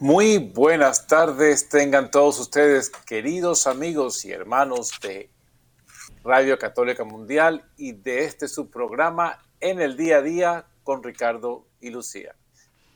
Muy 0.00 0.38
buenas 0.38 1.08
tardes, 1.08 1.68
tengan 1.68 2.12
todos 2.12 2.38
ustedes, 2.38 2.88
queridos 2.88 3.66
amigos 3.66 4.24
y 4.24 4.30
hermanos 4.30 4.92
de 5.02 5.28
Radio 6.22 6.56
Católica 6.56 7.02
Mundial 7.02 7.68
y 7.76 7.94
de 7.94 8.22
este 8.22 8.46
subprograma 8.46 9.44
en 9.58 9.80
el 9.80 9.96
día 9.96 10.18
a 10.18 10.22
día 10.22 10.66
con 10.84 11.02
Ricardo 11.02 11.66
y 11.80 11.90
Lucía. 11.90 12.36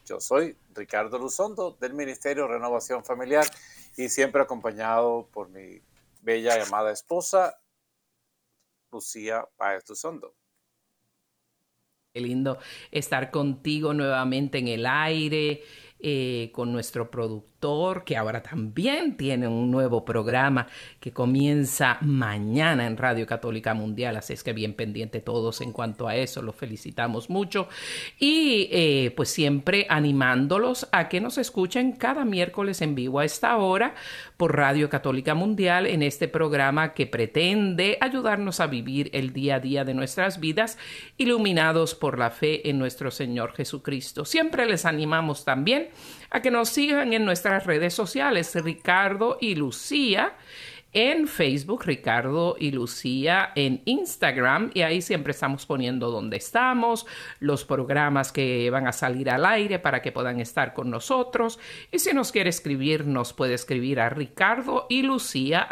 Yo 0.07 0.21
soy 0.21 0.57
Ricardo 0.77 1.19
Luzondo 1.19 1.77
del 1.81 1.93
Ministerio 1.93 2.47
Renovación 2.47 3.05
Familiar 3.05 3.47
y 3.97 4.09
siempre 4.09 4.41
acompañado 4.41 5.29
por 5.33 5.49
mi 5.49 5.83
bella 6.21 6.57
y 6.57 6.61
amada 6.61 6.93
esposa, 6.93 7.59
Lucía 8.93 9.45
Páez 9.57 9.89
Luzondo. 9.89 10.37
Qué 12.13 12.21
lindo 12.21 12.59
estar 12.91 13.33
contigo 13.33 13.93
nuevamente 13.93 14.59
en 14.59 14.69
el 14.69 14.87
aire, 14.87 15.65
eh, 16.03 16.51
con 16.53 16.73
nuestro 16.73 17.11
que 18.05 18.17
ahora 18.17 18.43
también 18.43 19.17
tiene 19.17 19.47
un 19.47 19.71
nuevo 19.71 20.05
programa 20.05 20.67
que 20.99 21.13
comienza 21.13 21.99
mañana 22.01 22.89
en 22.89 22.97
Radio 22.97 23.25
Católica 23.25 23.73
Mundial, 23.73 24.17
así 24.17 24.33
es 24.33 24.43
que 24.43 24.53
bien 24.53 24.75
pendiente 24.75 25.21
todos 25.21 25.61
en 25.61 25.71
cuanto 25.71 26.09
a 26.09 26.17
eso, 26.17 26.43
los 26.43 26.57
felicitamos 26.57 27.31
mucho 27.31 27.69
y 28.19 28.69
eh, 28.73 29.13
pues 29.17 29.29
siempre 29.29 29.87
animándolos 29.89 30.89
a 30.91 31.09
que 31.09 31.21
nos 31.21 31.39
escuchen 31.39 31.93
cada 31.93 32.25
miércoles 32.25 32.83
en 32.83 32.97
vivo 32.97 33.21
a 33.21 33.25
esta 33.25 33.57
hora 33.57 33.95
por 34.37 34.57
Radio 34.57 34.91
Católica 34.91 35.37
Mundial 35.37 35.87
en 35.87 36.03
este 36.03 36.27
programa 36.27 36.95
que 36.95 37.07
pretende 37.07 37.97
ayudarnos 38.01 38.59
a 38.59 38.67
vivir 38.67 39.09
el 39.13 39.33
día 39.33 39.57
a 39.57 39.61
día 39.61 39.85
de 39.85 39.95
nuestras 39.95 40.41
vidas 40.41 40.79
iluminados 41.17 41.95
por 41.95 42.19
la 42.19 42.31
fe 42.31 42.69
en 42.69 42.81
nuestro 42.81 43.13
Señor 43.13 43.53
Jesucristo. 43.53 44.25
Siempre 44.25 44.67
les 44.67 44.85
animamos 44.85 45.45
también 45.45 45.91
a 46.33 46.41
que 46.41 46.51
nos 46.51 46.71
sigan 46.71 47.13
en 47.13 47.25
nuestras 47.25 47.52
redes 47.61 47.95
sociales, 47.95 48.55
Ricardo 48.55 49.39
y 49.41 49.55
Lucía 49.55 50.35
en 50.93 51.27
Facebook, 51.27 51.85
Ricardo 51.87 52.55
y 52.59 52.71
Lucía 52.71 53.51
en 53.55 53.81
Instagram, 53.87 54.71
y 54.75 54.83
ahí 54.83 55.01
siempre 55.01 55.31
estamos 55.31 55.65
poniendo 55.65 56.11
dónde 56.11 56.37
estamos, 56.37 57.07
los 57.41 57.65
programas 57.65 58.31
que 58.31 58.69
van 58.71 58.87
a 58.87 58.93
salir 58.93 59.31
al 59.31 59.47
aire 59.47 59.79
para 59.79 60.03
que 60.03 60.13
puedan 60.13 60.39
estar 60.39 60.75
con 60.75 60.91
nosotros. 60.91 61.59
Y 61.91 61.99
si 61.99 62.13
nos 62.13 62.31
quiere 62.31 62.51
escribir, 62.51 63.07
nos 63.07 63.33
puede 63.33 63.55
escribir 63.55 64.01
a 64.01 64.11
ricardo 64.11 64.87
y 64.91 65.03
lucía 65.03 65.67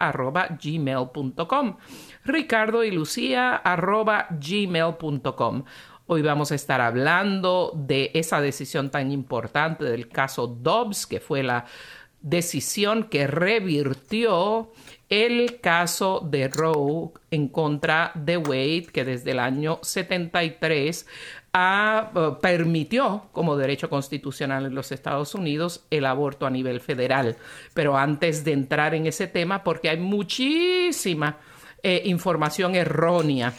gmail.com. 0.63 1.77
Ricardo 2.25 2.85
y 2.85 2.91
Lucía 2.91 3.63
gmail.com. 3.65 5.65
Hoy 6.13 6.23
vamos 6.23 6.51
a 6.51 6.57
estar 6.57 6.81
hablando 6.81 7.73
de 7.73 8.11
esa 8.15 8.41
decisión 8.41 8.91
tan 8.91 9.13
importante 9.13 9.85
del 9.85 10.09
caso 10.09 10.49
Dobbs, 10.49 11.07
que 11.07 11.21
fue 11.21 11.45
la 11.45 11.67
decisión 12.21 13.05
que 13.05 13.29
revirtió 13.29 14.73
el 15.09 15.61
caso 15.61 16.19
de 16.29 16.49
Roe 16.49 17.11
en 17.31 17.47
contra 17.47 18.11
de 18.17 18.39
Wade, 18.39 18.89
que 18.93 19.05
desde 19.05 19.31
el 19.31 19.39
año 19.39 19.79
73 19.83 21.07
uh, 21.55 22.41
permitió 22.41 23.29
como 23.31 23.57
derecho 23.57 23.89
constitucional 23.89 24.67
en 24.67 24.75
los 24.75 24.91
Estados 24.91 25.37
Unidos 25.37 25.87
el 25.91 26.07
aborto 26.07 26.45
a 26.45 26.51
nivel 26.51 26.81
federal. 26.81 27.37
Pero 27.73 27.97
antes 27.97 28.43
de 28.43 28.51
entrar 28.51 28.97
en 28.97 29.07
ese 29.07 29.29
tema, 29.29 29.63
porque 29.63 29.89
hay 29.89 29.99
muchísima 29.99 31.39
eh, 31.85 32.03
información 32.07 32.75
errónea 32.75 33.55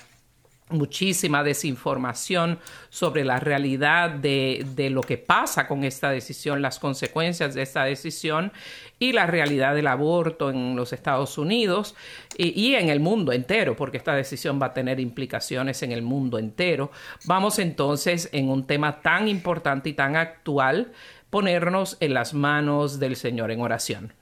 muchísima 0.72 1.44
desinformación 1.44 2.60
sobre 2.90 3.24
la 3.24 3.40
realidad 3.40 4.10
de, 4.10 4.66
de, 4.76 4.90
lo 4.90 5.02
que 5.02 5.18
pasa 5.18 5.68
con 5.68 5.84
esta 5.84 6.10
decisión, 6.10 6.62
las 6.62 6.80
consecuencias 6.80 7.54
de 7.54 7.62
esta 7.62 7.84
decisión 7.84 8.52
y 9.00 9.12
la 9.14 9.28
realidad 9.28 9.76
del 9.76 9.88
aborto 9.88 10.50
en 10.50 10.76
los 10.76 10.94
Estados 10.94 11.38
Unidos 11.38 11.96
y, 12.38 12.60
y, 12.60 12.76
en 12.76 12.90
el 12.90 13.00
mundo 13.00 13.32
entero, 13.32 13.76
porque 13.76 13.98
esta 13.98 14.16
decisión 14.16 14.62
va 14.62 14.68
a 14.68 14.74
tener 14.74 15.00
implicaciones 15.00 15.84
en 15.84 15.92
el 15.92 16.02
mundo 16.02 16.40
entero. 16.40 16.92
Vamos 17.26 17.60
entonces 17.60 18.30
en 18.32 18.50
un 18.50 18.66
tema 18.66 19.02
tan 19.02 19.28
importante 19.28 19.90
y 19.90 19.94
tan 19.94 20.16
actual, 20.16 20.92
ponernos 21.30 21.98
en 22.00 22.14
las 22.14 22.34
manos 22.34 23.00
del 23.00 23.16
Señor 23.16 23.52
en 23.52 23.62
oración. 23.62 24.14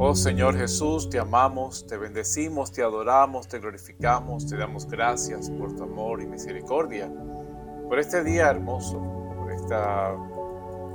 Oh 0.00 0.14
Señor 0.14 0.56
Jesús, 0.56 1.10
te 1.10 1.18
amamos, 1.18 1.84
te 1.84 1.96
bendecimos, 1.96 2.70
te 2.70 2.84
adoramos, 2.84 3.48
te 3.48 3.58
glorificamos, 3.58 4.46
te 4.46 4.56
damos 4.56 4.88
gracias 4.88 5.50
por 5.50 5.74
tu 5.74 5.82
amor 5.82 6.22
y 6.22 6.26
misericordia, 6.26 7.12
por 7.88 7.98
este 7.98 8.22
día 8.22 8.48
hermoso, 8.48 9.02
por 9.36 9.50
esta 9.50 10.14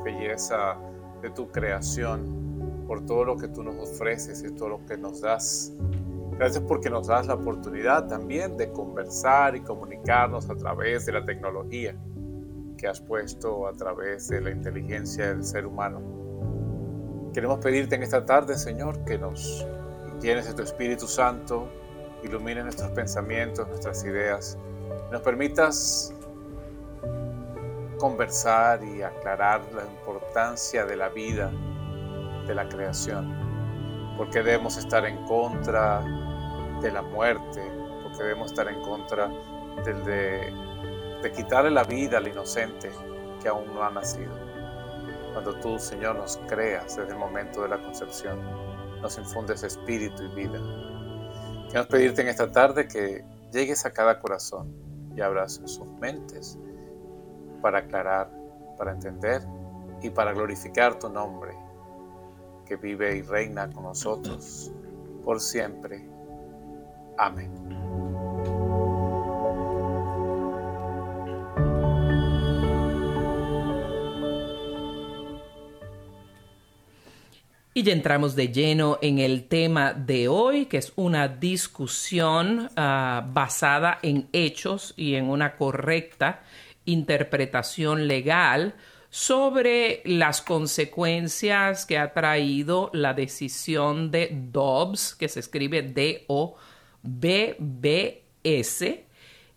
belleza 0.06 0.78
de 1.22 1.30
tu 1.32 1.52
creación, 1.52 2.86
por 2.88 3.06
todo 3.06 3.26
lo 3.26 3.36
que 3.36 3.50
tú 3.50 3.62
nos 3.62 3.76
ofreces 3.76 4.42
y 4.42 4.56
todo 4.56 4.70
lo 4.70 4.86
que 4.86 4.98
nos 4.98 5.20
das. 5.20 5.74
Gracias 6.38 6.64
porque 6.66 6.90
nos 6.90 7.08
das 7.08 7.28
la 7.28 7.34
oportunidad 7.34 8.08
también 8.08 8.56
de 8.56 8.72
conversar 8.72 9.58
y 9.58 9.60
comunicarnos 9.60 10.50
a 10.50 10.56
través 10.56 11.06
de 11.06 11.12
la 11.12 11.26
tecnología 11.26 11.94
que 12.78 12.88
has 12.88 13.02
puesto 13.02 13.68
a 13.68 13.74
través 13.74 14.30
de 14.30 14.40
la 14.40 14.52
inteligencia 14.52 15.28
del 15.28 15.44
ser 15.44 15.66
humano. 15.66 16.23
Queremos 17.34 17.58
pedirte 17.62 17.96
en 17.96 18.04
esta 18.04 18.24
tarde, 18.24 18.56
Señor, 18.56 19.04
que 19.06 19.18
nos 19.18 19.66
llenes 20.22 20.46
de 20.46 20.54
tu 20.54 20.62
Espíritu 20.62 21.08
Santo, 21.08 21.68
ilumine 22.22 22.62
nuestros 22.62 22.92
pensamientos, 22.92 23.68
nuestras 23.70 24.04
ideas, 24.06 24.56
nos 25.12 25.20
permitas 25.22 26.14
conversar 27.98 28.84
y 28.84 29.02
aclarar 29.02 29.62
la 29.74 29.84
importancia 29.84 30.86
de 30.86 30.96
la 30.96 31.10
vida, 31.10 31.52
de 32.46 32.54
la 32.54 32.70
creación, 32.70 34.16
porque 34.16 34.44
debemos 34.44 34.78
estar 34.78 35.04
en 35.04 35.26
contra 35.26 36.02
de 36.84 36.92
la 36.92 37.02
muerte, 37.02 37.64
porque 38.04 38.20
debemos 38.20 38.52
estar 38.52 38.68
en 38.68 38.80
contra 38.84 39.28
de, 39.84 40.54
de 41.24 41.32
quitarle 41.32 41.72
la 41.72 41.84
vida 41.84 42.20
al 42.20 42.28
inocente 42.28 42.92
que 43.42 43.48
aún 43.48 43.74
no 43.74 43.82
ha 43.82 43.90
nacido 43.90 44.43
cuando 45.34 45.56
tú, 45.60 45.78
Señor, 45.80 46.16
nos 46.16 46.38
creas 46.48 46.96
desde 46.96 47.12
el 47.12 47.18
momento 47.18 47.64
de 47.64 47.70
la 47.70 47.82
concepción, 47.82 48.40
nos 49.02 49.18
infundes 49.18 49.64
espíritu 49.64 50.24
y 50.24 50.28
vida. 50.30 50.60
Queremos 51.68 51.88
pedirte 51.88 52.22
en 52.22 52.28
esta 52.30 52.52
tarde 52.52 52.88
que 52.88 53.26
llegues 53.52 53.86
a 53.86 53.92
cada 53.92 54.20
corazón 54.20 54.74
y 55.16 55.22
abras 55.22 55.62
sus 55.66 55.86
mentes 56.00 56.58
para 57.62 57.80
aclarar, 57.80 58.32
para 58.78 58.92
entender 58.92 59.42
y 60.02 60.10
para 60.10 60.34
glorificar 60.34 61.00
tu 61.00 61.10
nombre, 61.10 61.56
que 62.66 62.76
vive 62.76 63.18
y 63.18 63.22
reina 63.22 63.70
con 63.72 63.84
nosotros 63.84 64.72
por 65.24 65.40
siempre. 65.40 66.08
Amén. 67.18 67.52
Y 77.76 77.82
ya 77.82 77.94
entramos 77.94 78.36
de 78.36 78.50
lleno 78.50 79.00
en 79.02 79.18
el 79.18 79.48
tema 79.48 79.94
de 79.94 80.28
hoy, 80.28 80.68
que 80.68 80.78
es 80.78 80.94
una 80.96 81.28
discusión 81.28 82.70
uh, 82.70 83.24
basada 83.34 83.98
en 84.04 84.30
hechos 84.32 84.94
y 84.96 85.16
en 85.16 85.28
una 85.28 85.56
correcta 85.56 86.44
interpretación 86.86 88.08
legal 88.08 88.76
sobre 89.10 90.04
las 90.06 90.44
consecuencias 90.44 91.88
que 91.88 91.98
ha 91.98 92.14
traído 92.14 92.92
la 92.94 93.16
decisión 93.16 94.12
de 94.12 94.30
Dobbs, 94.32 95.16
que 95.16 95.28
se 95.28 95.40
escribe 95.40 95.82
D-O-B-B-S, 95.82 96.56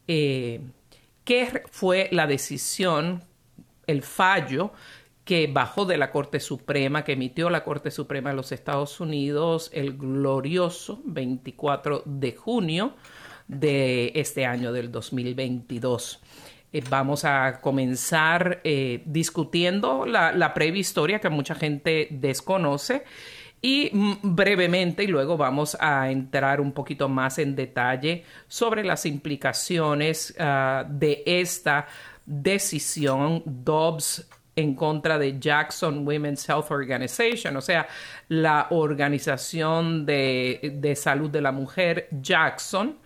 eh, 0.09 0.61
que 1.23 1.63
fue 1.71 2.09
la 2.13 2.27
decisión, 2.27 3.23
el 3.87 4.01
fallo 4.03 4.73
que 5.27 5.49
bajó 5.49 5.85
de 5.85 5.99
la 5.99 6.13
Corte 6.13 6.39
Suprema, 6.39 7.03
que 7.03 7.15
emitió 7.15 7.51
la 7.51 7.65
Corte 7.65 7.91
Suprema 7.91 8.31
de 8.31 8.37
los 8.37 8.53
Estados 8.53 9.01
Unidos 9.01 9.71
el 9.75 9.99
glorioso 9.99 11.03
24 11.05 12.05
de 12.07 12.33
junio 12.33 12.95
de 13.49 14.13
este 14.15 14.47
año 14.47 14.73
del 14.73 14.93
2022. 14.93 16.23
Eh, 16.73 16.81
vamos 16.89 17.25
a 17.25 17.61
comenzar 17.61 18.61
eh, 18.63 19.03
discutiendo 19.05 20.07
la, 20.07 20.55
previa 20.55 20.81
historia 20.81 21.19
que 21.19 21.29
mucha 21.29 21.57
gente 21.57 22.07
desconoce 22.13 23.03
y 23.61 23.91
mm, 23.93 24.13
brevemente 24.23 25.03
y 25.03 25.09
luego 25.09 25.37
vamos 25.37 25.77
a 25.81 26.09
entrar 26.09 26.61
un 26.61 26.71
poquito 26.71 27.09
más 27.09 27.41
en 27.41 27.57
detalle 27.57 28.23
sobre 28.47 28.85
las 28.85 29.05
implicaciones 29.05 30.37
ah, 30.39 30.85
de 30.89 31.25
esta 31.27 31.89
decisión 32.25 33.43
Dobbs 33.45 34.29
en 34.57 34.75
contra 34.75 35.19
de 35.19 35.39
Jackson 35.39 36.07
Women's 36.07 36.49
Health 36.49 36.71
Organization, 36.71 37.57
o 37.57 37.61
sea, 37.61 37.87
la 38.29 38.69
organización 38.71 40.07
de, 40.07 40.73
de 40.75 40.97
salud 40.97 41.31
de 41.31 41.43
la 41.43 41.53
mujer 41.53 42.09
Jackson, 42.11 42.97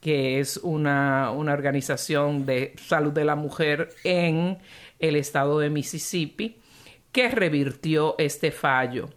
que 0.00 0.40
es 0.40 0.56
una, 0.58 1.32
organización 1.32 2.46
de 2.46 2.74
salud 2.76 3.12
de 3.12 3.24
la 3.24 3.34
mujer 3.34 3.90
en 4.04 4.58
el 4.98 5.16
estado 5.16 5.58
de 5.58 5.70
Mississippi, 5.70 6.56
que 7.10 7.28
revirtió 7.28 8.14
este 8.18 8.50
fallo. 8.50 9.08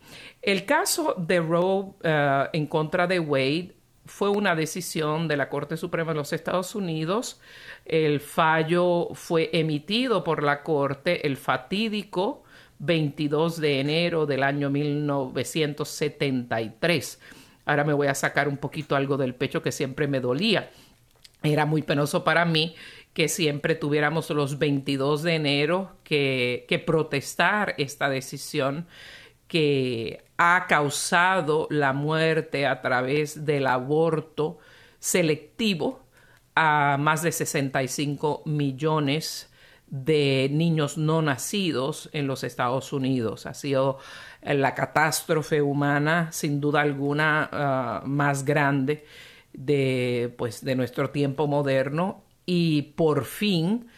El 0.41 0.65
caso 0.65 1.13
de 1.17 1.39
Roe 1.39 1.93
eh, 2.03 2.47
en 2.53 2.65
contra 2.65 3.05
de 3.05 3.19
Wade 3.19 3.75
fue 4.05 4.29
una 4.29 4.55
decisión 4.55 5.27
de 5.27 5.37
la 5.37 5.49
Corte 5.49 5.77
Suprema 5.77 6.11
de 6.11 6.17
los 6.17 6.33
Estados 6.33 6.75
Unidos. 6.75 7.39
El 7.85 8.19
fallo 8.19 9.09
fue 9.13 9.49
emitido 9.53 10.23
por 10.23 10.43
la 10.43 10.63
Corte 10.63 11.27
el 11.27 11.37
fatídico 11.37 12.43
22 12.79 13.61
de 13.61 13.79
enero 13.79 14.25
del 14.25 14.43
año 14.43 14.69
1973 14.69 17.19
Ahora 17.65 17.83
me 17.83 17.93
voy 17.93 18.07
a 18.07 18.15
sacar 18.15 18.47
un 18.47 18.57
poquito 18.57 18.95
algo 18.95 19.17
del 19.17 19.35
pecho 19.35 19.61
que 19.61 19.71
siempre 19.71 20.07
me 20.07 20.19
dolía. 20.19 20.71
Era 21.43 21.65
muy 21.65 21.81
penoso 21.81 22.23
para 22.23 22.45
mí 22.45 22.75
que 23.13 23.27
siempre 23.27 23.75
tuviéramos 23.75 24.29
los 24.29 24.57
22 24.57 25.23
de 25.23 25.35
enero 25.35 25.91
que, 26.03 26.65
que 26.67 26.79
protestar 26.79 27.75
esta 27.77 28.09
decisión 28.09 28.87
que 29.47 30.23
ha 30.43 30.65
causado 30.65 31.67
la 31.69 31.93
muerte 31.93 32.65
a 32.65 32.81
través 32.81 33.45
del 33.45 33.67
aborto 33.67 34.57
selectivo 34.97 35.99
a 36.55 36.97
más 36.99 37.21
de 37.21 37.31
65 37.31 38.41
millones 38.45 39.51
de 39.85 40.49
niños 40.51 40.97
no 40.97 41.21
nacidos 41.21 42.09
en 42.11 42.25
los 42.25 42.43
Estados 42.43 42.91
Unidos. 42.91 43.45
Ha 43.45 43.53
sido 43.53 43.99
la 44.41 44.73
catástrofe 44.73 45.61
humana, 45.61 46.31
sin 46.31 46.59
duda 46.59 46.81
alguna, 46.81 47.47
ah, 47.51 48.01
más 48.07 48.43
grande 48.43 49.05
de, 49.53 50.33
pues, 50.39 50.65
de 50.65 50.73
nuestro 50.75 51.11
tiempo 51.11 51.45
moderno 51.45 52.23
y 52.47 52.93
por 52.93 53.25
fin 53.25 53.89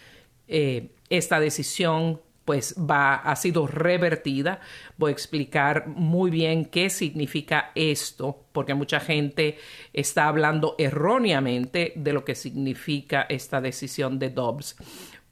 eh, 0.49 0.93
esta 1.09 1.39
decisión 1.39 2.19
pues 2.45 2.75
va, 2.77 3.15
ha 3.15 3.35
sido 3.35 3.67
revertida. 3.67 4.59
Voy 4.97 5.09
a 5.09 5.13
explicar 5.13 5.87
muy 5.87 6.31
bien 6.31 6.65
qué 6.65 6.89
significa 6.89 7.71
esto, 7.75 8.45
porque 8.51 8.73
mucha 8.73 8.99
gente 8.99 9.57
está 9.93 10.27
hablando 10.27 10.75
erróneamente 10.77 11.93
de 11.95 12.13
lo 12.13 12.25
que 12.25 12.35
significa 12.35 13.25
esta 13.29 13.61
decisión 13.61 14.19
de 14.19 14.29
Dobbs 14.29 14.75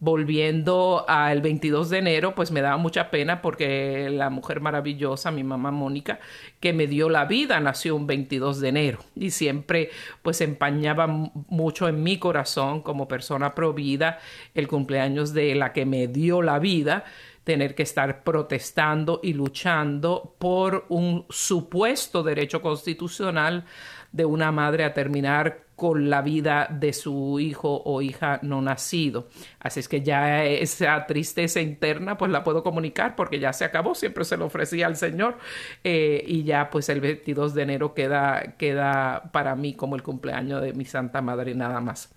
volviendo 0.01 1.05
al 1.07 1.41
22 1.41 1.91
de 1.91 1.99
enero, 1.99 2.33
pues 2.33 2.49
me 2.49 2.61
daba 2.61 2.77
mucha 2.77 3.11
pena 3.11 3.39
porque 3.43 4.09
la 4.09 4.31
mujer 4.31 4.59
maravillosa, 4.59 5.29
mi 5.29 5.43
mamá 5.43 5.69
Mónica, 5.69 6.19
que 6.59 6.73
me 6.73 6.87
dio 6.87 7.07
la 7.07 7.25
vida, 7.25 7.59
nació 7.59 7.95
un 7.95 8.07
22 8.07 8.59
de 8.61 8.69
enero 8.69 8.99
y 9.15 9.29
siempre 9.29 9.91
pues 10.23 10.41
empañaba 10.41 11.05
mucho 11.05 11.87
en 11.87 12.01
mi 12.01 12.17
corazón 12.17 12.81
como 12.81 13.07
persona 13.07 13.53
provida 13.53 14.17
el 14.55 14.67
cumpleaños 14.67 15.33
de 15.33 15.53
la 15.53 15.71
que 15.71 15.85
me 15.85 16.07
dio 16.07 16.41
la 16.41 16.57
vida 16.57 17.03
tener 17.43 17.75
que 17.75 17.83
estar 17.83 18.23
protestando 18.23 19.19
y 19.21 19.33
luchando 19.33 20.35
por 20.39 20.85
un 20.89 21.27
supuesto 21.29 22.23
derecho 22.23 22.63
constitucional 22.63 23.65
de 24.11 24.25
una 24.25 24.51
madre 24.51 24.83
a 24.83 24.95
terminar 24.95 25.65
con 25.81 26.11
la 26.11 26.21
vida 26.21 26.67
de 26.69 26.93
su 26.93 27.39
hijo 27.39 27.81
o 27.83 28.03
hija 28.03 28.37
no 28.43 28.61
nacido. 28.61 29.29
Así 29.59 29.79
es 29.79 29.87
que 29.87 30.03
ya 30.03 30.45
esa 30.45 31.07
tristeza 31.07 31.59
interna 31.59 32.19
pues 32.19 32.29
la 32.29 32.43
puedo 32.43 32.61
comunicar 32.61 33.15
porque 33.15 33.39
ya 33.39 33.51
se 33.51 33.65
acabó, 33.65 33.95
siempre 33.95 34.23
se 34.23 34.37
lo 34.37 34.45
ofrecía 34.45 34.85
al 34.85 34.95
Señor 34.95 35.39
eh, 35.83 36.23
y 36.27 36.43
ya 36.43 36.69
pues 36.69 36.87
el 36.89 37.01
22 37.01 37.55
de 37.55 37.63
enero 37.63 37.95
queda, 37.95 38.57
queda 38.59 39.31
para 39.31 39.55
mí 39.55 39.73
como 39.73 39.95
el 39.95 40.03
cumpleaños 40.03 40.61
de 40.61 40.73
mi 40.73 40.85
Santa 40.85 41.23
Madre 41.23 41.55
nada 41.55 41.81
más. 41.81 42.13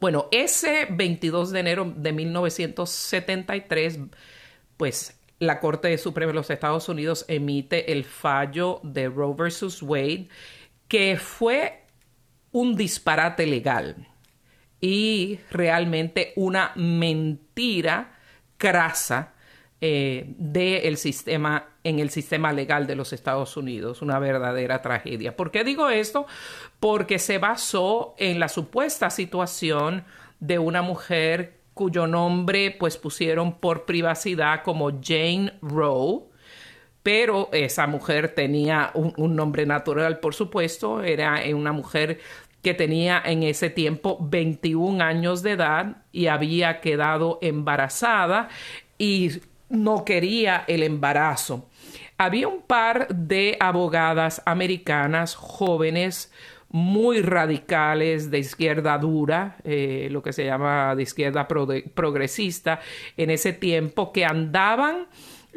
Bueno, 0.00 0.26
ese 0.32 0.88
22 0.90 1.52
de 1.52 1.60
enero 1.60 1.92
de 1.96 2.12
1973 2.12 4.00
pues 4.76 5.16
la 5.38 5.60
Corte 5.60 5.96
Suprema 5.96 6.32
de 6.32 6.38
los 6.38 6.50
Estados 6.50 6.88
Unidos 6.88 7.24
emite 7.28 7.92
el 7.92 8.02
fallo 8.02 8.80
de 8.82 9.08
Roe 9.08 9.36
versus 9.36 9.80
Wade 9.80 10.26
que 10.88 11.18
fue 11.18 11.84
un 12.52 12.76
disparate 12.76 13.46
legal 13.46 14.08
y 14.80 15.40
realmente 15.50 16.32
una 16.36 16.72
mentira 16.76 18.18
crasa 18.56 19.34
eh, 19.80 20.26
del 20.38 20.96
sistema 20.96 21.68
en 21.84 22.00
el 22.00 22.10
sistema 22.10 22.52
legal 22.52 22.86
de 22.86 22.96
los 22.96 23.12
Estados 23.12 23.56
Unidos, 23.56 24.02
una 24.02 24.18
verdadera 24.18 24.82
tragedia. 24.82 25.36
¿Por 25.36 25.50
qué 25.50 25.64
digo 25.64 25.88
esto? 25.88 26.26
Porque 26.80 27.18
se 27.18 27.38
basó 27.38 28.14
en 28.18 28.40
la 28.40 28.48
supuesta 28.48 29.08
situación 29.08 30.04
de 30.38 30.58
una 30.58 30.82
mujer 30.82 31.60
cuyo 31.72 32.06
nombre 32.06 32.76
pues 32.78 32.98
pusieron 32.98 33.54
por 33.54 33.86
privacidad 33.86 34.62
como 34.64 34.90
Jane 35.02 35.54
Roe, 35.62 36.24
pero 37.02 37.48
esa 37.52 37.86
mujer 37.86 38.34
tenía 38.34 38.90
un, 38.94 39.36
nombre 39.36 39.66
natural, 39.66 40.20
por 40.20 40.34
supuesto, 40.34 41.02
era 41.02 41.40
una 41.54 41.72
mujer 41.72 42.20
que 42.62 42.74
tenía 42.74 43.22
en 43.24 43.42
ese 43.42 43.70
tiempo 43.70 44.18
21 44.20 45.02
años 45.02 45.42
de 45.42 45.52
edad 45.52 46.02
y 46.12 46.26
había 46.26 46.80
quedado 46.80 47.38
embarazada 47.40 48.48
y 48.98 49.30
no 49.68 50.04
quería 50.04 50.64
el 50.66 50.82
embarazo. 50.82 51.68
Había 52.16 52.48
un 52.48 52.62
par 52.62 53.08
de 53.08 53.56
abogadas 53.60 54.42
americanas 54.44 55.34
jóvenes 55.36 56.32
muy 56.70 57.22
radicales 57.22 58.30
de 58.30 58.40
izquierda 58.40 58.98
dura, 58.98 59.56
eh, 59.64 60.08
lo 60.10 60.22
que 60.22 60.32
se 60.32 60.44
llama 60.44 60.94
de 60.94 61.02
izquierda 61.04 61.48
progresista, 61.48 62.80
en 63.16 63.30
ese 63.30 63.52
tiempo 63.52 64.12
que 64.12 64.24
andaban 64.24 65.06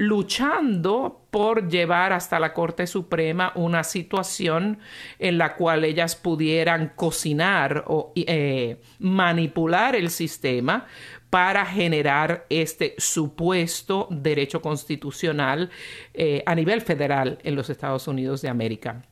luchando 0.02 1.28
por 1.30 1.70
llevar 1.70 2.12
hasta 2.12 2.40
la 2.40 2.56
Corte 2.56 2.88
Suprema 2.88 3.52
una 3.54 3.84
situación 3.84 4.80
en 5.20 5.38
la 5.38 5.56
cual 5.56 5.86
ellas 5.86 6.16
pudieran 6.16 6.94
cocinar 6.96 7.84
o 7.86 8.12
eh, 8.16 8.82
manipular 8.98 9.96
el 9.96 10.10
sistema 10.10 10.88
para 11.30 11.68
generar 11.68 12.48
este 12.50 12.96
supuesto 12.98 14.08
derecho 14.10 14.60
constitucional 14.60 15.70
eh, 16.16 16.42
a 16.48 16.56
nivel 16.56 16.82
federal 16.82 17.38
en 17.44 17.54
los 17.54 17.70
Estados 17.70 18.08
Unidos 18.08 18.42
de 18.42 18.50
América 18.50 19.04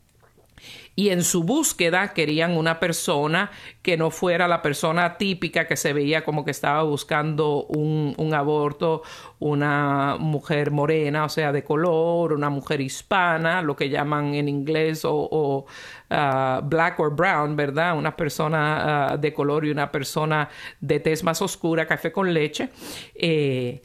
y 0.99 1.11
en 1.11 1.23
su 1.23 1.45
búsqueda 1.45 2.09
querían 2.09 2.57
una 2.57 2.77
persona 2.77 3.51
que 3.81 3.95
no 3.95 4.11
fuera 4.11 4.49
la 4.49 4.61
persona 4.61 5.15
típica 5.17 5.65
que 5.65 5.77
se 5.77 5.93
veía 5.93 6.25
como 6.25 6.43
que 6.43 6.51
estaba 6.51 6.83
buscando 6.83 7.63
un, 7.67 8.33
aborto, 8.33 9.03
una 9.39 10.17
mujer 10.19 10.71
morena, 10.71 11.23
o 11.23 11.29
sea, 11.29 11.53
de 11.53 11.63
color, 11.63 12.33
una 12.33 12.49
mujer 12.49 12.81
hispana, 12.81 13.61
lo 13.61 13.77
que 13.77 13.87
llaman 13.87 14.33
en 14.33 14.49
inglés 14.49 15.05
o, 15.05 15.65
uh, 16.09 16.61
black 16.63 16.99
or 16.99 17.15
brown, 17.15 17.55
¿verdad? 17.55 17.97
Una 17.97 18.17
persona 18.17 19.13
uh, 19.13 19.17
de 19.17 19.33
color 19.33 19.67
y 19.67 19.71
una 19.71 19.89
persona 19.89 20.49
de 20.81 20.99
tez 20.99 21.23
más 21.23 21.41
oscura, 21.41 21.87
café 21.87 22.11
con 22.11 22.33
leche. 22.33 22.71
Eh, 23.15 23.81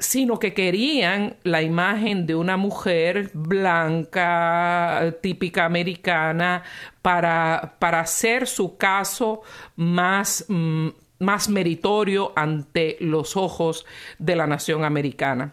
sino 0.00 0.38
que 0.38 0.54
querían 0.54 1.36
la 1.42 1.62
imagen 1.62 2.26
de 2.26 2.34
una 2.34 2.56
mujer 2.56 3.30
blanca, 3.34 5.14
típica 5.20 5.66
americana, 5.66 6.62
para, 7.02 7.76
para 7.78 8.00
hacer 8.00 8.46
su 8.46 8.78
caso 8.78 9.42
más, 9.76 10.46
mm, 10.48 10.88
más 11.18 11.50
meritorio 11.50 12.32
ante 12.34 12.96
los 13.00 13.36
ojos 13.36 13.84
de 14.18 14.36
la 14.36 14.46
nación 14.46 14.84
americana. 14.84 15.52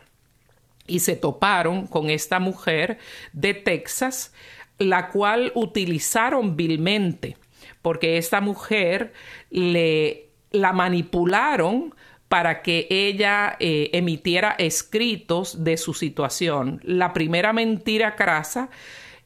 Y 0.88 1.00
se 1.00 1.18
toparon 1.18 1.86
con 1.86 2.10
esta 2.10 2.40
mujer 2.40 3.00
de 3.34 3.54
Texas, 3.54 4.34
la 4.78 5.10
cual 5.10 5.52
utilizaron 5.56 6.56
vilmente, 6.56 7.36
porque 7.82 8.18
esta 8.18 8.40
mujer 8.40 9.12
le 9.50 10.28
la 10.52 10.72
manipularon 10.72 11.94
para 12.30 12.62
que 12.62 12.88
ella 12.90 13.56
eh, 13.60 13.90
emitiera 13.94 14.56
escritos 14.58 15.64
de 15.64 15.78
su 15.78 15.94
situación. 15.94 16.82
La 16.84 17.14
primera 17.14 17.54
mentira 17.54 18.16
crasa 18.16 18.70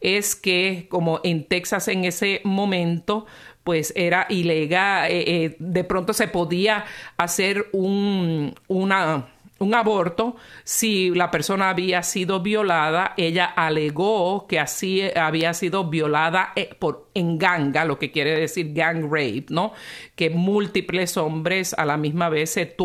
es 0.02 0.36
que 0.36 0.88
como 0.90 1.20
en 1.24 1.46
Texas 1.46 1.88
en 1.88 2.06
ese 2.06 2.42
momento 2.44 3.26
pues 3.64 3.94
era 3.96 4.26
ilegal, 4.30 5.12
eh, 5.12 5.24
eh, 5.28 5.56
de 5.60 5.84
pronto 5.84 6.14
se 6.14 6.28
podía 6.28 6.86
hacer 7.18 7.68
un, 7.74 8.56
una, 8.68 9.28
un 9.62 9.76
aborto 9.76 10.36
si 10.64 11.12
la 11.12 11.32
persona 11.32 11.70
había 11.70 12.04
sido 12.04 12.42
violada. 12.42 13.14
Ella 13.18 13.46
alegó 13.46 14.48
que 14.48 14.60
así 14.60 15.02
había 15.16 15.54
sido 15.54 15.90
violada 15.90 16.52
eh, 16.56 16.70
por 16.78 17.10
en 17.14 17.38
ganga, 17.38 17.86
lo 17.86 18.00
que 18.00 18.12
quiere 18.12 18.40
decir 18.40 18.74
gang 18.74 19.04
rape, 19.04 19.46
¿no? 19.50 19.74
Que 20.16 20.30
múltiples 20.30 21.18
hombres 21.18 21.74
a 21.74 21.86
la 21.86 21.98
misma 21.98 22.30
vez 22.30 22.52
se, 22.52 22.76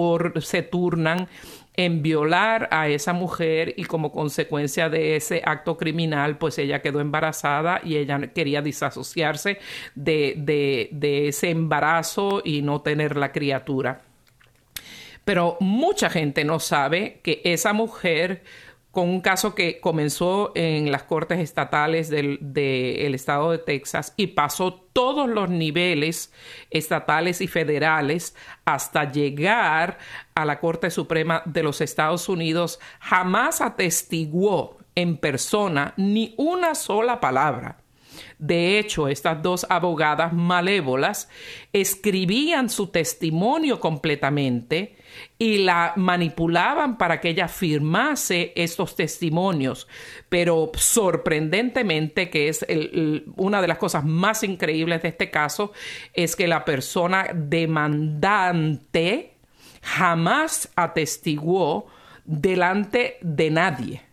se 0.40 0.62
turnan 0.62 1.28
en 1.76 2.02
violar 2.02 2.68
a 2.71 2.88
esa 2.88 3.12
mujer 3.12 3.75
y 3.76 3.85
como 3.85 4.11
consecuencia 4.11 4.88
de 4.88 5.16
ese 5.16 5.42
acto 5.45 5.76
criminal, 5.76 6.38
pues 6.38 6.59
ella 6.59 6.80
quedó 6.80 7.00
embarazada 7.00 7.80
y 7.85 7.97
ella 7.97 8.33
quería 8.35 8.62
disasociarse 8.62 9.59
de, 9.95 10.35
de, 10.38 10.88
de 10.92 11.28
ese 11.28 11.50
embarazo 11.50 12.40
y 12.45 12.62
no 12.62 12.80
tener 12.80 13.16
la 13.16 13.33
criatura. 13.33 14.06
Pero 15.26 15.56
mucha 15.59 16.09
gente 16.09 16.45
no 16.45 16.61
sabe 16.61 17.18
que 17.25 17.40
esa 17.42 17.73
mujer 17.73 18.45
con 18.92 19.09
un 19.09 19.21
caso 19.21 19.56
que 19.56 19.80
comenzó 19.80 20.52
en 20.54 20.92
las 20.92 21.02
cortes 21.02 21.40
estatales 21.40 22.09
del, 22.09 22.38
estado 23.12 23.50
de 23.50 23.59
Texas 23.59 24.14
y 24.16 24.28
pasó 24.28 24.73
todos 24.92 25.28
los 25.28 25.50
niveles 25.50 26.33
estatales 26.71 27.40
y 27.40 27.49
federales 27.49 28.37
hasta 28.64 29.11
llegar 29.11 29.99
a 30.37 30.45
la 30.45 30.61
Corte 30.61 30.90
Suprema 30.90 31.42
de 31.45 31.64
los 31.64 31.80
Estados 31.80 32.28
Unidos, 32.28 32.78
jamás 33.00 33.61
atestiguó 33.61 34.78
en 34.95 35.16
persona 35.16 35.92
ni 35.97 36.35
una 36.38 36.76
sola 36.76 37.18
palabra. 37.18 37.78
De 38.38 38.78
hecho, 38.78 39.09
estas 39.09 39.42
dos 39.42 39.66
abogadas 39.68 40.33
malévolas 40.33 41.28
escribían 41.73 42.68
su 42.71 42.87
testimonio 42.87 43.80
completamente 43.80 44.97
y 45.39 45.59
la 45.59 45.93
manipulaban 45.97 46.99
para 46.99 47.21
que 47.21 47.31
ella 47.31 47.49
firmase 47.49 48.53
estos 48.57 48.97
testimonios. 48.97 49.89
Pero 50.29 50.71
sorprendentemente, 50.75 52.31
que 52.31 52.49
es 52.49 52.65
una 53.37 53.61
de 53.61 53.69
las 53.69 53.79
cosas 53.79 54.05
más 54.05 54.43
increíbles 54.43 55.03
de 55.03 55.09
este 55.09 55.31
caso, 55.31 55.73
es 56.15 56.37
que 56.37 56.47
la 56.47 56.65
persona 56.65 57.29
demandante 57.35 59.35
jamás 59.83 60.71
atestiguó 60.75 61.87
delante 62.25 63.19
de 63.21 63.51
nadie 63.51 64.06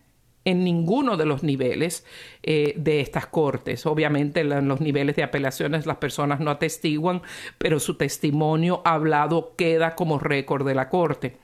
en 0.44 0.64
ninguno 0.64 1.16
de 1.16 1.24
los 1.26 1.42
niveles 1.42 2.04
eh, 2.42 2.74
de 2.76 3.00
estas 3.00 3.26
cortes. 3.26 3.86
Obviamente 3.86 4.40
en 4.40 4.68
los 4.68 4.80
niveles 4.80 5.16
de 5.16 5.22
apelaciones 5.22 5.86
las 5.86 5.96
personas 5.96 6.40
no 6.40 6.50
atestiguan, 6.50 7.22
pero 7.58 7.80
su 7.80 7.96
testimonio 7.96 8.82
hablado 8.84 9.54
queda 9.56 9.94
como 9.94 10.18
récord 10.18 10.66
de 10.66 10.74
la 10.74 10.88
corte. 10.88 11.38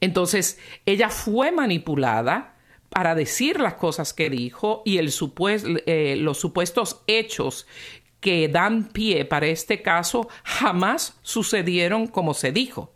Entonces, 0.00 0.58
ella 0.84 1.08
fue 1.08 1.52
manipulada 1.52 2.56
para 2.90 3.14
decir 3.14 3.60
las 3.60 3.74
cosas 3.74 4.12
que 4.12 4.30
dijo 4.30 4.82
y 4.84 4.98
el 4.98 5.12
eh, 5.86 6.16
los 6.18 6.38
supuestos 6.38 7.02
hechos 7.06 7.66
que 8.20 8.48
dan 8.48 8.88
pie 8.88 9.24
para 9.24 9.46
este 9.46 9.82
caso 9.82 10.28
jamás 10.44 11.18
sucedieron 11.22 12.06
como 12.06 12.34
se 12.34 12.52
dijo. 12.52 12.92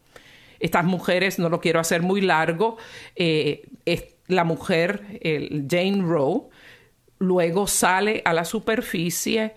Estas 0.59 0.85
mujeres, 0.85 1.39
no 1.39 1.49
lo 1.49 1.61
quiero 1.61 1.81
hacer 1.81 2.03
muy 2.03 2.21
largo, 2.21 2.77
eh, 3.17 3.63
la 4.31 4.45
mujer, 4.45 5.21
Jane 5.69 6.03
Roe, 6.03 6.49
luego 7.19 7.67
sale 7.67 8.23
a 8.25 8.33
la 8.33 8.45
superficie 8.45 9.55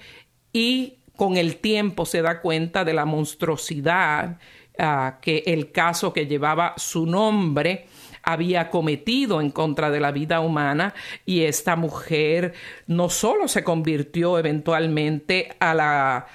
y 0.52 1.00
con 1.16 1.38
el 1.38 1.58
tiempo 1.58 2.06
se 2.06 2.22
da 2.22 2.42
cuenta 2.42 2.84
de 2.84 2.94
la 2.94 3.06
monstruosidad 3.06 4.38
ah, 4.78 5.20
que 5.22 5.44
el 5.48 5.72
caso 5.72 6.14
que 6.14 6.28
llevaba 6.28 6.74
su 6.78 7.06
nombre 7.06 7.88
había 8.24 8.70
cometido 8.70 9.42
en 9.42 9.52
contra 9.52 9.92
de 9.92 10.00
la 10.00 10.12
vida 10.12 10.40
humana 10.40 10.94
y 11.26 11.42
esta 11.42 11.76
mujer 11.76 12.54
no 12.88 13.10
solo 13.10 13.48
se 13.48 13.64
convirtió 13.64 14.40
eventualmente 14.40 15.56
al 15.60 16.26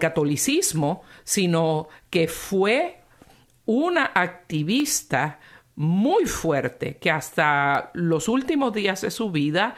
catolicismo, 0.00 1.02
sino 1.24 1.88
que 2.08 2.26
fue 2.26 3.00
una 3.66 4.12
activista 4.14 5.38
muy 5.76 6.24
fuerte 6.26 6.96
que 6.96 7.10
hasta 7.10 7.90
los 7.94 8.28
últimos 8.28 8.72
días 8.72 9.02
de 9.02 9.10
su 9.10 9.30
vida 9.30 9.76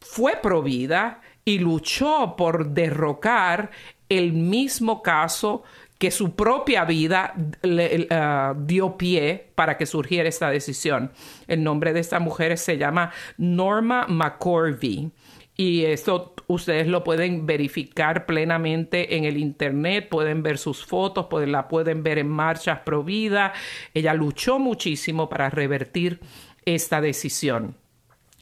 fue 0.00 0.36
provida 0.42 1.20
y 1.44 1.58
luchó 1.58 2.34
por 2.36 2.68
derrocar 2.70 3.70
el 4.08 4.32
mismo 4.32 5.02
caso 5.02 5.64
que 5.98 6.10
su 6.10 6.34
propia 6.34 6.84
vida 6.84 7.34
le, 7.62 8.06
uh, 8.10 8.54
dio 8.66 8.98
pie 8.98 9.50
para 9.54 9.78
que 9.78 9.86
surgiera 9.86 10.28
esta 10.28 10.50
decisión. 10.50 11.10
El 11.48 11.64
nombre 11.64 11.92
de 11.92 12.00
esta 12.00 12.18
mujer 12.18 12.58
se 12.58 12.76
llama 12.76 13.12
Norma 13.38 14.06
McCorvey. 14.06 15.10
Y 15.56 15.84
esto 15.84 16.34
ustedes 16.48 16.86
lo 16.86 17.02
pueden 17.02 17.46
verificar 17.46 18.26
plenamente 18.26 19.16
en 19.16 19.24
el 19.24 19.38
internet, 19.38 20.08
pueden 20.10 20.42
ver 20.42 20.58
sus 20.58 20.84
fotos, 20.84 21.26
pueden, 21.26 21.52
la 21.52 21.66
pueden 21.68 22.02
ver 22.02 22.18
en 22.18 22.28
marchas 22.28 22.80
pro 22.80 23.02
vida. 23.02 23.54
Ella 23.94 24.12
luchó 24.12 24.58
muchísimo 24.58 25.30
para 25.30 25.48
revertir 25.48 26.20
esta 26.66 27.00
decisión. 27.00 27.74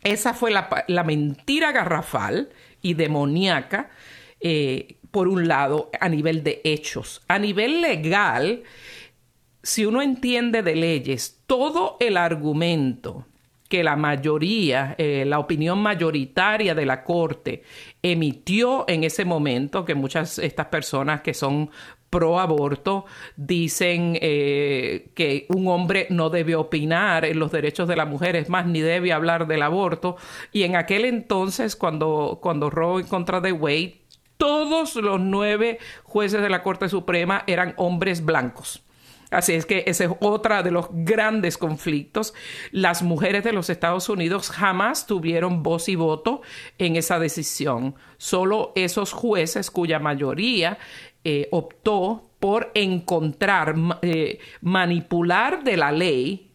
Esa 0.02 0.35
fue 0.35 0.50
la, 0.50 1.04
mentira 1.04 1.71
garrafal 1.73 2.50
y 2.83 2.94
demoníaca, 2.94 3.90
eh, 4.40 4.97
por 5.11 5.28
un 5.28 5.47
lado, 5.47 5.90
a 6.00 6.09
nivel 6.09 6.42
de 6.42 6.61
hechos. 6.64 7.23
A 7.28 7.38
nivel 7.38 7.80
legal, 7.80 8.64
si 9.62 9.87
uno 9.87 10.02
entiende 10.02 10.62
de 10.62 10.75
leyes, 10.75 11.40
todo 11.47 11.97
el 12.00 12.16
argumento 12.16 13.25
que 13.75 13.83
la 13.83 13.97
mayoría, 13.97 14.95
eh, 14.99 15.25
la 15.26 15.40
opinión 15.40 15.81
mayoritaria 15.81 16.76
de 16.76 16.87
la 16.87 17.02
Corte 17.02 17.64
emitió 18.04 18.85
en 18.87 19.02
ese 19.02 19.25
momento, 19.25 19.85
que 19.85 19.97
muchas 19.97 20.37
de 20.37 20.47
estas 20.47 20.66
personas 20.66 21.23
que 21.23 21.35
son 21.35 21.71
pro 22.09 22.38
aborto 22.38 23.04
dicen 23.35 24.16
eh, 24.21 25.11
que 25.16 25.47
un 25.49 25.66
hombre 25.66 26.07
no 26.11 26.31
debe 26.31 26.54
opinar 26.54 27.25
en 27.25 27.40
los 27.40 27.50
derechos 27.50 27.88
de 27.88 27.97
la 27.97 28.04
mujer, 28.04 28.37
es 28.37 28.49
más, 28.49 28.64
ni 28.64 28.81
debe 28.81 29.12
hablar 29.12 29.49
del 29.49 29.62
aborto. 29.62 30.19
Y 30.52 30.62
en 30.62 30.76
aquel 30.76 31.04
entonces, 31.04 31.75
cuando, 31.75 32.38
cuando 32.40 32.71
Roe 32.71 33.02
en 33.02 33.09
contra 33.09 33.40
de 33.40 33.50
Wade, 33.50 34.02
todos 34.37 34.95
los 34.95 35.21
nueve 35.21 35.81
jueces 36.04 36.40
de 36.40 36.49
la 36.49 36.62
Corte 36.62 36.88
Suprema 36.88 37.43
eran 37.49 37.75
hombres 37.76 38.25
blancos. 38.25 38.84
Así 39.35 39.55
es 39.55 39.67
que 39.67 39.85
ese 39.87 40.05
es 40.05 40.11
otro 40.21 40.62
de 40.62 40.71
los 40.71 40.87
grandes 40.91 41.59
conflictos. 41.59 42.35
Las 42.71 43.03
mujeres 43.03 43.45
de 43.45 43.53
los 43.53 43.69
Estados 43.69 44.09
Unidos 44.09 44.50
jamás 44.50 45.07
tuvieron 45.07 45.62
voz 45.62 45.88
y 45.88 45.97
voto 45.97 46.43
en 46.79 46.97
esa 46.97 47.19
decisión. 47.19 47.97
Solo 48.17 48.73
esos 48.76 49.12
jueces 49.12 49.71
cuya 49.71 49.99
mayoría 49.99 50.79
eh, 51.25 51.49
optó 51.50 52.31
por 52.38 52.71
encontrar, 52.75 53.75
eh, 54.03 54.38
manipular 54.61 55.64
de 55.64 55.76
la 55.76 55.91
ley 55.91 56.53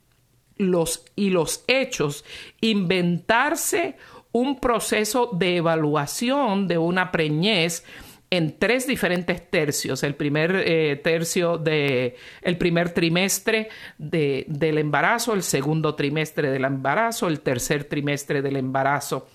los, 0.57 1.05
y 1.15 1.31
los 1.31 1.63
hechos, 1.67 2.23
inventarse 2.61 3.97
un 4.31 4.59
proceso 4.59 5.31
de 5.33 5.57
evaluación 5.57 6.67
de 6.67 6.77
una 6.77 7.11
preñez 7.11 7.83
en 8.29 8.57
tres 8.57 8.87
diferentes 8.87 9.49
tercios. 9.49 10.03
El 10.03 10.15
primer 10.15 10.63
eh, 10.65 10.99
tercio 11.03 11.57
de 11.57 12.15
el 12.41 12.57
primer 12.57 12.93
trimestre 12.93 13.69
de, 13.97 14.45
del 14.47 14.77
embarazo, 14.77 15.33
el 15.33 15.43
segundo 15.43 15.95
trimestre 15.95 16.49
del 16.51 16.65
embarazo, 16.65 17.27
el 17.27 17.41
tercer 17.41 17.85
trimestre 17.85 18.41
del 18.41 18.57
embarazo. 18.57 19.27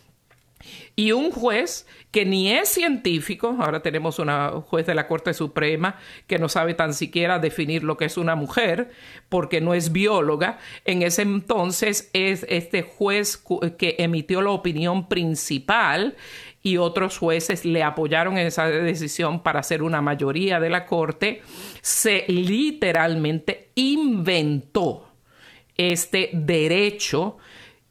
Y 0.96 1.12
un 1.12 1.30
juez 1.30 1.86
que 2.10 2.24
ni 2.24 2.52
es 2.52 2.68
científico, 2.68 3.56
ahora 3.60 3.82
tenemos 3.82 4.18
una 4.18 4.50
juez 4.50 4.86
de 4.86 4.94
la 4.94 5.08
Corte 5.08 5.34
Suprema 5.34 5.96
que 6.26 6.38
no 6.38 6.48
sabe 6.48 6.74
tan 6.74 6.94
siquiera 6.94 7.38
definir 7.38 7.82
lo 7.82 7.96
que 7.96 8.04
es 8.04 8.16
una 8.16 8.36
mujer, 8.36 8.92
porque 9.28 9.60
no 9.60 9.74
es 9.74 9.92
bióloga, 9.92 10.58
en 10.84 11.02
ese 11.02 11.22
entonces 11.22 12.10
es 12.12 12.46
este 12.48 12.82
juez 12.82 13.42
que 13.76 13.96
emitió 13.98 14.40
la 14.40 14.50
opinión 14.50 15.08
principal 15.08 16.16
y 16.64 16.78
otros 16.78 17.18
jueces 17.18 17.66
le 17.66 17.82
apoyaron 17.82 18.38
en 18.38 18.46
esa 18.46 18.66
decisión 18.66 19.42
para 19.42 19.60
hacer 19.60 19.82
una 19.82 20.00
mayoría 20.00 20.58
de 20.58 20.70
la 20.70 20.86
Corte, 20.86 21.42
se 21.82 22.24
literalmente 22.26 23.68
inventó 23.74 25.10
este 25.76 26.30
derecho 26.32 27.36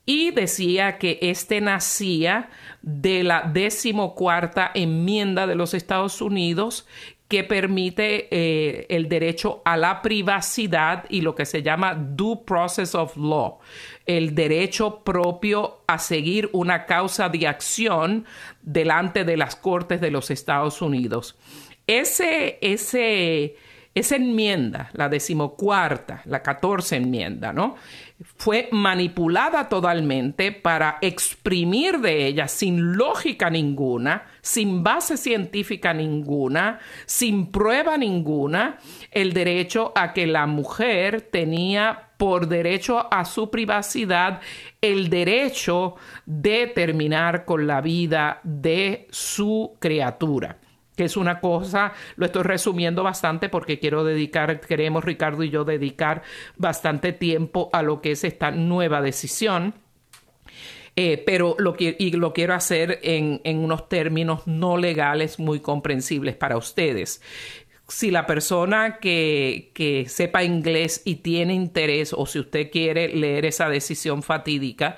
y 0.08 0.32
decía 0.32 0.98
que 0.98 1.20
este 1.22 1.62
nacía 1.62 2.50
de 2.82 3.24
la 3.24 3.44
decimocuarta 3.44 4.72
enmienda 4.74 5.46
de 5.46 5.56
los 5.56 5.75
Estados 5.75 6.20
Unidos 6.20 6.88
que 7.34 7.44
permite 7.44 8.28
eh, 8.30 8.86
el 8.90 9.10
derecho 9.10 9.63
a 9.66 9.75
la 9.75 10.04
privacidad 10.04 11.06
y 11.10 11.22
lo 11.22 11.34
que 11.34 11.48
se 11.48 11.63
llama 11.63 11.96
due 11.96 12.42
process 12.46 12.94
of 12.94 13.18
law, 13.18 13.58
el 14.06 14.36
derecho 14.36 15.00
propio 15.04 15.80
a 15.88 15.98
seguir 15.98 16.52
una 16.54 16.86
causa 16.86 17.30
de 17.30 17.48
acción 17.48 18.25
delante 18.62 19.24
de 19.24 19.36
las 19.36 19.56
cortes 19.56 20.00
de 20.00 20.12
los 20.12 20.30
Estados 20.30 20.80
Unidos. 20.84 21.36
Ese, 21.88 22.60
ese, 22.62 23.56
esa 23.96 24.16
enmienda, 24.16 24.90
la 24.94 25.08
decimocuarta, 25.08 26.22
la 26.26 26.42
catorce 26.42 26.96
enmienda, 26.96 27.54
¿no? 27.54 27.76
fue 28.38 28.70
manipulada 28.72 29.68
totalmente 29.70 30.52
para 30.52 30.98
exprimir 31.02 32.00
de 32.00 32.28
ella 32.28 32.48
sin 32.48 32.94
lógica 32.94 33.50
ninguna, 33.50 34.26
sin 34.42 34.84
base 34.84 35.18
científica 35.18 35.94
ninguna, 35.94 36.80
sin 37.06 37.52
prueba 37.52 37.98
ninguna, 37.98 38.78
el 39.12 39.34
derecho 39.34 39.92
a 39.96 40.14
que 40.14 40.28
la 40.28 40.46
mujer 40.46 41.22
tenía 41.22 42.12
por 42.18 42.48
derecho 42.48 43.08
a 43.12 43.26
su 43.26 43.50
privacidad 43.50 44.40
el 44.82 45.10
derecho 45.10 45.96
de 46.26 46.68
terminar 46.68 47.46
con 47.46 47.68
la 47.68 47.82
vida 47.82 48.40
de 48.44 49.08
su 49.12 49.76
criatura 49.80 50.58
que 50.96 51.06
es 51.06 51.18
una 51.18 51.40
cosa, 51.40 51.94
lo 52.16 52.26
estoy 52.26 52.44
resumiendo 52.44 53.04
bastante 53.04 53.50
porque 53.50 53.80
quiero 53.80 54.04
dedicar, 54.04 54.60
queremos 54.60 55.04
Ricardo 55.04 55.44
y 55.44 55.50
yo 55.50 55.64
dedicar 55.64 56.24
bastante 56.58 57.14
tiempo 57.14 57.70
a 57.74 57.82
lo 57.82 58.02
que 58.02 58.12
es 58.12 58.24
esta 58.24 58.52
nueva 58.52 59.02
decisión. 59.02 59.74
Eh, 60.96 61.24
pero 61.26 61.56
lo, 61.58 61.76
y 61.80 62.12
lo 62.12 62.34
quiero 62.34 62.54
hacer 62.54 63.00
en, 63.02 63.42
unos 63.58 63.90
términos 63.90 64.46
no 64.46 64.78
legales 64.78 65.40
muy 65.40 65.60
comprensibles 65.60 66.36
para 66.36 66.56
ustedes. 66.56 67.20
Si 67.88 68.12
la 68.12 68.28
persona 68.28 68.98
que, 68.98 69.72
que 69.74 70.08
sepa 70.08 70.44
inglés 70.44 71.02
y 71.04 71.16
tiene 71.16 71.56
interés, 71.56 72.14
o 72.14 72.28
si 72.28 72.40
usted 72.40 72.70
quiere 72.70 73.08
leer 73.08 73.46
esa 73.46 73.70
decisión 73.70 74.22
fatídica, 74.22 74.98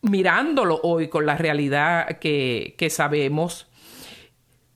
mirándolo 0.00 0.80
hoy 0.82 1.08
con 1.08 1.26
la 1.26 1.36
realidad 1.36 2.18
que, 2.18 2.74
que 2.78 2.88
sabemos, 2.88 3.67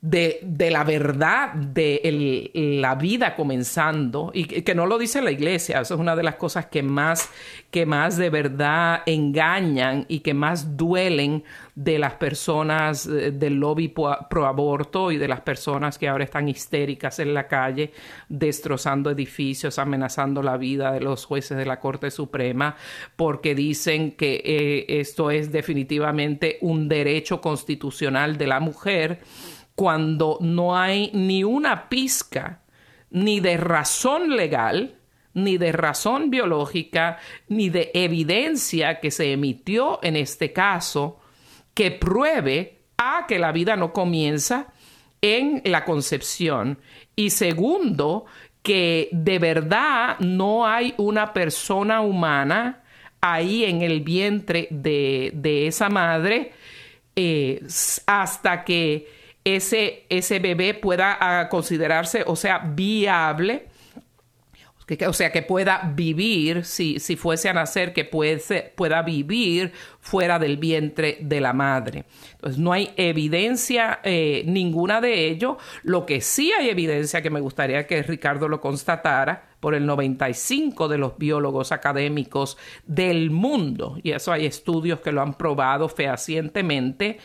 de, 0.02 0.68
la 0.72 0.82
verdad 0.82 1.54
de 1.54 2.50
la 2.80 2.96
vida 2.96 3.36
comenzando 3.36 4.32
y 4.34 4.46
que, 4.46 4.74
no 4.74 4.86
lo 4.86 4.98
dice 4.98 5.22
la 5.22 5.30
iglesia, 5.30 5.80
eso 5.80 5.94
es 5.94 6.00
una 6.00 6.16
de 6.16 6.24
las 6.24 6.34
cosas 6.34 6.66
que 6.66 6.82
más, 6.82 7.30
que 7.70 7.86
más 7.86 8.16
de 8.16 8.28
verdad 8.28 9.02
engañan 9.06 10.04
y 10.08 10.18
que 10.18 10.34
más 10.34 10.76
duelen 10.76 11.44
de 11.76 12.00
las 12.00 12.14
personas 12.14 13.06
eh, 13.06 13.30
del 13.30 13.54
lobby 13.54 13.88
pro, 13.88 14.44
aborto 14.44 15.12
y 15.12 15.18
de 15.18 15.28
las 15.28 15.40
personas 15.42 15.98
que 15.98 16.08
ahora 16.08 16.24
están 16.24 16.48
histéricas 16.48 17.20
en 17.20 17.32
la 17.32 17.46
calle, 17.46 17.92
destrozando 18.28 19.08
edificios, 19.08 19.78
amenazando 19.78 20.42
la 20.42 20.56
vida 20.56 20.90
de 20.90 21.00
los 21.00 21.24
jueces 21.24 21.56
de 21.56 21.64
la 21.64 21.78
Corte 21.78 22.10
Suprema, 22.10 22.74
porque 23.14 23.54
dicen 23.54 24.10
que 24.10 24.42
eh, 24.44 25.00
esto 25.00 25.30
es 25.30 25.52
definitivamente 25.52 26.58
un 26.60 26.88
derecho 26.88 27.40
constitucional 27.40 28.36
de 28.36 28.46
la 28.48 28.58
mujer 28.58 29.20
cuando 29.74 30.38
no 30.40 30.76
hay 30.76 31.10
ni 31.14 31.44
una 31.44 31.88
pizca 31.88 32.62
ni 33.10 33.40
de 33.40 33.56
razón 33.56 34.36
legal, 34.36 34.96
ni 35.34 35.58
de 35.58 35.72
razón 35.72 36.30
biológica, 36.30 37.18
ni 37.48 37.68
de 37.70 37.90
evidencia 37.94 39.00
que 39.00 39.10
se 39.10 39.32
emitió 39.32 39.98
en 40.02 40.16
este 40.16 40.52
caso 40.52 41.20
que 41.74 41.90
pruebe 41.90 42.80
a 42.96 43.26
que 43.26 43.38
la 43.38 43.52
vida 43.52 43.76
no 43.76 43.92
comienza 43.92 44.72
en 45.20 45.62
la 45.64 45.84
concepción. 45.84 46.78
Y 47.16 47.30
segundo, 47.30 48.26
que 48.62 49.08
de 49.12 49.38
verdad 49.38 50.18
no 50.20 50.66
hay 50.66 50.94
una 50.96 51.32
persona 51.32 52.00
humana 52.00 52.82
ahí 53.20 53.64
en 53.64 53.82
el 53.82 54.00
vientre 54.00 54.68
de, 54.70 55.66
esa 55.66 55.88
madre 55.88 56.52
eh, 57.14 57.62
hasta 58.06 58.64
que 58.64 59.21
ese, 59.44 60.06
ese 60.08 60.38
bebé 60.38 60.74
pueda 60.74 61.16
ah, 61.20 61.48
considerarse, 61.48 62.24
o 62.26 62.36
sea, 62.36 62.58
viable, 62.58 63.68
o 65.06 65.12
sea, 65.12 65.32
que 65.32 65.42
pueda 65.42 65.92
vivir, 65.94 66.64
si, 66.64 66.98
si 66.98 67.16
fuese 67.16 67.48
a 67.48 67.52
nacer, 67.52 67.92
que 67.92 68.04
pueda 68.04 69.02
vivir 69.02 69.72
fuera 70.00 70.38
del 70.38 70.56
vientre 70.58 71.18
de 71.20 71.40
la 71.40 71.52
madre. 71.52 72.04
Entonces, 72.32 72.58
no 72.58 72.72
hay 72.72 72.92
evidencia 72.96 74.00
eh, 74.02 74.42
ninguna 74.46 75.00
de 75.00 75.28
ello. 75.28 75.56
Lo 75.82 76.04
que 76.04 76.20
sí 76.20 76.52
hay 76.52 76.68
evidencia, 76.68 77.22
que 77.22 77.30
me 77.30 77.40
gustaría 77.40 77.86
que 77.86 78.02
Ricardo 78.02 78.48
lo 78.48 78.60
constatara, 78.60 79.52
por 79.60 79.76
el 79.76 79.86
95 79.86 80.88
de 80.88 80.98
los 80.98 81.16
biólogos 81.16 81.70
académicos 81.70 82.58
del 82.84 83.30
mundo, 83.30 83.96
y 84.02 84.10
eso 84.10 84.32
hay 84.32 84.44
estudios 84.44 84.98
que 84.98 85.12
lo 85.12 85.22
han 85.22 85.34
probado 85.34 85.88
fehacientemente, 85.88 87.20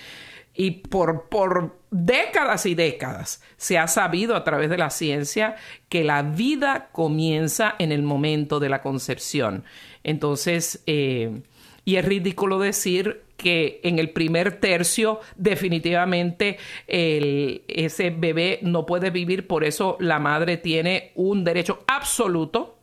y 0.57 0.71
por, 0.71 1.29
por 1.29 1.77
décadas 1.91 2.65
y 2.65 2.73
décadas 2.73 3.41
se 3.57 3.77
ha 3.77 3.87
sabido 3.87 4.35
a 4.35 4.43
través 4.43 4.69
de 4.69 4.77
la 4.77 4.89
ciencia 4.89 5.55
que 5.87 6.03
la 6.03 6.23
vida 6.23 6.89
comienza 6.91 7.75
en 7.77 7.91
el 7.91 8.01
momento 8.01 8.59
de 8.59 8.69
la 8.69 8.81
concepción. 8.81 9.63
Entonces, 10.03 10.83
eh, 10.87 11.41
y 11.85 11.95
es 11.95 12.05
ridículo 12.05 12.59
decir 12.59 13.21
que 13.37 13.79
en 13.83 13.99
el 13.99 14.09
primer 14.09 14.59
tercio 14.59 15.19
definitivamente 15.35 16.57
ese 16.87 18.09
bebé 18.09 18.59
no 18.63 18.87
puede 18.87 19.11
vivir, 19.11 19.45
por 19.45 19.63
eso 19.63 19.95
la 19.99 20.17
madre 20.17 20.57
tiene 20.57 21.11
un 21.13 21.43
derecho 21.43 21.83
absoluto 21.87 22.79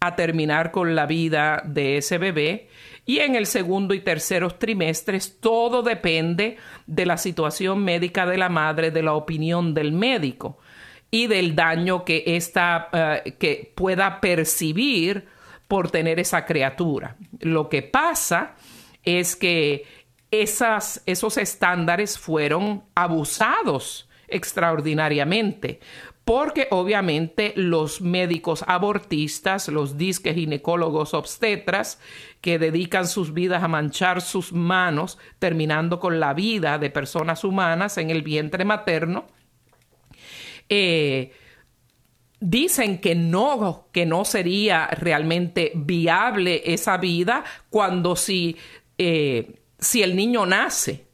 a 0.00 0.14
terminar 0.14 0.70
con 0.70 0.94
la 0.94 1.06
vida 1.06 1.62
de 1.66 1.96
ese 1.96 2.16
bebé 2.18 2.68
y 3.08 3.20
en 3.20 3.36
el 3.36 3.46
segundo 3.46 3.94
y 3.94 4.00
tercer 4.00 4.46
trimestres 4.52 5.40
todo 5.40 5.82
depende 5.82 6.58
de 6.86 7.06
la 7.06 7.16
situación 7.16 7.82
médica 7.82 8.26
de 8.26 8.36
la 8.36 8.50
madre, 8.50 8.90
de 8.90 9.02
la 9.02 9.14
opinión 9.14 9.72
del 9.72 9.92
médico 9.92 10.58
y 11.10 11.26
del 11.26 11.56
daño 11.56 12.04
que 12.04 12.22
ésta 12.26 12.90
eh, 12.92 13.36
que 13.38 13.72
pueda 13.74 14.20
percibir 14.20 15.26
por 15.66 15.90
tener 15.90 16.20
esa 16.20 16.44
criatura. 16.44 17.16
Lo 17.40 17.70
que 17.70 17.80
pasa 17.80 18.56
es 19.02 19.36
que 19.36 19.86
esos 20.30 21.38
estándares 21.38 22.18
fueron 22.18 22.84
abusados 22.94 24.06
extraordinariamente 24.28 25.80
porque 26.28 26.68
obviamente 26.72 27.54
los 27.56 28.02
médicos 28.02 28.62
abortistas, 28.66 29.68
los 29.68 29.96
disques 29.96 30.34
ginecólogos 30.34 31.14
obstetras, 31.14 31.98
que 32.42 32.58
dedican 32.58 33.08
sus 33.08 33.32
vidas 33.32 33.62
a 33.62 33.68
manchar 33.68 34.20
sus 34.20 34.52
manos, 34.52 35.16
terminando 35.38 35.98
con 35.98 36.20
la 36.20 36.34
vida 36.34 36.76
de 36.76 36.90
personas 36.90 37.44
humanas 37.44 37.96
en 37.96 38.10
el 38.10 38.20
vientre 38.20 38.66
materno, 38.66 39.26
eh, 40.68 41.32
dicen 42.40 42.98
que 42.98 43.14
no, 43.14 43.88
que 43.90 44.04
no 44.04 44.26
sería 44.26 44.86
realmente 44.88 45.72
viable 45.76 46.60
esa 46.66 46.98
vida 46.98 47.42
cuando 47.70 48.16
si, 48.16 48.54
eh, 48.98 49.62
si 49.78 50.02
el 50.02 50.14
niño 50.14 50.44
nace 50.44 51.07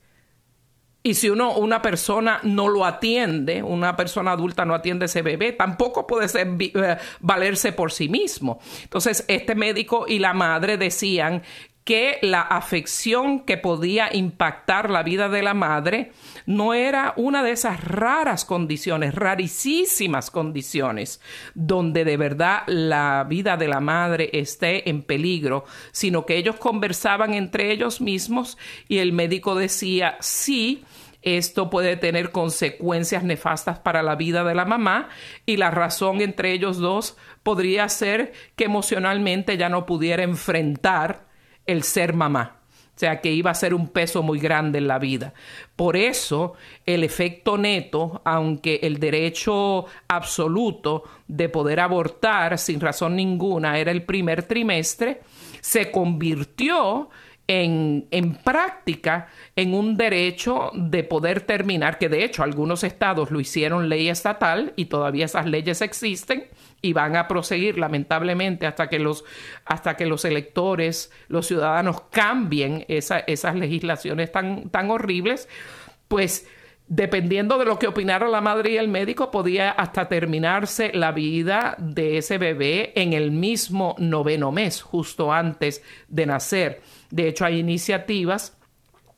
y 1.07 1.12
si 1.14 1.29
uno, 1.29 1.59
una 1.59 1.83
persona 1.83 2.40
no 2.45 2.67
lo 2.67 2.87
atiende, 2.87 3.62
una 3.62 3.95
persona 3.95 4.33
adulta 4.33 4.64
no 4.64 4.75
atiende 4.75 5.05
a 5.05 5.07
ese 5.07 5.21
bebé, 5.21 5.53
tampoco 5.53 6.07
puede 6.07 6.29
ser, 6.29 6.57
eh, 6.59 6.97
valerse 7.21 7.73
por 7.73 7.93
sí 7.93 8.09
mismo. 8.09 8.59
Entonces, 8.83 9.23
este 9.29 9.55
médico 9.55 10.07
y 10.09 10.19
la 10.19 10.33
madre 10.33 10.79
decían 10.79 11.43
que 11.85 12.19
la 12.23 12.40
afección 12.40 13.40
que 13.40 13.59
podía 13.59 14.09
impactar 14.14 14.88
la 14.88 15.03
vida 15.03 15.29
de 15.29 15.43
la 15.43 15.53
madre 15.53 16.12
no 16.47 16.73
era 16.73 17.12
una 17.17 17.43
de 17.43 17.51
esas 17.51 17.85
raras 17.85 18.47
condiciones, 18.47 19.14
rarísimas 19.14 20.31
condiciones, 20.31 21.21
donde 21.55 22.07
de 22.07 22.17
verdad 22.17 22.62
la 22.67 23.27
vida 23.29 23.59
de 23.59 23.69
la 23.69 23.81
madre 23.81 24.31
esté 24.33 24.88
en 24.88 25.03
peligro, 25.03 25.67
sino 25.93 26.25
que 26.25 26.38
ellos 26.38 26.57
conversaban 26.57 27.35
entre 27.35 27.71
ellos 27.71 28.01
mismos 28.01 28.57
y 28.88 28.99
el 28.99 29.12
médico 29.12 29.55
decía, 29.55 30.17
sí, 30.21 30.85
esto 31.25 31.71
puede 31.71 31.97
tener 31.97 32.31
consecuencias 32.31 33.25
nefastas 33.25 33.79
para 33.79 34.03
la 34.03 34.15
vida 34.15 34.45
de 34.45 34.55
la 34.55 34.67
mamá 34.67 35.09
y 35.47 35.57
la 35.57 35.71
razón 35.71 36.21
entre 36.21 36.53
ellos 36.53 36.79
dos 36.79 37.17
podría 37.43 37.89
ser 37.89 38.33
que 38.57 38.65
emocionalmente 38.65 39.57
ya 39.57 39.69
no 39.69 39.87
pudiera 39.87 40.23
enfrentar 40.23 41.27
el 41.67 41.83
ser 41.83 42.13
mamá. 42.13 42.61
O 42.95 42.99
sea, 42.99 43.21
que 43.21 43.33
iba 43.33 43.51
a 43.51 43.55
ser 43.55 43.75
un 43.75 43.89
peso 43.89 44.23
muy 44.23 44.39
grande 44.39 44.79
en 44.79 44.87
la 44.87 45.01
vida. 45.01 45.35
Por 45.75 45.97
eso, 45.97 46.55
el 46.87 47.03
efecto 47.03 47.59
neto, 47.59 48.23
aunque 48.25 48.79
el 48.85 49.01
derecho 49.01 49.87
absoluto 50.07 51.03
de 51.27 51.49
poder 51.49 51.81
abortar 51.81 52.57
sin 52.57 52.79
razón 52.79 53.17
ninguna 53.17 53.79
era 53.79 53.91
el 53.91 54.05
primer 54.05 54.45
trimestre, 54.45 55.23
se 55.61 55.91
convirtió 55.91 57.11
en, 57.46 58.07
en, 58.11 58.35
práctica 58.37 59.28
en 59.54 59.74
un 59.74 59.96
derecho 59.96 60.70
de 60.74 61.04
poder 61.04 61.42
terminar, 61.42 61.98
que 61.98 62.09
de 62.09 62.24
hecho 62.24 62.42
algunos 62.42 62.85
estados 62.85 63.30
lo 63.30 63.40
hicieron 63.40 63.88
ley 63.88 64.09
estatal 64.09 64.72
y 64.76 64.87
todavía 64.87 65.26
esas 65.26 65.46
leyes 65.46 65.83
existen 65.83 66.48
y 66.85 66.92
van 66.92 67.16
a 67.16 67.28
proseguir 67.28 67.78
lamentablemente 67.78 68.66
hasta 68.66 68.88
que 68.88 68.98
los, 68.98 69.24
hasta 69.64 69.96
que 69.96 70.07
los 70.07 70.24
electores, 70.24 71.11
los 71.28 71.46
ciudadanos 71.46 72.02
cambien 72.11 72.85
esas 72.88 73.54
legislaciones 73.54 74.30
tan, 74.30 74.68
tan 74.68 74.90
horribles, 74.90 75.48
pues 76.09 76.46
dependiendo 76.87 77.57
de 77.59 77.64
lo 77.64 77.78
que 77.78 77.87
opinara 77.87 78.28
la 78.28 78.42
madre 78.42 78.72
y 78.72 78.76
el 78.76 78.88
médico, 78.88 79.30
podía 79.30 79.70
hasta 79.70 80.09
terminarse 80.09 80.92
la 80.92 81.12
vida 81.12 81.76
de 81.78 82.18
ese 82.18 82.37
bebé 82.37 82.92
en 82.96 83.14
el 83.14 83.30
mismo 83.30 83.94
noveno 83.98 84.52
mes, 84.52 84.83
justo 84.83 85.33
antes 85.33 85.83
de 86.09 86.26
nacer. 86.26 86.83
De 87.11 87.29
hecho, 87.29 87.45
hay 87.45 87.59
iniciativas 87.59 88.57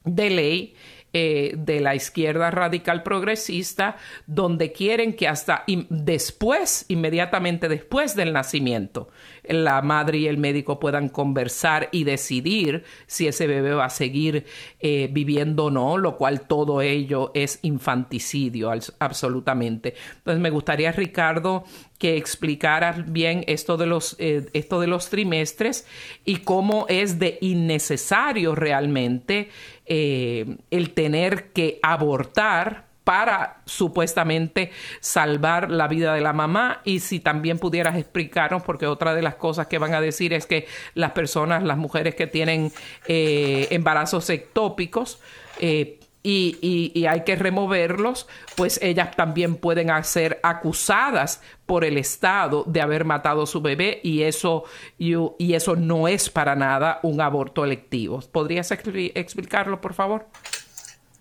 de 0.03 0.29
ley 0.29 0.75
eh, 1.13 1.53
de 1.57 1.79
la 1.79 1.95
izquierda 1.95 2.51
radical 2.51 3.01
progresista, 3.01 3.97
donde 4.25 4.71
quieren 4.71 5.15
que 5.15 5.27
hasta 5.27 5.63
después, 5.89 6.85
inmediatamente 6.89 7.69
después 7.69 8.15
del 8.15 8.33
nacimiento, 8.33 9.09
la 9.43 9.81
madre 9.81 10.17
y 10.19 10.27
el 10.27 10.37
médico 10.37 10.79
puedan 10.79 11.09
conversar 11.09 11.89
y 11.91 12.03
decidir 12.03 12.83
si 13.05 13.27
ese 13.27 13.47
bebé 13.47 13.73
va 13.73 13.85
a 13.85 13.89
seguir 13.89 14.45
eh, 14.79 15.09
viviendo 15.11 15.65
o 15.65 15.71
no, 15.71 15.97
lo 15.97 16.17
cual 16.17 16.41
todo 16.41 16.81
ello 16.81 17.31
es 17.33 17.59
infanticidio 17.61 18.71
absolutamente. 18.99 19.95
Entonces 20.17 20.41
me 20.41 20.49
gustaría, 20.49 20.91
Ricardo, 20.91 21.63
que 21.97 22.17
explicaras 22.17 23.11
bien 23.11 23.43
esto 23.47 23.77
de 23.77 23.87
los, 23.87 24.15
eh, 24.19 24.45
esto 24.53 24.79
de 24.79 24.87
los 24.87 25.09
trimestres 25.09 25.87
y 26.25 26.37
cómo 26.37 26.85
es 26.89 27.17
de 27.17 27.37
innecesario 27.41 28.55
realmente 28.55 29.49
eh, 29.87 30.57
el 30.71 30.93
tener 30.93 31.51
que 31.51 31.79
abortar 31.81 32.87
para 33.07 33.61
supuestamente 33.63 34.71
salvar 34.99 35.71
la 35.71 35.87
vida 35.87 36.13
de 36.13 36.19
la 36.19 36.33
mamá. 36.33 36.81
Y 36.83 36.99
si 36.99 37.21
también 37.21 37.57
pudieras 37.57 37.95
explicarnos, 37.95 38.63
porque 38.63 38.85
otra 38.85 39.15
de 39.15 39.21
las 39.21 39.35
cosas 39.35 39.67
que 39.67 39.77
van 39.77 39.93
a 39.93 40.01
decir 40.01 40.33
es 40.33 40.45
que 40.45 40.67
las 40.93 41.11
personas, 41.11 41.63
las 41.63 41.77
mujeres 41.77 42.15
que 42.15 42.27
tienen 42.27 42.69
eh, 43.07 43.69
embarazos 43.71 44.29
ectópicos, 44.29 45.21
eh, 45.61 46.01
y, 46.29 47.05
hay 47.05 47.23
que 47.23 47.35
removerlos, 47.35 48.27
pues 48.55 48.79
ellas 48.81 49.15
también 49.15 49.55
pueden 49.55 49.87
ser 50.03 50.39
acusadas 50.43 51.41
por 51.65 51.85
el 51.85 51.97
Estado 51.97 52.63
de 52.67 52.81
haber 52.81 53.05
matado 53.05 53.43
a 53.43 53.47
su 53.47 53.61
bebé 53.61 54.01
y 54.03 54.23
eso, 54.23 54.65
y, 54.97 55.53
eso 55.53 55.75
no 55.75 56.07
es 56.07 56.29
para 56.29 56.55
nada 56.55 56.99
un 57.03 57.21
aborto 57.21 57.63
electivo. 57.63 58.19
¿Podrías 58.31 58.71
explicarlo, 58.71 59.79
por 59.79 59.93
favor? 59.93 60.27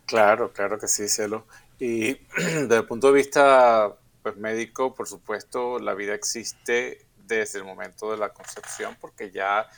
Claro, 0.06 0.52
claro 0.52 0.78
que 0.78 0.88
sí, 0.88 1.08
Cielo. 1.08 1.46
Y 1.78 2.14
desde 2.36 2.76
el 2.76 2.84
punto 2.84 3.08
de 3.08 3.12
vista 3.12 3.94
pues, 4.22 4.36
médico, 4.36 4.92
por 4.94 5.06
supuesto, 5.06 5.78
la 5.78 5.94
vida 5.94 6.14
existe 6.14 7.06
desde 7.16 7.60
el 7.60 7.64
momento 7.64 8.10
de 8.10 8.18
la 8.18 8.30
concepción, 8.30 8.96
porque 9.00 9.30
ya 9.30 9.68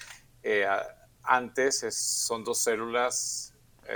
eh, 0.42 0.66
antes 1.22 1.84
son 1.90 2.44
dos 2.44 2.58
células 2.58 3.47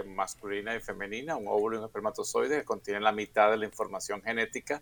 masculina 0.07 0.75
y 0.75 0.81
femenina, 0.81 1.37
un 1.37 1.49
óvulo 1.49 1.77
y 1.77 1.81
un 1.81 1.85
espermatozoide 1.85 2.59
que 2.59 2.65
contienen 2.65 3.03
la 3.03 3.13
mitad 3.13 3.51
de 3.51 3.59
la 3.59 3.67
información 3.67 4.23
genética 4.23 4.81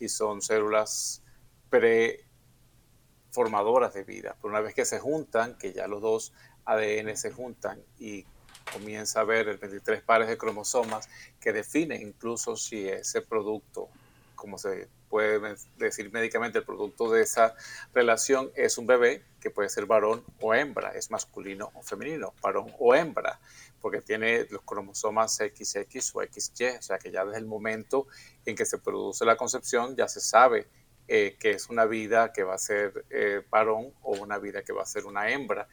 y 0.00 0.08
son 0.08 0.42
células 0.42 1.22
preformadoras 1.70 3.94
de 3.94 4.02
vida. 4.04 4.36
Pero 4.40 4.50
una 4.50 4.60
vez 4.60 4.74
que 4.74 4.84
se 4.84 4.98
juntan, 4.98 5.56
que 5.58 5.72
ya 5.72 5.86
los 5.86 6.02
dos 6.02 6.32
ADN 6.64 7.16
se 7.16 7.30
juntan 7.30 7.80
y 7.98 8.26
comienza 8.72 9.20
a 9.20 9.24
ver 9.24 9.48
el 9.48 9.58
23 9.58 10.02
pares 10.02 10.28
de 10.28 10.36
cromosomas 10.36 11.08
que 11.40 11.52
definen 11.52 12.02
incluso 12.02 12.56
si 12.56 12.88
ese 12.88 13.22
producto, 13.22 13.88
como 14.34 14.58
se 14.58 14.88
puede 15.08 15.56
decir 15.76 16.12
médicamente, 16.12 16.58
el 16.58 16.64
producto 16.64 17.10
de 17.10 17.22
esa 17.22 17.54
relación 17.94 18.50
es 18.54 18.78
un 18.78 18.86
bebé 18.86 19.24
que 19.40 19.50
puede 19.50 19.68
ser 19.68 19.86
varón 19.86 20.24
o 20.40 20.54
hembra, 20.54 20.90
es 20.90 21.10
masculino 21.10 21.70
o 21.74 21.82
femenino, 21.82 22.34
varón 22.42 22.72
o 22.78 22.94
hembra, 22.94 23.40
porque 23.80 24.00
tiene 24.00 24.46
los 24.50 24.62
cromosomas 24.62 25.36
XX 25.36 26.14
o 26.14 26.22
XY, 26.22 26.66
o 26.78 26.82
sea 26.82 26.98
que 26.98 27.10
ya 27.10 27.24
desde 27.24 27.38
el 27.38 27.46
momento 27.46 28.06
en 28.44 28.56
que 28.56 28.64
se 28.64 28.78
produce 28.78 29.24
la 29.24 29.36
concepción 29.36 29.96
ya 29.96 30.08
se 30.08 30.20
sabe 30.20 30.66
eh, 31.10 31.36
que 31.40 31.52
es 31.52 31.70
una 31.70 31.86
vida 31.86 32.34
que 32.34 32.42
va 32.42 32.54
a 32.54 32.58
ser 32.58 33.06
eh, 33.08 33.42
varón 33.50 33.94
o 34.02 34.12
una 34.18 34.38
vida 34.38 34.62
que 34.62 34.74
va 34.74 34.82
a 34.82 34.86
ser 34.86 35.06
una 35.06 35.30
hembra. 35.30 35.66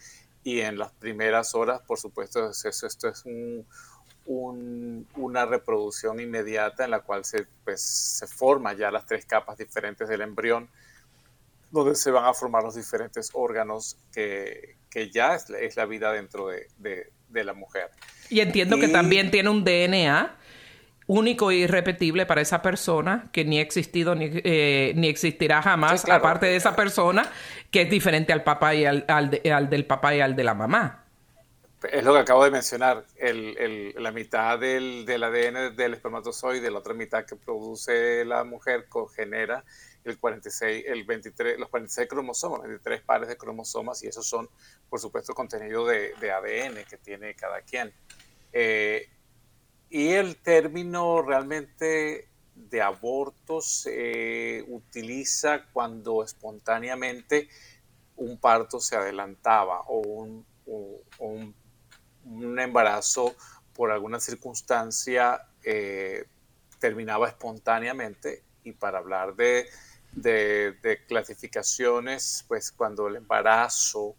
Y 0.44 0.62
en 0.62 0.78
las 0.78 0.94
primeras 0.94 1.56
horas, 1.56 1.82
por 1.82 2.00
supuesto, 2.00 2.52
esto 2.52 3.10
es 3.10 3.26
una 4.26 5.46
reproducción 5.46 6.20
inmediata 6.20 6.86
en 6.86 6.92
la 6.92 7.02
cual 7.02 7.26
se, 7.26 7.46
pues, 7.64 7.82
se 7.82 8.28
forman 8.28 8.78
ya 8.78 8.90
las 8.92 9.06
tres 9.06 9.26
capas 9.26 9.58
diferentes 9.58 10.10
del 10.10 10.22
embrión, 10.22 10.68
donde 11.72 11.96
se 11.96 12.12
van 12.12 12.26
a 12.26 12.34
formar 12.34 12.64
los 12.64 12.76
diferentes 12.76 13.30
órganos 13.34 13.98
que, 14.14 14.78
que 14.90 15.12
ya 15.12 15.36
es, 15.36 15.50
es, 15.50 15.76
la 15.76 15.86
vida 15.86 16.12
dentro 16.12 16.48
de, 16.48 16.68
de, 16.78 17.12
de 17.30 17.44
la 17.44 17.54
mujer. 17.54 17.92
Y 18.30 18.40
entiendo 18.40 18.80
que 18.80 18.88
también 18.88 19.30
tiene 19.30 19.50
un 19.50 19.64
DNA 19.64 20.38
único 21.08 21.52
e 21.52 21.58
irrepetible 21.58 22.26
para 22.26 22.42
esa 22.42 22.62
persona 22.62 23.30
que 23.32 23.46
ni 23.46 23.60
ha 23.60 23.62
existido 23.62 24.16
ni, 24.16 24.30
eh, 24.32 24.94
ni 24.96 25.08
existirá 25.08 25.62
jamás, 25.62 26.08
aparte 26.10 26.48
de 26.48 26.56
esa 26.56 26.76
persona 26.76 27.30
que 27.70 27.84
es 27.84 27.90
diferente 27.90 28.34
al 28.34 28.44
papá 28.44 28.74
y 28.74 28.86
al, 28.86 29.06
al, 29.08 29.70
del 29.70 29.86
papá 29.86 30.16
y 30.16 30.22
al 30.22 30.36
de 30.36 30.44
la 30.44 30.54
mamá. 30.54 31.05
Es 31.92 32.04
lo 32.04 32.14
que 32.14 32.20
acabo 32.20 32.44
de 32.44 32.52
mencionar, 32.52 33.06
el, 33.18 33.58
el, 33.58 34.04
la 34.04 34.12
mitad 34.12 34.60
del, 34.60 35.06
del, 35.06 35.24
ADN 35.24 35.76
del 35.76 35.94
espermatozoide, 35.94 36.70
la 36.72 36.80
otra 36.80 36.94
mitad 36.94 37.26
que 37.26 37.36
produce 37.36 38.24
la 38.26 38.44
mujer 38.44 38.88
genera 39.16 39.64
el 40.04 40.20
46, 40.20 40.86
el 40.88 41.04
23, 41.04 41.60
los 41.60 41.70
46 41.70 42.08
cromosomas, 42.08 42.62
23 42.62 43.02
pares 43.02 43.28
de 43.28 43.38
cromosomas, 43.38 44.04
y 44.04 44.08
esos 44.08 44.28
son, 44.28 44.48
por 44.90 45.00
supuesto, 45.00 45.34
contenido 45.34 45.86
de, 45.86 46.14
de 46.22 46.32
ADN 46.32 46.86
que 46.90 46.98
tiene 46.98 47.36
cada 47.36 47.62
quien. 47.62 47.92
Eh, 48.54 49.10
y 49.90 50.10
el 50.10 50.38
término 50.38 51.22
realmente 51.22 52.30
de 52.56 52.82
aborto 52.82 53.62
se 53.62 54.64
utiliza 54.68 55.66
cuando 55.74 56.24
espontáneamente 56.24 57.50
un 58.16 58.38
parto 58.38 58.80
se 58.80 58.96
adelantaba 58.96 59.82
o 59.88 60.00
un, 60.00 60.46
un, 61.20 61.54
embarazo 62.60 63.36
por 63.74 63.92
alguna 63.92 64.20
circunstancia 64.20 65.48
eh, 65.64 66.26
terminaba 66.80 67.28
espontáneamente 67.28 68.44
y 68.64 68.72
para 68.72 69.00
hablar 69.00 69.36
de, 69.36 69.68
clasificaciones, 71.08 72.46
pues 72.48 72.72
cuando 72.72 73.08
el 73.08 73.18
embarazo 73.18 74.16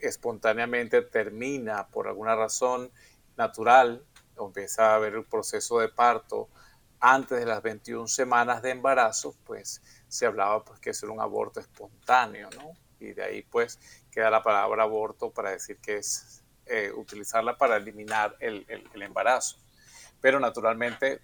espontáneamente 0.00 1.02
termina 1.02 1.86
por 1.86 2.08
alguna 2.08 2.34
razón 2.34 2.90
natural, 3.36 4.04
empieza 4.38 4.92
a 4.92 4.94
haber 4.96 5.14
el 5.14 5.24
proceso 5.24 5.78
de 5.78 5.88
parto 5.88 6.48
antes 6.98 7.38
de 7.38 7.46
las 7.46 7.62
21 7.62 8.08
semanas 8.08 8.62
de 8.62 8.70
embarazo, 8.70 9.34
pues 9.44 9.82
se 10.08 10.26
hablaba 10.26 10.64
pues 10.64 10.80
que 10.80 10.90
es 10.90 11.02
un 11.02 11.20
aborto 11.20 11.60
espontáneo, 11.60 12.48
¿no? 12.56 12.72
Y 12.98 13.12
de 13.12 13.22
ahí 13.22 13.42
pues 13.42 13.78
queda 14.10 14.30
la 14.30 14.42
palabra 14.42 14.84
aborto 14.84 15.30
para 15.30 15.50
decir 15.50 15.78
que 15.78 15.98
es 15.98 16.43
eh, 16.66 16.90
utilizarla 16.94 17.56
para 17.56 17.76
eliminar 17.76 18.36
el, 18.40 18.64
el, 18.68 19.02
embarazo. 19.02 19.56
Pero 20.20 20.40
naturalmente 20.40 21.20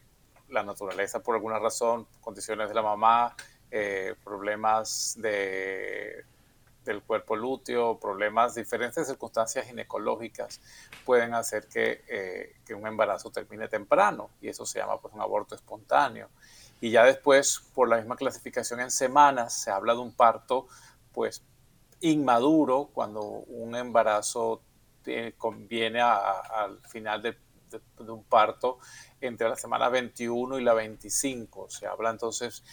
la 0.48 0.62
naturaleza 0.62 1.22
por 1.22 1.34
alguna 1.34 1.58
razón, 1.58 2.06
condiciones 2.20 2.68
de 2.68 2.74
la 2.74 2.82
mamá, 2.82 3.34
eh, 3.70 4.14
problemas 4.24 5.14
de 5.18 6.24
del 6.84 7.02
cuerpo 7.02 7.36
lúteo, 7.36 7.98
problemas, 7.98 8.54
diferentes 8.54 9.06
circunstancias 9.06 9.66
ginecológicas 9.66 10.60
pueden 11.04 11.34
hacer 11.34 11.66
que, 11.68 12.02
eh, 12.08 12.56
que, 12.64 12.74
un 12.74 12.86
embarazo 12.86 13.30
termine 13.30 13.68
temprano 13.68 14.30
y 14.40 14.48
eso 14.48 14.64
se 14.64 14.78
llama 14.78 14.98
pues 15.00 15.14
un 15.14 15.20
aborto 15.20 15.54
espontáneo. 15.54 16.28
Y 16.80 16.90
ya 16.90 17.04
después, 17.04 17.62
por 17.74 17.88
la 17.88 17.98
misma 17.98 18.16
clasificación 18.16 18.80
en 18.80 18.90
semanas, 18.90 19.52
se 19.54 19.70
habla 19.70 19.92
de 19.92 20.00
un 20.00 20.12
parto 20.12 20.66
pues 21.12 21.42
inmaduro 22.00 22.88
cuando 22.94 23.22
un 23.22 23.76
embarazo 23.76 24.62
eh, 25.10 25.34
conviene 25.36 26.00
al 26.00 26.80
final 26.88 27.22
de, 27.22 27.36
un 27.98 28.24
parto 28.24 28.78
entre 29.20 29.48
la 29.48 29.56
semana 29.56 29.88
21 29.88 30.58
y 30.58 30.64
la 30.64 30.74
25. 30.74 31.70
Se 31.70 31.86
habla 31.86 32.10
entonces, 32.10 32.64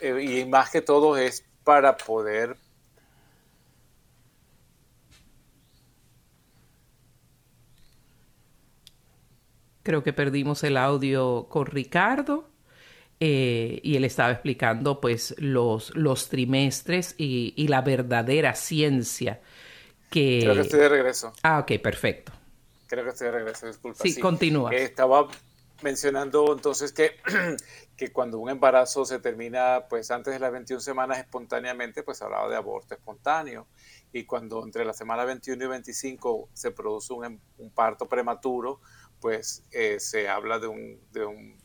eh, 0.00 0.22
y 0.22 0.44
más 0.46 0.70
que 0.70 0.82
todo 0.82 1.16
es 1.16 1.44
para 1.64 1.96
poder 1.96 2.56
Creo 9.82 10.04
que 10.04 10.12
perdimos 10.12 10.62
el 10.62 10.76
audio 10.76 11.48
con 11.48 11.66
Ricardo 11.66 12.48
eh, 13.18 13.80
y 13.82 13.96
él 13.96 14.04
estaba 14.04 14.30
explicando 14.32 15.00
pues 15.00 15.34
los, 15.38 15.94
los 15.96 16.28
trimestres 16.28 17.14
y, 17.18 17.66
la 17.68 17.80
verdadera 17.82 18.54
ciencia 18.54 19.40
que... 20.12 20.40
Creo 20.42 20.54
que 20.54 20.60
estoy 20.60 20.80
de 20.80 20.88
regreso. 20.88 21.32
Ah, 21.42 21.58
ok, 21.58 21.80
perfecto. 21.82 22.32
Creo 22.86 23.04
que 23.04 23.10
estoy 23.10 23.26
de 23.26 23.32
regreso, 23.32 23.66
disculpa. 23.66 23.98
Sí, 24.02 24.20
continúa. 24.20 24.72
estaba 24.74 25.26
mencionando 25.82 26.52
entonces 26.52 26.92
que, 26.92 27.16
que 27.96 28.12
cuando 28.12 28.38
un 28.38 28.50
embarazo 28.50 29.04
se 29.04 29.18
termina 29.18 29.86
pues 29.88 30.10
antes 30.10 30.32
de 30.32 30.38
las 30.38 30.52
21 30.52 30.80
semanas 30.80 31.18
espontáneamente, 31.18 32.02
pues 32.02 32.20
hablaba 32.22 32.48
de 32.48 32.56
aborto 32.56 32.94
espontáneo. 32.94 33.66
Y 34.12 34.24
cuando 34.24 34.62
entre 34.62 34.84
la 34.84 34.92
semana 34.92 35.24
21 35.24 35.64
y 35.64 35.68
25 35.68 36.50
se 36.52 36.70
produce 36.70 37.14
un, 37.14 37.40
un 37.56 37.70
parto 37.70 38.06
prematuro, 38.06 38.80
pues 39.20 39.64
eh, 39.70 39.98
se 39.98 40.28
habla 40.28 40.58
de 40.58 40.66
un, 40.66 41.00
de 41.12 41.24
un 41.24 41.61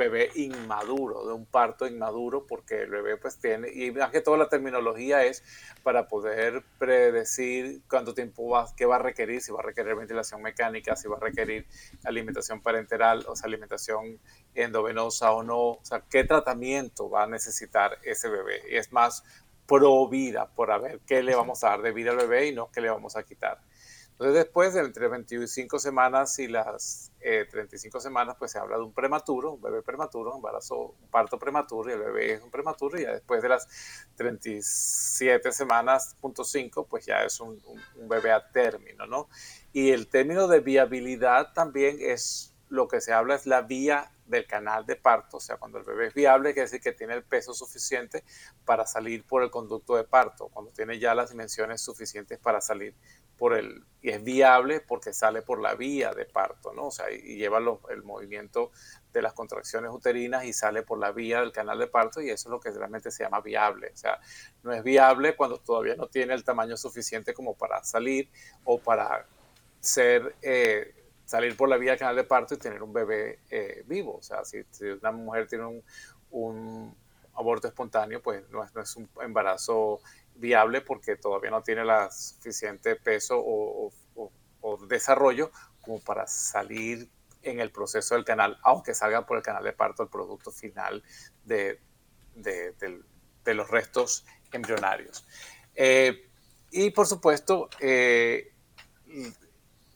bebé 0.00 0.30
inmaduro, 0.34 1.26
de 1.26 1.34
un 1.34 1.44
parto 1.44 1.86
inmaduro, 1.86 2.46
porque 2.46 2.82
el 2.82 2.90
bebé 2.90 3.18
pues 3.18 3.38
tiene, 3.38 3.68
y 3.70 3.90
más 3.90 4.10
que 4.10 4.22
todo 4.22 4.38
la 4.38 4.48
terminología 4.48 5.24
es 5.24 5.44
para 5.82 6.08
poder 6.08 6.64
predecir 6.78 7.82
cuánto 7.88 8.14
tiempo 8.14 8.48
va, 8.48 8.66
qué 8.74 8.86
va 8.86 8.96
a 8.96 8.98
requerir, 9.00 9.42
si 9.42 9.52
va 9.52 9.60
a 9.60 9.62
requerir 9.62 9.94
ventilación 9.94 10.40
mecánica, 10.40 10.96
si 10.96 11.06
va 11.06 11.18
a 11.18 11.20
requerir 11.20 11.66
alimentación 12.04 12.62
parenteral, 12.62 13.26
o 13.28 13.36
sea, 13.36 13.46
alimentación 13.46 14.18
endovenosa 14.54 15.32
o 15.32 15.42
no, 15.42 15.60
o 15.72 15.84
sea, 15.84 16.02
qué 16.08 16.24
tratamiento 16.24 17.10
va 17.10 17.24
a 17.24 17.26
necesitar 17.26 17.98
ese 18.02 18.30
bebé. 18.30 18.62
Y 18.70 18.76
es 18.76 18.92
más 18.92 19.22
pro 19.66 20.08
vida, 20.08 20.48
por 20.48 20.70
a 20.70 20.78
ver 20.78 21.00
qué 21.06 21.22
le 21.22 21.34
vamos 21.34 21.62
a 21.62 21.68
dar 21.68 21.82
de 21.82 21.92
vida 21.92 22.12
al 22.12 22.16
bebé 22.16 22.46
y 22.46 22.54
no 22.54 22.70
qué 22.72 22.80
le 22.80 22.88
vamos 22.88 23.16
a 23.16 23.22
quitar. 23.22 23.60
Después 24.20 24.74
de 24.74 24.80
entre 24.80 25.08
25 25.08 25.78
semanas 25.78 26.38
y 26.40 26.46
las 26.46 27.10
35 27.20 27.96
eh, 27.96 28.00
semanas, 28.02 28.36
pues 28.38 28.50
se 28.52 28.58
habla 28.58 28.76
de 28.76 28.82
un 28.82 28.92
prematuro, 28.92 29.52
un 29.52 29.62
bebé 29.62 29.80
prematuro, 29.80 30.32
un 30.32 30.36
embarazo, 30.36 30.94
un 31.00 31.08
parto 31.08 31.38
prematuro 31.38 31.88
y 31.88 31.94
el 31.94 32.00
bebé 32.00 32.34
es 32.34 32.42
un 32.42 32.50
prematuro 32.50 33.00
y 33.00 33.06
después 33.06 33.40
de 33.40 33.48
las 33.48 33.66
37 34.16 35.52
semanas, 35.52 36.16
punto 36.20 36.44
5, 36.44 36.86
pues 36.86 37.06
ya 37.06 37.22
es 37.22 37.40
un, 37.40 37.62
un, 37.96 38.08
bebé 38.10 38.30
a 38.30 38.46
término, 38.46 39.06
¿no? 39.06 39.30
Y 39.72 39.90
el 39.90 40.06
término 40.06 40.48
de 40.48 40.60
viabilidad 40.60 41.54
también 41.54 41.96
es 41.98 42.54
lo 42.68 42.88
que 42.88 43.00
se 43.00 43.14
habla 43.14 43.34
es 43.34 43.46
la 43.46 43.62
vía 43.62 44.12
del 44.26 44.46
canal 44.46 44.86
de 44.86 44.96
parto, 44.96 45.38
o 45.38 45.40
sea, 45.40 45.56
cuando 45.56 45.78
el 45.78 45.84
bebé 45.84 46.06
es 46.06 46.14
viable, 46.14 46.52
quiere 46.52 46.66
decir 46.66 46.80
que 46.80 46.92
tiene 46.92 47.14
el 47.14 47.24
peso 47.24 47.52
suficiente 47.52 48.22
para 48.64 48.86
salir 48.86 49.24
por 49.24 49.42
el 49.42 49.50
conducto 49.50 49.96
de 49.96 50.04
parto, 50.04 50.48
cuando 50.48 50.70
tiene 50.70 50.98
ya 51.00 51.14
las 51.14 51.30
dimensiones 51.30 51.80
suficientes 51.80 52.38
para 52.38 52.60
salir 52.60 52.94
por 53.40 53.54
el, 53.54 53.82
y 54.02 54.10
es 54.10 54.22
viable 54.22 54.80
porque 54.80 55.14
sale 55.14 55.40
por 55.40 55.62
la 55.62 55.74
vía 55.74 56.12
de 56.12 56.26
parto, 56.26 56.74
¿no? 56.74 56.88
O 56.88 56.90
sea, 56.90 57.10
y, 57.10 57.36
lleva 57.36 57.58
el 57.88 58.02
movimiento 58.02 58.70
de 59.14 59.22
las 59.22 59.32
contracciones 59.32 59.90
uterinas 59.90 60.44
y 60.44 60.52
sale 60.52 60.82
por 60.82 60.98
la 60.98 61.10
vía 61.10 61.40
del 61.40 61.50
canal 61.50 61.78
de 61.78 61.86
parto 61.86 62.20
y 62.20 62.28
eso 62.28 62.50
es 62.50 62.50
lo 62.50 62.60
que 62.60 62.70
realmente 62.70 63.10
se 63.10 63.24
llama 63.24 63.40
viable. 63.40 63.92
O 63.94 63.96
sea, 63.96 64.20
no 64.62 64.74
es 64.74 64.82
viable 64.82 65.36
cuando 65.36 65.58
todavía 65.58 65.96
no 65.96 66.06
tiene 66.06 66.34
el 66.34 66.44
tamaño 66.44 66.76
suficiente 66.76 67.32
como 67.32 67.54
para 67.54 67.82
salir 67.82 68.28
o 68.64 68.78
para 68.78 69.24
ser, 69.80 70.36
eh, 70.42 70.94
salir 71.24 71.56
por 71.56 71.70
la 71.70 71.78
vía 71.78 71.92
del 71.92 71.98
canal 71.98 72.16
de 72.16 72.24
parto 72.24 72.52
y 72.52 72.58
tener 72.58 72.82
un 72.82 72.92
bebé 72.92 73.38
eh, 73.50 73.84
vivo. 73.86 74.16
O 74.16 74.22
sea, 74.22 74.44
si, 74.44 74.62
una 75.00 75.12
mujer 75.12 75.48
tiene 75.48 75.64
un, 75.64 75.82
un 76.30 76.94
aborto 77.32 77.68
espontáneo, 77.68 78.20
pues 78.22 78.46
no 78.50 78.62
es, 78.62 78.74
no 78.74 78.82
es 78.82 78.96
un 78.96 79.08
embarazo 79.22 80.02
viable 80.40 80.80
porque 80.80 81.16
todavía 81.16 81.50
no 81.50 81.62
tiene 81.62 81.84
la 81.84 82.10
suficiente 82.10 82.96
peso 82.96 83.36
o, 83.38 83.92
desarrollo 84.88 85.50
como 85.80 86.00
para 86.00 86.26
salir 86.26 87.08
en 87.42 87.60
el 87.60 87.70
proceso 87.70 88.14
del 88.14 88.24
canal, 88.24 88.58
aunque 88.62 88.94
salga 88.94 89.24
por 89.24 89.38
el 89.38 89.42
canal 89.42 89.64
de 89.64 89.72
parto 89.72 90.02
el 90.02 90.08
producto 90.08 90.50
final 90.50 91.02
de, 91.44 91.80
los 93.46 93.70
restos 93.70 94.26
embrionarios. 94.52 95.26
Eh, 95.74 96.28
y 96.70 96.90
por 96.90 97.06
supuesto, 97.06 97.70
eh, 97.80 98.52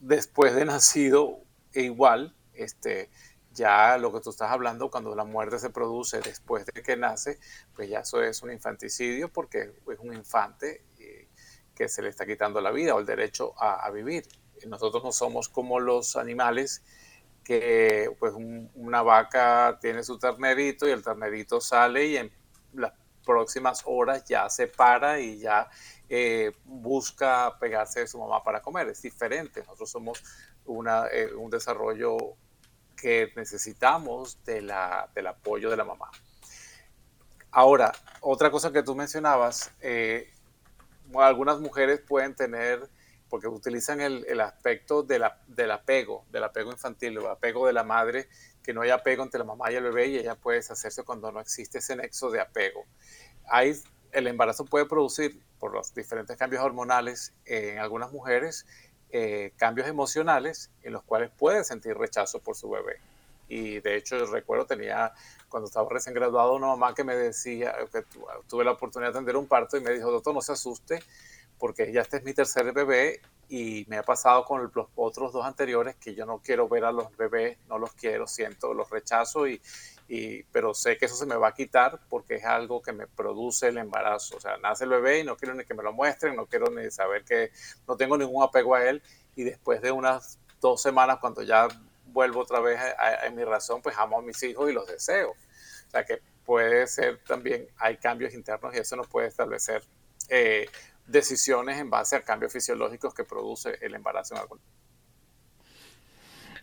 después 0.01 0.55
de 0.55 0.65
nacido, 0.65 1.41
e 1.73 1.83
igual, 1.83 2.35
este, 2.55 3.11
ya 3.55 3.97
lo 3.97 4.13
que 4.13 4.21
tú 4.21 4.31
estás 4.31 4.51
hablando, 4.51 4.91
cuando 4.91 5.15
la 5.15 5.25
muerte 5.25 5.59
se 5.59 5.71
produce 5.71 6.21
después 6.21 6.67
de 6.67 6.83
que 6.83 6.97
nace, 6.97 7.39
pues 7.75 7.89
ya 7.89 8.01
eso 8.01 8.23
es 8.23 8.43
un 8.43 8.53
infanticidio 8.53 9.33
porque 9.33 9.73
es 9.91 9.99
un 10.01 10.13
infante 10.13 10.85
eh, 10.99 11.29
que 11.75 11.89
se 11.89 12.03
le 12.03 12.09
está 12.09 12.27
quitando 12.27 12.61
la 12.61 12.73
vida 12.73 12.95
o 12.95 13.01
el 13.01 13.07
derecho 13.07 13.55
a, 13.57 13.89
vivir. 13.91 14.27
Nosotros 14.67 15.03
no 15.05 15.13
somos 15.13 15.49
como 15.49 15.81
los 15.81 16.17
animales 16.17 16.83
que 17.45 18.11
pues 18.19 18.33
una 18.75 19.03
vaca 19.03 19.79
tiene 19.81 20.03
su 20.03 20.19
ternerito 20.19 20.89
y 20.89 20.93
el 20.93 21.03
ternerito 21.03 21.61
sale 21.61 22.07
y 22.07 22.17
en 22.17 22.33
las 22.73 22.93
próximas 23.25 23.83
horas 23.85 24.25
ya 24.25 24.49
se 24.49 24.67
para 24.67 25.21
y 25.21 25.39
ya 25.39 25.69
eh, 26.09 26.53
busca 26.65 27.59
pegarse 27.59 28.01
de 28.01 28.07
su 28.07 28.19
mamá 28.19 28.43
para 28.43 28.63
comer. 28.63 28.89
Es 28.89 29.03
diferente. 29.03 29.61
Nosotros 29.61 29.91
somos 29.91 30.23
una, 30.65 31.07
eh, 31.09 31.35
un 31.35 31.51
desarrollo 31.51 32.37
que 33.05 33.31
necesitamos 33.37 34.43
del 34.47 34.71
apoyo 34.71 35.69
de 35.69 35.77
la 35.77 35.85
mamá. 35.85 36.11
Ahora, 37.51 37.93
otra 38.23 38.51
cosa 38.51 38.73
que 38.73 38.83
tú 38.83 38.95
mencionabas, 38.95 39.71
eh, 39.83 40.33
algunas 41.15 41.61
mujeres 41.61 42.01
pueden 42.01 42.35
tener, 42.35 42.89
porque 43.29 43.47
utilizan 43.47 44.01
el, 44.01 44.41
aspecto 44.41 45.03
del 45.03 45.23
apego, 45.71 46.25
del 46.31 46.45
apego 46.45 46.73
infantil, 46.73 47.19
el 47.19 47.27
apego 47.27 47.67
de 47.67 47.75
la 47.75 47.85
madre, 47.85 48.27
que 48.63 48.73
no 48.73 48.81
hay 48.81 48.89
apego 48.89 49.23
entre 49.23 49.39
la 49.39 49.45
mamá 49.45 49.71
y 49.71 49.75
el 49.75 49.83
bebé 49.83 50.07
y 50.07 50.17
ella 50.17 50.37
puede 50.37 50.61
deshacerse 50.61 51.03
cuando 51.03 51.31
no 51.31 51.41
existe 51.41 51.81
ese 51.81 51.97
nexo 51.97 52.31
de 52.31 52.41
apego. 52.41 52.87
Hay, 53.51 53.79
el 54.13 54.29
embarazo 54.29 54.65
puede 54.65 54.87
producir, 54.87 55.45
por 55.59 55.75
los 55.75 55.95
diferentes 55.95 56.39
cambios 56.39 56.63
hormonales 56.63 57.35
en 57.45 57.81
algunas 57.81 58.13
mujeres, 58.13 58.67
eh, 59.17 59.53
cambios 59.57 59.87
emocionales 59.87 60.73
en 60.83 60.93
los 60.93 61.05
cuales 61.05 61.31
puede 61.39 61.63
sentir 61.63 61.97
rechazo 61.97 62.41
por 62.41 62.57
su 62.57 62.69
bebé. 62.69 62.99
Y 63.49 63.79
de 63.79 63.97
hecho, 63.97 64.27
recuerdo, 64.27 64.67
tenía, 64.67 65.13
cuando 65.49 65.69
estaba 65.69 65.89
recién 65.89 66.17
graduado, 66.17 66.57
una 66.57 66.67
mamá 66.67 66.97
que 66.97 67.05
me 67.05 67.15
decía, 67.15 67.77
que 67.93 68.03
tuve 68.49 68.65
la 68.65 68.73
oportunidad 68.73 69.13
de 69.13 69.19
atender 69.19 69.37
un 69.37 69.47
parto 69.47 69.77
y 69.77 69.83
me 69.83 69.93
dijo, 69.93 70.11
doctor, 70.11 70.35
no 70.35 70.41
se 70.41 70.51
asuste, 70.51 71.01
porque 71.61 71.93
ya 71.93 72.01
este 72.01 72.17
es 72.17 72.25
mi 72.25 72.35
tercer 72.35 72.73
bebé 72.73 73.21
y 73.49 73.85
me 73.89 73.99
ha 73.99 74.03
pasado 74.03 74.45
con 74.45 74.73
los 74.75 74.89
otros 74.97 75.33
dos 75.33 75.47
anteriores 75.47 75.95
que 75.95 76.17
yo 76.17 76.27
no 76.27 76.39
quiero 76.39 76.69
ver 76.69 76.85
a 76.85 76.91
los 76.91 77.17
bebés, 77.17 77.57
no 77.69 77.79
los 77.79 77.93
quiero, 77.93 78.27
siento, 78.27 78.75
los 78.75 78.91
rechazo 78.91 79.47
y, 79.47 79.61
pero 80.53 80.75
sé 80.75 80.97
que 80.97 81.07
eso 81.07 81.17
se 81.17 81.27
me 81.27 81.37
va 81.37 81.49
a 81.49 81.55
quitar 81.55 82.01
porque 82.09 82.37
es 82.37 82.45
algo 82.45 82.83
que 82.83 82.93
me 82.93 83.07
produce 83.07 83.69
el 83.69 83.79
embarazo. 83.79 84.37
O 84.37 84.41
sea, 84.41 84.57
nace 84.59 84.85
el 84.85 84.91
bebé 84.91 85.21
y 85.21 85.25
no 85.25 85.37
quiero 85.37 85.55
ni 85.55 85.65
que 85.65 85.75
me 85.75 85.83
lo 85.83 85.93
muestren, 85.93 86.37
no 86.37 86.47
quiero 86.47 86.71
ni 86.71 86.91
saber 86.91 87.25
que 87.25 87.51
no 87.89 87.97
tengo 87.97 88.17
ningún 88.17 88.43
apego 88.43 88.75
a 88.75 88.85
él. 88.85 89.03
Y 89.35 89.45
después 89.45 89.81
de 89.81 89.91
unas 89.91 90.39
dos 90.61 90.81
semanas, 90.83 91.19
cuando 91.21 91.43
ya 91.43 91.69
vuelvo 92.07 92.41
otra 92.41 92.61
vez 92.61 92.79
a, 92.79 93.29
mi 93.31 93.45
razón, 93.45 93.83
pues 93.83 93.97
amo 93.99 94.19
a 94.19 94.23
mis 94.23 94.43
hijos 94.43 94.71
y 94.71 94.73
los 94.73 94.87
deseo. 94.87 95.31
O 95.31 95.91
sea, 95.91 96.05
que 96.05 96.21
puede 96.45 96.87
ser 96.87 97.19
también, 97.25 97.67
hay 97.79 97.97
cambios 97.97 98.35
internos 98.35 98.75
y 98.75 98.79
eso 98.79 98.97
nos 98.97 99.09
puede 99.09 99.29
establecer 99.29 99.83
eh, 100.29 100.67
decisiones 101.07 101.79
en 101.79 101.91
base 101.91 102.17
a 102.17 102.23
cambios 102.23 102.53
fisiológicos 102.53 103.15
que 103.15 103.25
produce 103.25 103.79
el 103.81 103.95
embarazo 103.95 104.35
en 104.35 104.41
algún 104.41 104.61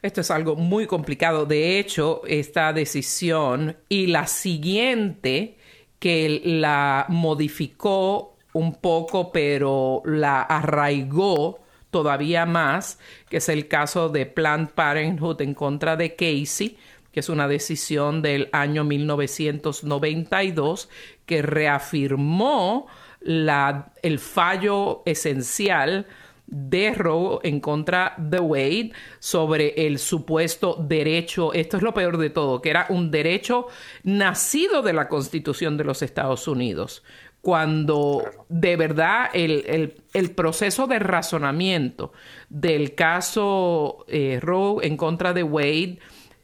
esto 0.01 0.21
es 0.21 0.31
algo 0.31 0.55
muy 0.55 0.87
complicado. 0.87 1.45
De 1.45 1.79
hecho, 1.79 2.21
esta 2.27 2.73
decisión 2.73 3.77
y 3.87 4.07
la 4.07 4.27
siguiente 4.27 5.57
que 5.99 6.41
la 6.43 7.05
modificó 7.09 8.35
un 8.53 8.75
poco, 8.75 9.31
pero 9.31 10.01
la 10.05 10.41
arraigó 10.41 11.59
todavía 11.91 12.45
más, 12.45 12.99
que 13.29 13.37
es 13.37 13.49
el 13.49 13.67
caso 13.67 14.09
de 14.09 14.25
Planned 14.25 14.69
Parenthood 14.69 15.41
en 15.41 15.53
contra 15.53 15.95
de 15.95 16.15
Casey, 16.15 16.77
que 17.11 17.19
es 17.19 17.29
una 17.29 17.47
decisión 17.47 18.21
del 18.21 18.49
año 18.51 18.83
1992 18.83 20.89
que 21.25 21.41
reafirmó 21.41 22.87
el 23.21 24.19
fallo 24.19 25.03
esencial 25.05 26.07
de 26.51 26.93
Roe 26.93 27.39
en 27.43 27.61
contra 27.61 28.13
de 28.17 28.39
Wade 28.39 28.91
sobre 29.19 29.87
el 29.87 29.97
supuesto 29.97 30.75
derecho, 30.87 31.53
esto 31.53 31.77
es 31.77 31.83
lo 31.83 31.93
peor 31.93 32.17
de 32.17 32.29
todo, 32.29 32.61
que 32.61 32.69
era 32.69 32.85
un 32.89 33.09
derecho 33.09 33.67
nacido 34.03 34.81
de 34.81 34.93
la 34.93 35.07
Constitución 35.07 35.77
de 35.77 35.85
los 35.85 36.01
Estados 36.01 36.47
Unidos, 36.47 37.03
cuando 37.39 38.23
de 38.49 38.75
verdad 38.75 39.29
el, 39.33 39.93
proceso 40.35 40.87
de 40.87 40.99
razonamiento 40.99 42.11
del 42.49 42.95
caso 42.95 44.05
eh, 44.07 44.39
Roe 44.41 44.85
en 44.85 44.97
contra 44.97 45.33
de 45.33 45.43
Wade, 45.43 45.99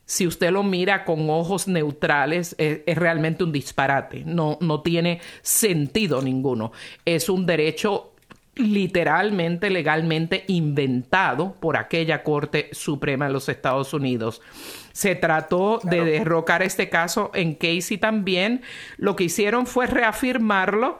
si 0.06 0.26
usted 0.26 0.52
lo 0.52 0.64
mira 0.64 1.04
con 1.04 1.30
ojos 1.30 1.68
neutrales, 1.68 2.56
es, 2.58 2.80
es, 2.86 2.98
realmente 2.98 3.44
un 3.44 3.52
disparate, 3.52 4.24
no, 4.26 4.58
no 4.62 4.82
tiene 4.82 5.20
sentido 5.42 6.22
ninguno. 6.22 6.72
Es 7.04 7.28
un 7.28 7.46
derecho 7.46 8.14
literalmente, 8.58 9.70
legalmente 9.70 10.44
inventado 10.48 11.54
por 11.60 11.78
aquella 11.78 12.24
Corte 12.24 12.70
Suprema 12.72 13.28
de 13.28 13.34
los 13.34 13.50
Estados 13.50 13.94
Unidos. 13.94 14.42
Se 14.92 15.16
trató 15.16 15.80
de 15.84 16.04
derrocar 16.04 16.64
este 16.64 16.90
caso 16.90 17.32
en 17.34 17.56
Casey 17.56 17.98
también. 17.98 18.62
Lo 18.98 19.16
que 19.16 19.26
hicieron 19.26 19.68
fue 19.68 19.88
reafirmarlo 19.88 21.00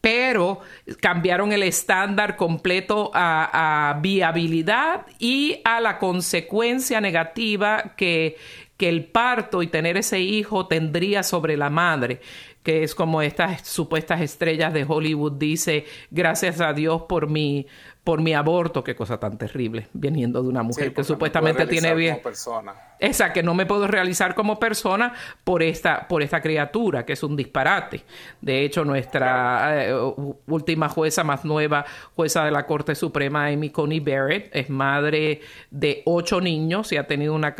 pero 0.00 0.60
cambiaron 1.00 1.52
el 1.52 1.62
estándar 1.62 2.36
completo 2.36 3.12
a, 3.14 3.90
a, 3.90 4.00
viabilidad 4.00 5.06
y 5.20 5.60
a 5.64 5.80
la 5.80 5.98
consecuencia 5.98 7.00
negativa 7.00 7.94
que, 7.96 8.36
que 8.76 8.88
el 8.88 9.06
parto 9.06 9.62
y 9.62 9.68
tener 9.68 9.96
ese 9.96 10.20
hijo 10.20 10.66
tendría 10.66 11.22
sobre 11.22 11.56
la 11.56 11.70
madre 11.70 12.20
que 12.66 12.82
es 12.82 12.96
como 12.96 13.22
estas 13.22 13.64
supuestas 13.64 14.20
estrellas 14.20 14.74
de 14.74 14.84
Hollywood 14.88 15.34
dice, 15.34 15.84
gracias 16.10 16.60
a 16.60 16.72
Dios 16.72 17.02
por 17.02 17.30
mi, 17.30 17.68
por 18.06 18.22
mi 18.22 18.34
aborto, 18.34 18.84
qué 18.84 18.94
cosa 18.94 19.18
tan 19.18 19.36
terrible, 19.36 19.88
viniendo 19.92 20.40
de 20.40 20.48
una 20.48 20.62
mujer 20.62 20.94
que 20.94 21.02
supuestamente 21.02 21.66
tiene 21.66 21.92
bien... 21.92 22.20
persona. 22.22 22.72
Esa, 23.00 23.32
que 23.32 23.42
no 23.42 23.52
me 23.52 23.66
puedo 23.66 23.88
realizar 23.88 24.36
como 24.36 24.60
persona 24.60 25.12
por 25.42 25.60
esta, 25.60 26.06
por 26.06 26.22
esta 26.22 26.40
criatura, 26.40 27.04
que 27.04 27.14
es 27.14 27.22
un 27.24 27.34
disparate. 27.34 28.04
De 28.40 28.64
hecho, 28.64 28.84
nuestra 28.84 29.88
eh, 29.88 30.12
última 30.46 30.88
jueza 30.88 31.24
más 31.24 31.44
nueva, 31.44 31.84
jueza 32.14 32.44
de 32.44 32.52
la 32.52 32.64
Corte 32.64 32.94
Suprema, 32.94 33.46
Amy 33.46 33.70
Coney 33.70 33.98
Barrett, 33.98 34.54
es 34.54 34.70
madre 34.70 35.40
de 35.72 36.02
ocho 36.04 36.40
niños 36.40 36.92
y 36.92 36.98
ha 36.98 37.08
tenido 37.08 37.34
una, 37.34 37.56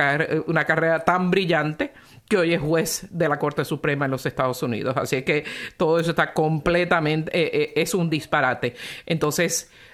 una 0.46 0.64
carrera 0.64 1.00
tan 1.00 1.28
brillante 1.28 1.92
que 2.28 2.37
hoy 2.37 2.54
es 2.54 2.61
juez 2.61 3.09
de 3.11 3.28
la 3.28 3.40
Corte 3.40 3.64
Suprema 3.64 4.04
en 4.04 4.12
los 4.12 4.24
Estados 4.26 4.62
Unidos. 4.62 4.96
Así 4.96 5.22
que 5.22 5.44
todo 5.76 5.98
eso 5.98 6.11
está 6.11 6.32
completamente, 6.32 7.37
eh, 7.37 7.50
eh, 7.52 7.72
es 7.74 7.94
un 7.94 8.09
disparate. 8.09 8.76
Entonces, 9.06 9.70
eh, 9.70 9.86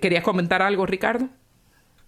¿querías 0.00 0.24
comentar 0.24 0.62
algo, 0.62 0.86
Ricardo? 0.86 1.28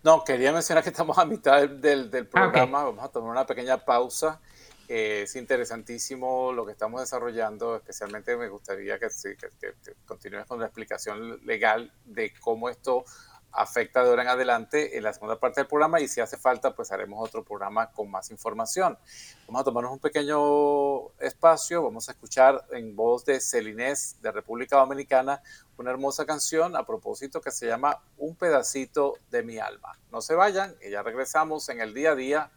No, 0.02 0.24
quería 0.24 0.52
mencionar 0.52 0.82
que 0.82 0.90
estamos 0.90 1.16
a 1.18 1.24
mitad 1.24 1.68
del, 1.68 2.10
del 2.10 2.24
ah, 2.24 2.30
programa. 2.30 2.84
Vamos 2.84 3.04
a 3.04 3.08
tomar 3.08 3.30
una 3.30 3.46
pequeña 3.46 3.78
pausa. 3.78 4.40
es 4.88 5.36
interesantísimo 5.36 6.52
lo 6.52 6.66
que 6.66 6.72
estamos 6.72 7.00
desarrollando, 7.00 7.76
especialmente 7.76 8.36
me 8.36 8.48
gustaría 8.48 8.98
que, 8.98 9.08
que, 9.22 9.48
que 9.60 9.94
continúes 10.04 10.44
con 10.46 10.58
la 10.58 10.66
explicación 10.66 11.44
legal 11.46 11.92
de 12.04 12.32
cómo 12.40 12.68
esto 12.68 13.04
afecta 13.52 14.02
de 14.02 14.10
ahora 14.10 14.22
en 14.22 14.28
adelante 14.28 14.96
en 14.96 15.04
la 15.04 15.12
segunda 15.12 15.38
parte 15.38 15.60
del 15.60 15.68
programa 15.68 16.00
y 16.00 16.08
si 16.08 16.20
hace 16.20 16.36
falta 16.36 16.74
pues 16.74 16.90
haremos 16.90 17.26
otro 17.26 17.44
programa 17.44 17.90
con 17.90 18.10
más 18.10 18.30
información. 18.30 18.98
Vamos 19.46 19.60
a 19.60 19.64
tomarnos 19.64 19.92
un 19.92 19.98
pequeño 19.98 21.10
espacio, 21.20 21.82
vamos 21.82 22.08
a 22.08 22.12
escuchar 22.12 22.64
en 22.72 22.96
voz 22.96 23.24
de 23.24 23.40
Celinés 23.40 24.16
de 24.22 24.32
República 24.32 24.76
Dominicana 24.76 25.42
una 25.76 25.90
hermosa 25.90 26.24
canción 26.24 26.76
a 26.76 26.86
propósito 26.86 27.40
que 27.40 27.50
se 27.50 27.66
llama 27.66 28.00
Un 28.16 28.36
pedacito 28.36 29.14
de 29.30 29.42
mi 29.42 29.58
alma. 29.58 29.98
No 30.10 30.20
se 30.20 30.34
vayan 30.34 30.74
y 30.80 30.90
ya 30.90 31.02
regresamos 31.02 31.68
en 31.68 31.80
el 31.80 31.92
día 31.92 32.12
a 32.12 32.14
día 32.14 32.50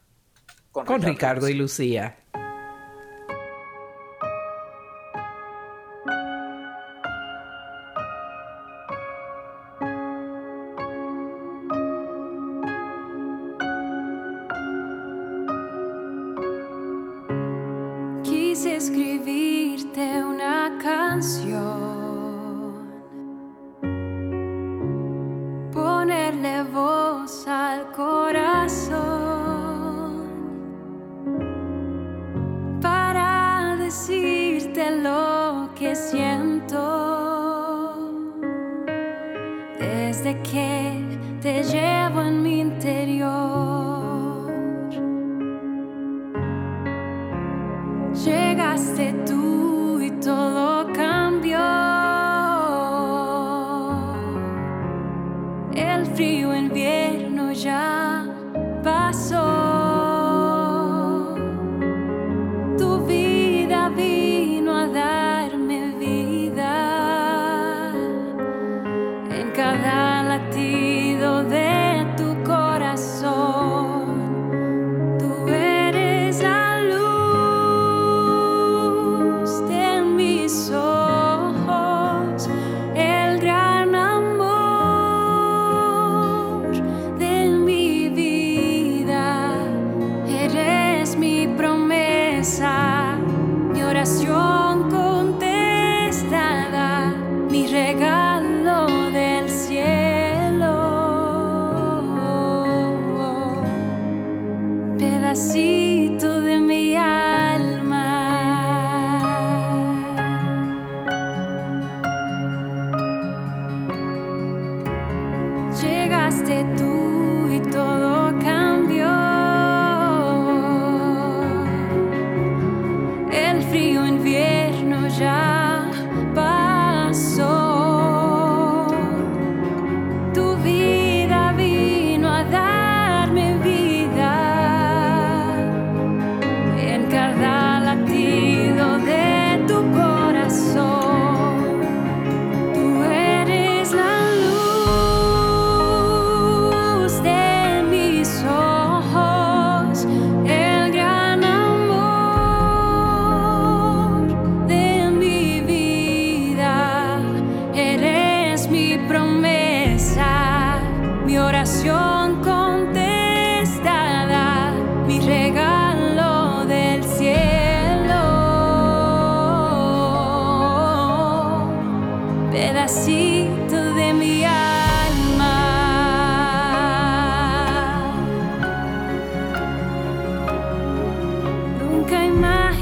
con, 0.72 0.86
con 0.86 1.02
Ricardo, 1.02 1.48
y 1.48 1.54
Lucía. 1.54 2.18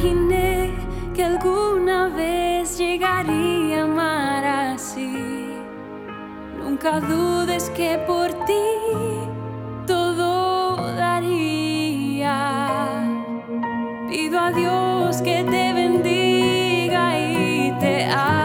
imaginé 0.03 0.71
que 1.13 1.23
alguna 1.23 2.09
vez 2.09 2.77
llegaría 2.77 3.81
a 3.81 3.83
amar 3.83 4.45
así. 4.45 5.53
Nunca 6.59 6.99
dudes 6.99 7.69
que 7.69 7.97
por 8.05 8.29
ti 8.45 8.63
todo 9.87 10.93
daría. 10.95 12.37
Pido 14.09 14.39
a 14.39 14.51
Dios 14.51 15.21
que 15.21 15.43
te 15.43 15.73
bendiga 15.73 17.19
y 17.19 17.73
te 17.79 18.05
haga. 18.05 18.42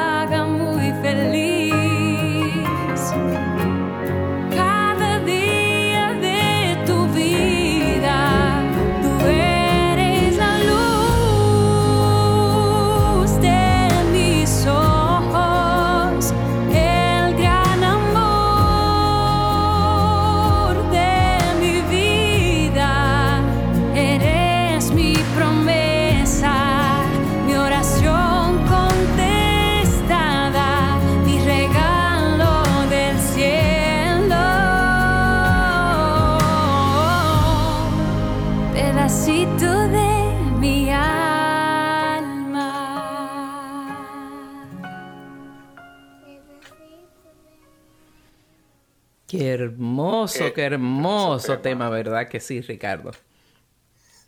Qué 49.49 49.55
hermoso, 49.55 50.53
Qué 50.53 50.53
qué 50.53 50.65
hermoso 50.65 51.49
hermoso 51.49 51.61
tema. 51.61 51.87
tema, 51.87 51.89
¿verdad? 51.89 52.29
Que 52.29 52.39
sí, 52.39 52.61
Ricardo. 52.61 53.13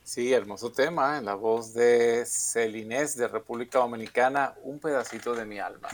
Sí, 0.02 0.32
hermoso 0.32 0.72
tema, 0.72 1.18
en 1.18 1.26
la 1.26 1.34
voz 1.34 1.74
de 1.74 2.24
Celinés 2.24 3.16
de 3.16 3.28
República 3.28 3.80
Dominicana, 3.80 4.54
un 4.62 4.78
pedacito 4.80 5.34
de 5.34 5.44
mi 5.44 5.58
alma. 5.58 5.90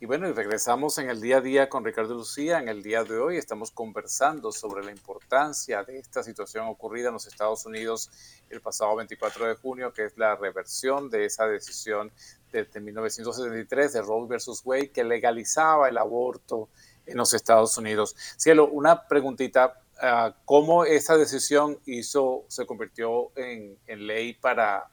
Y 0.00 0.06
bueno, 0.06 0.26
y 0.26 0.32
regresamos 0.32 0.96
en 0.96 1.10
el 1.10 1.20
día 1.20 1.36
a 1.36 1.40
día 1.42 1.68
con 1.68 1.84
Ricardo 1.84 2.14
Lucía. 2.14 2.58
En 2.58 2.70
el 2.70 2.82
día 2.82 3.04
de 3.04 3.18
hoy 3.18 3.36
estamos 3.36 3.70
conversando 3.72 4.52
sobre 4.52 4.82
la 4.86 4.90
importancia 4.90 5.84
de 5.84 5.98
esta 5.98 6.22
situación 6.22 6.66
ocurrida 6.66 7.08
en 7.08 7.14
los 7.14 7.26
Estados 7.26 7.66
Unidos 7.66 8.10
el 8.48 8.62
pasado 8.62 8.96
24 8.96 9.48
de 9.48 9.54
junio, 9.56 9.92
que 9.92 10.06
es 10.06 10.16
la 10.16 10.34
reversión 10.36 11.10
de 11.10 11.26
esa 11.26 11.46
decisión 11.46 12.10
de, 12.52 12.64
de 12.64 12.80
1973 12.80 13.92
de 13.92 14.00
Roe 14.00 14.26
versus 14.26 14.62
Wade, 14.64 14.92
que 14.92 15.04
legalizaba 15.04 15.90
el 15.90 15.98
aborto 15.98 16.70
en 17.10 17.16
los 17.16 17.34
Estados 17.34 17.76
Unidos. 17.78 18.16
Cielo, 18.36 18.68
una 18.68 19.06
preguntita. 19.06 19.80
ah, 20.00 20.34
¿Cómo 20.44 20.84
esa 20.84 21.16
decisión 21.16 21.78
hizo, 21.86 22.44
se 22.48 22.66
convirtió 22.66 23.30
en, 23.36 23.76
ley 23.86 24.34
para 24.34 24.88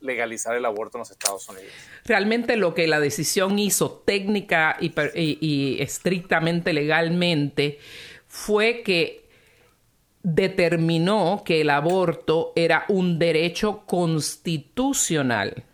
legalizar 0.00 0.54
el 0.54 0.64
aborto 0.64 0.98
en 0.98 1.00
los 1.00 1.10
Estados 1.10 1.48
Unidos? 1.48 1.72
Realmente 2.04 2.56
lo 2.56 2.74
que 2.74 2.86
la 2.86 3.00
decisión 3.00 3.58
hizo 3.58 4.02
técnica 4.04 4.76
y 4.80 5.76
estrictamente 5.80 6.72
legalmente 6.72 7.78
fue 8.28 8.82
que 8.82 9.28
determinó 10.22 11.42
que 11.44 11.62
el 11.62 11.70
aborto 11.70 12.52
era 12.54 12.84
un 12.88 13.18
derecho 13.18 13.84
constitucional 13.86 15.64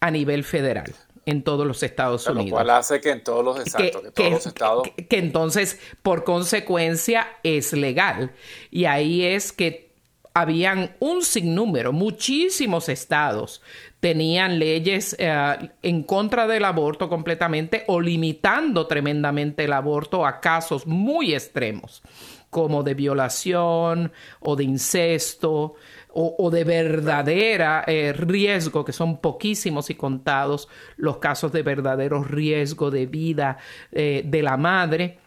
a 0.00 0.10
nivel 0.10 0.44
federal 0.44 0.94
en 1.26 1.42
todos 1.42 1.66
los 1.66 1.82
Estados 1.82 2.22
sea, 2.22 2.32
lo 2.32 2.40
Unidos. 2.40 2.56
cual 2.56 2.70
hace 2.70 3.00
que 3.00 3.10
en 3.10 3.22
todos 3.24 3.44
los, 3.44 3.58
exacto, 3.60 4.00
que, 4.02 4.10
todos 4.12 4.30
los 4.30 4.46
estados 4.46 4.88
que- 4.96 5.06
que 5.06 5.18
entonces, 5.18 5.78
por 6.02 6.24
consecuencia, 6.24 7.26
es 7.42 7.72
legal. 7.72 8.32
Y 8.70 8.84
ahí 8.86 9.24
es 9.24 9.52
que 9.52 9.90
habían 10.34 10.94
un 11.00 11.22
sinnúmero, 11.22 11.92
muchísimos 11.92 12.88
estados 12.88 13.62
tenían 14.00 14.58
leyes 14.58 15.16
eh, 15.18 15.70
en 15.82 16.02
contra 16.04 16.46
del 16.46 16.64
aborto 16.64 17.08
completamente 17.08 17.84
o 17.88 18.00
limitando 18.00 18.86
tremendamente 18.86 19.64
el 19.64 19.72
aborto 19.72 20.26
a 20.26 20.40
casos 20.40 20.86
muy 20.86 21.34
extremos, 21.34 22.02
como 22.50 22.82
de 22.82 22.94
violación 22.94 24.12
o 24.40 24.54
de 24.54 24.64
incesto 24.64 25.74
o, 26.18 26.50
de 26.50 26.64
verdadera 26.64 27.84
eh, 27.86 28.14
riesgo, 28.14 28.84
que 28.86 28.92
son 28.92 29.20
poquísimos 29.20 29.90
y 29.90 29.94
contados 29.94 30.66
los 30.96 31.18
casos 31.18 31.52
de 31.52 31.62
verdadero 31.62 32.24
riesgo 32.24 32.90
de 32.90 33.04
vida 33.04 33.58
eh, 33.92 34.22
de 34.24 34.42
la 34.42 34.56
madre. 34.56 35.18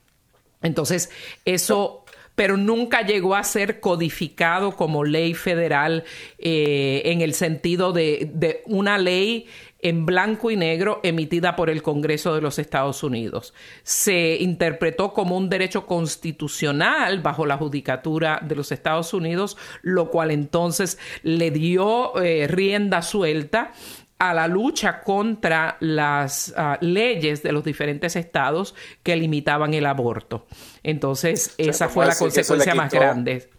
Entonces, 0.64 1.12
eso, 1.46 2.06
pero 2.34 2.58
nunca 2.58 3.04
llegó 3.04 3.36
a 3.36 3.44
ser 3.44 3.80
codificado 3.80 4.76
como 4.76 5.04
ley 5.04 5.36
federal 5.36 6.06
eh, 6.40 7.04
en 7.06 7.22
el 7.22 7.36
sentido 7.36 7.94
de 7.94 8.64
una 8.66 8.98
ley 8.98 9.48
en 9.82 10.06
blanco 10.06 10.52
y 10.52 10.58
negro 10.58 11.00
emitida 11.04 11.56
por 11.56 11.70
el 11.70 11.82
Congreso 11.82 12.36
de 12.36 12.42
los 12.42 12.60
Estados 12.60 13.04
Unidos. 13.04 13.54
Se 13.84 14.38
interpretó 14.40 15.14
como 15.14 15.38
un 15.38 15.50
derecho 15.50 15.86
constitucional 15.86 17.22
bajo 17.22 17.46
la 17.46 17.58
judicatura 17.58 18.40
de 18.44 18.56
los 18.56 18.72
Estados 18.72 19.14
Unidos, 19.14 19.58
lo 19.82 20.10
cual 20.10 20.32
entonces 20.32 20.98
le 21.24 21.52
dio 21.52 22.20
eh, 22.22 22.48
rienda 22.48 23.02
suelta 23.02 23.72
a 24.20 24.34
la 24.34 24.48
lucha 24.48 25.02
contra 25.02 25.78
las 25.80 26.54
ah, 26.58 26.78
leyes 26.82 27.42
de 27.42 27.54
los 27.54 27.64
diferentes 27.64 28.18
estados 28.18 28.76
que 29.02 29.16
limitaban 29.16 29.74
el 29.74 29.86
aborto. 29.86 30.46
Entonces, 30.84 31.54
sea, 31.56 31.66
esa 31.70 31.86
¿cómo 31.86 31.94
fue 31.94 32.06
la 32.06 32.16
consecuencia 32.16 32.76
más 32.76 32.92
grande. 32.92 33.50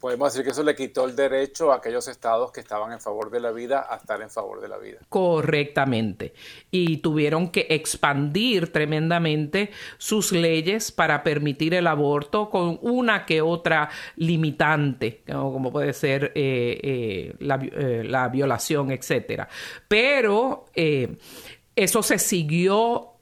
Podemos 0.00 0.32
decir 0.32 0.44
que 0.44 0.52
eso 0.52 0.62
le 0.62 0.76
quitó 0.76 1.06
el 1.06 1.16
derecho 1.16 1.72
a 1.72 1.76
aquellos 1.76 2.06
estados 2.08 2.52
que 2.52 2.60
estaban 2.60 2.92
en 2.92 3.00
favor 3.00 3.30
de 3.30 3.40
la 3.40 3.50
vida 3.50 3.86
a 3.88 3.96
estar 3.96 4.20
en 4.22 4.30
favor 4.30 4.60
de 4.60 4.68
la 4.68 4.78
vida. 4.78 4.98
Correctamente. 5.08 6.34
Y 6.70 6.98
tuvieron 6.98 7.50
que 7.50 7.66
expandir 7.70 8.72
tremendamente 8.72 9.70
sus 9.98 10.32
leyes 10.32 10.92
para 10.92 11.22
permitir 11.22 11.74
el 11.74 11.86
aborto 11.86 12.48
con 12.48 12.78
una 12.82 13.26
que 13.26 13.42
otra 13.42 13.90
limitante, 14.16 15.22
como 15.26 15.72
puede 15.72 15.92
ser 15.92 16.32
eh, 16.34 16.80
eh, 16.82 17.34
la, 17.40 17.56
eh, 17.56 18.04
la 18.04 18.28
violación, 18.28 18.92
etcétera. 18.92 19.48
Pero 19.88 20.66
eso 20.74 22.02
se 22.02 22.18
siguió 22.18 23.14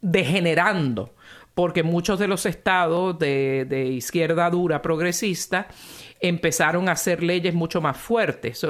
degenerando 0.00 1.14
porque 1.58 1.82
muchos 1.82 2.20
de 2.20 2.28
los 2.28 2.46
estados 2.46 3.18
de, 3.18 3.90
izquierda 3.92 4.48
dura 4.48 4.80
progresista 4.80 5.66
empezaron 6.20 6.88
a 6.88 6.92
hacer 6.92 7.20
leyes 7.20 7.52
mucho 7.52 7.80
más 7.80 7.96
fuertes. 7.96 8.64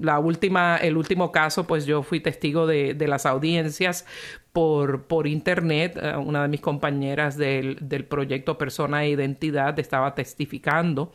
La 0.00 0.20
última, 0.20 0.76
el 0.76 0.96
último 0.96 1.32
caso, 1.32 1.66
pues 1.66 1.86
yo 1.86 2.04
fui 2.04 2.20
testigo 2.20 2.68
de, 2.68 2.94
las 3.08 3.26
audiencias 3.26 4.06
por, 4.52 5.08
por 5.08 5.26
internet. 5.26 5.98
Eh, 6.00 6.16
una 6.18 6.42
de 6.42 6.48
mis 6.48 6.60
compañeras 6.60 7.36
del, 7.36 7.76
del 7.80 8.04
proyecto 8.04 8.56
Persona 8.56 9.02
e 9.02 9.10
Identidad 9.10 9.76
estaba 9.80 10.14
testificando 10.14 11.10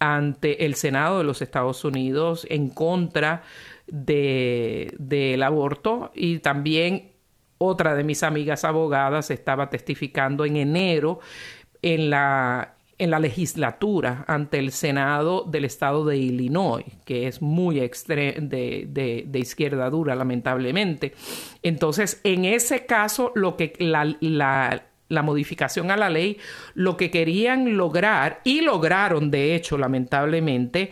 ante 0.00 0.66
el 0.66 0.74
Senado 0.74 1.18
de 1.18 1.24
los 1.24 1.40
Estados 1.40 1.84
Unidos 1.84 2.44
en 2.50 2.70
contra 2.70 3.44
de, 3.86 4.92
del 4.98 5.40
aborto 5.44 6.10
y 6.16 6.40
también 6.40 7.12
otra 7.58 7.94
de 7.94 8.04
mis 8.04 8.22
amigas 8.22 8.64
abogadas 8.64 9.30
estaba 9.30 9.68
testificando 9.68 10.44
en 10.44 10.56
enero 10.56 11.20
en 11.82 12.10
la, 12.10 12.74
en 12.98 13.10
la 13.10 13.20
legislatura 13.20 14.24
ante 14.26 14.58
el 14.58 14.72
Senado 14.72 15.44
del 15.44 15.64
estado 15.64 16.04
de 16.04 16.16
Illinois, 16.16 16.84
que 17.04 17.28
es 17.28 17.42
muy 17.42 17.80
extre 17.80 18.36
de, 18.40 18.86
de, 18.88 19.24
de 19.26 19.38
izquierda 19.38 19.90
dura, 19.90 20.14
lamentablemente. 20.14 21.14
Entonces, 21.62 22.20
en 22.24 22.44
ese 22.44 22.86
caso, 22.86 23.32
lo 23.34 23.56
que 23.56 23.74
la, 23.78 24.16
la, 24.20 24.82
la 25.08 25.22
modificación 25.22 25.90
a 25.90 25.96
la 25.96 26.10
ley, 26.10 26.38
lo 26.74 26.96
que 26.96 27.10
querían 27.10 27.76
lograr, 27.76 28.40
y 28.44 28.60
lograron 28.60 29.30
de 29.30 29.54
hecho, 29.54 29.78
lamentablemente, 29.78 30.90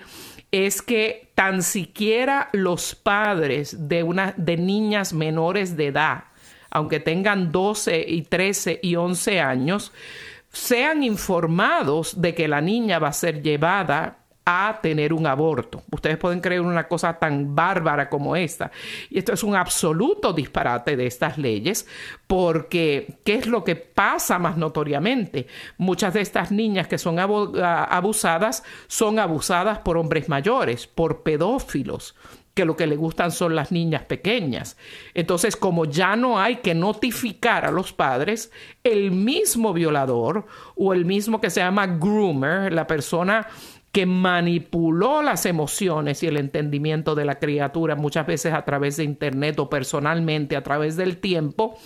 es 0.53 0.81
que 0.81 1.33
tan 1.35 1.63
siquiera 1.63 2.49
los 2.53 2.95
padres 2.95 3.89
de, 3.89 4.03
una, 4.05 4.33
de 4.37 4.57
niñas 4.57 5.13
menores 5.13 5.77
de 5.77 5.89
edad, 5.89 6.25
aunque 6.77 7.01
tengan 7.01 7.53
12 7.53 8.05
y 8.07 8.21
13 8.21 8.81
y 8.83 8.97
11 8.97 9.41
años, 9.41 9.93
sean 10.53 11.03
informados 11.03 12.21
de 12.21 12.35
que 12.35 12.49
la 12.49 12.61
niña 12.61 12.99
va 12.99 13.09
a 13.09 13.13
ser 13.15 13.43
llevada 13.43 14.19
a 14.45 14.79
tener 14.83 15.15
un 15.15 15.27
aborto. 15.27 15.83
Ustedes 15.91 16.19
pueden 16.19 16.41
creer 16.41 16.61
una 16.61 16.87
cosa 16.87 17.19
tan 17.19 17.55
bárbara 17.57 18.11
como 18.11 18.37
esta. 18.37 18.71
Y 19.09 19.19
esto 19.19 19.33
es 19.33 19.43
un 19.43 19.57
absoluto 19.57 20.35
disparate 20.35 20.97
de 20.97 21.07
estas 21.07 21.39
leyes, 21.39 21.89
porque 22.27 23.19
¿qué 23.25 23.37
es 23.37 23.47
lo 23.47 23.65
que 23.65 23.75
pasa 23.77 24.39
más 24.39 24.59
notoriamente? 24.59 25.47
Muchas 25.79 26.13
de 26.13 26.21
estas 26.21 26.53
niñas 26.53 26.89
que 26.89 26.99
son 26.99 27.19
abu- 27.19 27.59
abusadas 27.59 28.63
son 28.87 29.19
abusadas 29.19 29.79
por 29.79 29.97
hombres 29.97 30.29
mayores, 30.29 30.87
por 30.87 31.23
pedófilos 31.23 32.15
que 32.57 32.65
lo 32.65 32.75
que 32.75 32.87
le 32.87 32.97
gustan 32.97 33.31
son 33.33 33.55
las 33.55 33.71
niñas 33.71 34.05
pequeñas. 34.05 34.79
Entonces, 35.13 35.57
como 35.57 35.85
ya 35.85 36.17
no 36.17 36.41
hay 36.41 36.57
que 36.57 36.75
notificar 36.75 37.67
a 37.67 37.71
los 37.71 37.93
padres, 37.93 38.51
el 38.83 39.11
mismo 39.11 39.75
violador 39.75 40.47
o 40.75 40.95
el 40.95 41.05
mismo 41.05 41.39
que 41.39 41.51
se 41.51 41.61
llama 41.61 41.87
groomer, 41.87 42.73
la 42.73 42.87
persona 42.87 43.47
que 43.93 44.07
manipuló 44.07 45.21
las 45.21 45.45
emociones 45.45 46.23
y 46.23 46.29
el 46.29 46.39
entendimiento 46.39 47.15
de 47.15 47.27
la 47.27 47.39
criatura 47.39 47.95
muchas 47.95 48.27
veces 48.27 48.55
a 48.55 48.65
través 48.65 48.97
de 48.97 49.05
internet 49.05 49.59
o 49.59 49.69
personalmente 49.69 50.57
a 50.57 50.63
través 50.63 50.97
del 50.97 51.19
tiempo, 51.19 51.77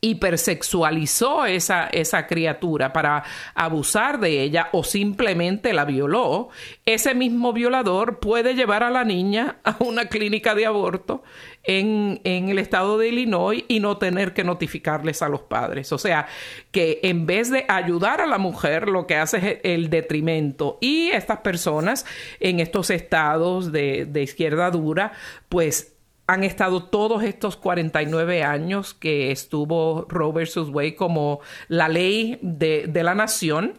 hipersexualizó 0.00 1.46
esa, 1.46 1.86
esa 1.86 2.26
criatura 2.26 2.92
para 2.92 3.24
abusar 3.54 4.20
de 4.20 4.42
ella 4.42 4.68
o 4.72 4.84
simplemente 4.84 5.72
la 5.72 5.84
violó, 5.84 6.50
ese 6.84 7.14
mismo 7.14 7.52
violador 7.52 8.20
puede 8.20 8.54
llevar 8.54 8.82
a 8.82 8.90
la 8.90 9.04
niña 9.04 9.56
a 9.64 9.76
una 9.80 10.06
clínica 10.06 10.54
de 10.54 10.66
aborto 10.66 11.22
en, 11.64 12.20
en, 12.24 12.48
el 12.48 12.58
estado 12.58 12.98
de 12.98 13.08
Illinois 13.08 13.64
y 13.66 13.80
no 13.80 13.96
tener 13.96 14.34
que 14.34 14.44
notificarles 14.44 15.22
a 15.22 15.28
los 15.28 15.40
padres. 15.40 15.92
O 15.92 15.98
sea, 15.98 16.28
que 16.70 17.00
en 17.02 17.26
vez 17.26 17.50
de 17.50 17.64
ayudar 17.68 18.20
a 18.20 18.26
la 18.26 18.38
mujer, 18.38 18.88
lo 18.88 19.06
que 19.06 19.16
hace 19.16 19.38
es 19.38 19.58
el 19.64 19.90
detrimento. 19.90 20.78
Y 20.80 21.08
estas 21.08 21.38
personas 21.38 22.06
en 22.38 22.60
estos 22.60 22.90
estados 22.90 23.72
de, 23.72 24.06
de 24.06 24.22
izquierda 24.22 24.70
dura, 24.70 25.12
pues 25.48 25.95
han 26.26 26.42
estado 26.44 26.84
todos 26.84 27.22
estos 27.22 27.56
49 27.56 28.42
años 28.42 28.94
que 28.94 29.30
estuvo 29.30 30.06
Roe 30.08 30.32
versus 30.32 30.68
Wade 30.70 30.96
como 30.96 31.40
la 31.68 31.88
ley 31.88 32.38
de, 32.42 32.86
de 32.88 33.02
la 33.02 33.14
nación, 33.14 33.78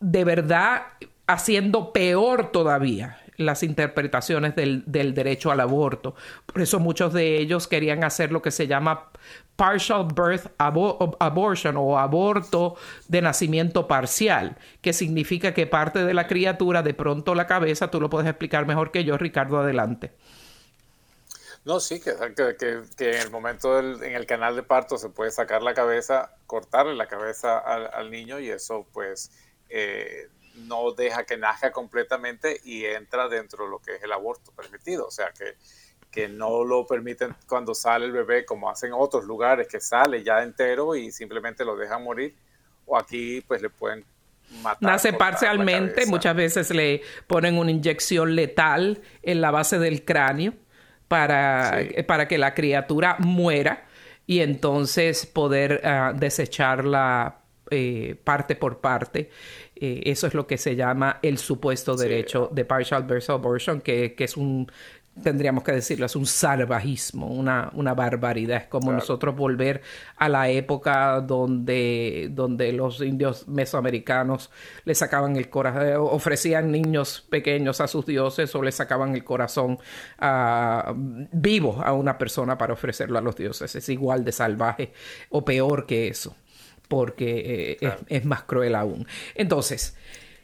de 0.00 0.24
verdad 0.24 0.82
haciendo 1.26 1.92
peor 1.92 2.52
todavía 2.52 3.18
las 3.38 3.62
interpretaciones 3.62 4.56
del, 4.56 4.82
del, 4.86 5.14
derecho 5.14 5.50
al 5.50 5.60
aborto. 5.60 6.16
Por 6.44 6.60
eso 6.60 6.80
muchos 6.80 7.12
de 7.12 7.38
ellos 7.38 7.68
querían 7.68 8.02
hacer 8.02 8.32
lo 8.32 8.42
que 8.42 8.50
se 8.50 8.66
llama 8.66 9.10
partial 9.54 10.06
birth 10.06 10.52
abo 10.58 11.16
abortion 11.20 11.76
o 11.76 11.98
aborto 11.98 12.74
de 13.06 13.22
nacimiento 13.22 13.86
parcial, 13.86 14.56
que 14.80 14.92
significa 14.92 15.54
que 15.54 15.66
parte 15.66 16.04
de 16.04 16.14
la 16.14 16.26
criatura, 16.26 16.82
de 16.82 16.94
pronto 16.94 17.34
la 17.36 17.46
cabeza, 17.46 17.90
tú 17.90 18.00
lo 18.00 18.10
puedes 18.10 18.28
explicar 18.28 18.66
mejor 18.66 18.90
que 18.90 19.04
yo, 19.04 19.16
Ricardo, 19.16 19.60
adelante. 19.60 20.12
No, 21.68 21.80
sí, 21.80 22.00
que, 22.00 22.14
que, 22.34 22.56
que, 22.96 23.10
en 23.10 23.20
el 23.20 23.30
momento 23.30 23.76
del, 23.76 24.02
en 24.02 24.14
el 24.14 24.24
canal 24.24 24.56
de 24.56 24.62
parto 24.62 24.96
se 24.96 25.10
puede 25.10 25.30
sacar 25.30 25.62
la 25.62 25.74
cabeza, 25.74 26.34
cortarle 26.46 26.94
la 26.94 27.08
cabeza 27.08 27.58
al, 27.58 27.90
al 27.92 28.10
niño 28.10 28.38
y 28.38 28.48
eso 28.48 28.86
pues 28.90 29.30
eh, 29.68 30.28
no 30.66 30.92
deja 30.92 31.24
que 31.24 31.36
nazca 31.36 31.70
completamente 31.70 32.58
y 32.64 32.86
entra 32.86 33.28
dentro 33.28 33.66
de 33.66 33.70
lo 33.70 33.80
que 33.80 33.96
es 33.96 34.02
el 34.02 34.12
aborto 34.12 34.50
permitido. 34.52 35.06
O 35.06 35.10
sea 35.10 35.30
que, 35.38 35.56
que 36.10 36.26
no 36.26 36.64
lo 36.64 36.86
permiten 36.86 37.36
cuando 37.46 37.74
sale 37.74 38.06
el 38.06 38.12
bebé 38.12 38.46
como 38.46 38.70
hacen 38.70 38.92
otros 38.94 39.26
lugares, 39.26 39.68
que 39.68 39.78
sale 39.78 40.24
ya 40.24 40.42
entero 40.42 40.96
y 40.96 41.12
simplemente 41.12 41.66
lo 41.66 41.76
dejan 41.76 42.02
morir. 42.02 42.34
O 42.86 42.96
aquí 42.96 43.42
pues 43.42 43.60
le 43.60 43.68
pueden 43.68 44.06
Matar, 44.62 44.92
Nace 44.92 45.12
parcialmente, 45.12 46.06
muchas 46.06 46.34
veces 46.34 46.70
le 46.70 47.02
ponen 47.26 47.58
una 47.58 47.70
inyección 47.70 48.34
letal 48.34 49.02
en 49.22 49.42
la 49.42 49.50
base 49.50 49.78
del 49.78 50.06
cráneo 50.06 50.54
para, 51.08 51.80
sí. 51.80 52.02
para 52.04 52.28
que 52.28 52.38
la 52.38 52.54
criatura 52.54 53.16
muera 53.18 53.84
y 54.26 54.40
entonces 54.40 55.26
poder 55.26 55.82
uh, 55.82 56.16
desecharla 56.16 57.40
eh, 57.70 58.16
parte 58.24 58.56
por 58.56 58.80
parte. 58.80 59.30
Eh, 59.76 60.02
eso 60.04 60.26
es 60.26 60.34
lo 60.34 60.46
que 60.46 60.56
se 60.56 60.74
llama 60.74 61.18
el 61.22 61.38
supuesto 61.38 61.96
derecho 61.96 62.48
sí. 62.48 62.54
de 62.54 62.64
partial 62.64 63.02
birth 63.02 63.30
abortion, 63.30 63.80
que, 63.80 64.14
que 64.14 64.24
es 64.24 64.36
un 64.36 64.70
tendríamos 65.22 65.64
que 65.64 65.72
decirlo, 65.72 66.06
es 66.06 66.16
un 66.16 66.26
salvajismo, 66.26 67.26
una, 67.26 67.70
una 67.74 67.94
barbaridad. 67.94 68.58
Es 68.58 68.66
como 68.68 68.86
claro. 68.86 68.98
nosotros 68.98 69.36
volver 69.36 69.82
a 70.16 70.28
la 70.28 70.48
época 70.48 71.20
donde, 71.20 72.28
donde 72.30 72.72
los 72.72 73.00
indios 73.00 73.46
mesoamericanos 73.48 74.50
le 74.84 74.94
sacaban 74.94 75.36
el 75.36 75.48
corazón, 75.48 75.82
ofrecían 75.96 76.70
niños 76.70 77.26
pequeños 77.28 77.80
a 77.80 77.88
sus 77.88 78.06
dioses 78.06 78.54
o 78.54 78.62
le 78.62 78.72
sacaban 78.72 79.14
el 79.14 79.24
corazón 79.24 79.78
uh, 80.20 80.92
vivo 81.32 81.82
a 81.84 81.92
una 81.92 82.18
persona 82.18 82.56
para 82.56 82.72
ofrecerlo 82.72 83.18
a 83.18 83.22
los 83.22 83.36
dioses. 83.36 83.74
Es 83.74 83.88
igual 83.88 84.24
de 84.24 84.32
salvaje 84.32 84.92
o 85.30 85.44
peor 85.44 85.86
que 85.86 86.08
eso, 86.08 86.36
porque 86.88 87.72
eh, 87.72 87.76
claro. 87.76 88.00
es, 88.06 88.20
es 88.20 88.24
más 88.24 88.42
cruel 88.42 88.74
aún. 88.74 89.06
Entonces, 89.34 89.96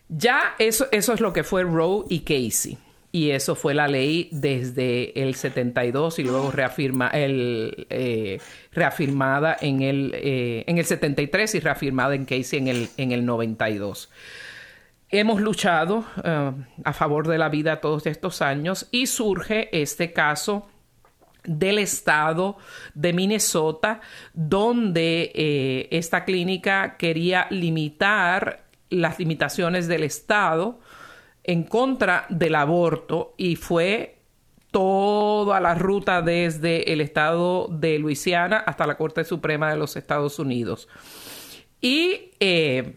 ya 0.08 0.54
eso, 0.58 0.86
eso 0.90 1.12
es 1.12 1.20
lo 1.20 1.32
que 1.32 1.44
fue 1.44 1.62
Roe 1.62 2.04
y 2.08 2.20
Casey 2.20 2.78
y 3.14 3.30
eso 3.30 3.54
fue 3.54 3.74
la 3.74 3.86
ley 3.86 4.28
desde 4.32 5.22
el 5.22 5.36
72 5.36 6.18
y 6.18 6.24
luego 6.24 6.50
reafirma 6.50 7.12
eh, 7.14 8.40
reafirmada 8.72 9.56
en 9.60 9.82
el, 9.82 10.10
eh, 10.16 10.64
en 10.66 10.78
el 10.78 10.84
73 10.84 11.54
y 11.54 11.60
reafirmada 11.60 12.16
en 12.16 12.24
Casey 12.24 12.58
en 12.58 12.66
el, 12.66 12.88
en 12.96 13.12
el 13.12 13.24
92. 13.24 14.10
Hemos 15.10 15.40
luchado 15.40 15.98
uh, 15.98 16.54
a 16.82 16.92
favor 16.92 17.28
de 17.28 17.38
la 17.38 17.48
vida 17.50 17.80
todos 17.80 18.04
estos 18.06 18.42
años 18.42 18.88
y 18.90 19.06
surge 19.06 19.68
este 19.80 20.12
caso 20.12 20.68
del 21.44 21.78
estado 21.78 22.56
de 22.94 23.12
Minnesota, 23.12 24.00
donde 24.32 25.30
eh, 25.36 25.88
esta 25.92 26.24
clínica 26.24 26.96
quería 26.96 27.46
limitar 27.50 28.64
las 28.90 29.20
limitaciones 29.20 29.86
del 29.86 30.02
estado 30.02 30.80
en 31.44 31.64
contra 31.64 32.26
del 32.30 32.54
aborto 32.54 33.34
y 33.36 33.56
fue 33.56 34.18
toda 34.70 35.60
la 35.60 35.74
ruta 35.76 36.20
desde 36.20 36.92
el 36.92 37.00
estado 37.00 37.68
de 37.70 37.98
Luisiana 37.98 38.56
hasta 38.56 38.86
la 38.86 38.96
Corte 38.96 39.22
Suprema 39.22 39.70
de 39.70 39.76
los 39.76 39.94
Estados 39.94 40.40
Unidos. 40.40 40.88
Y 41.80 42.32
eh, 42.40 42.96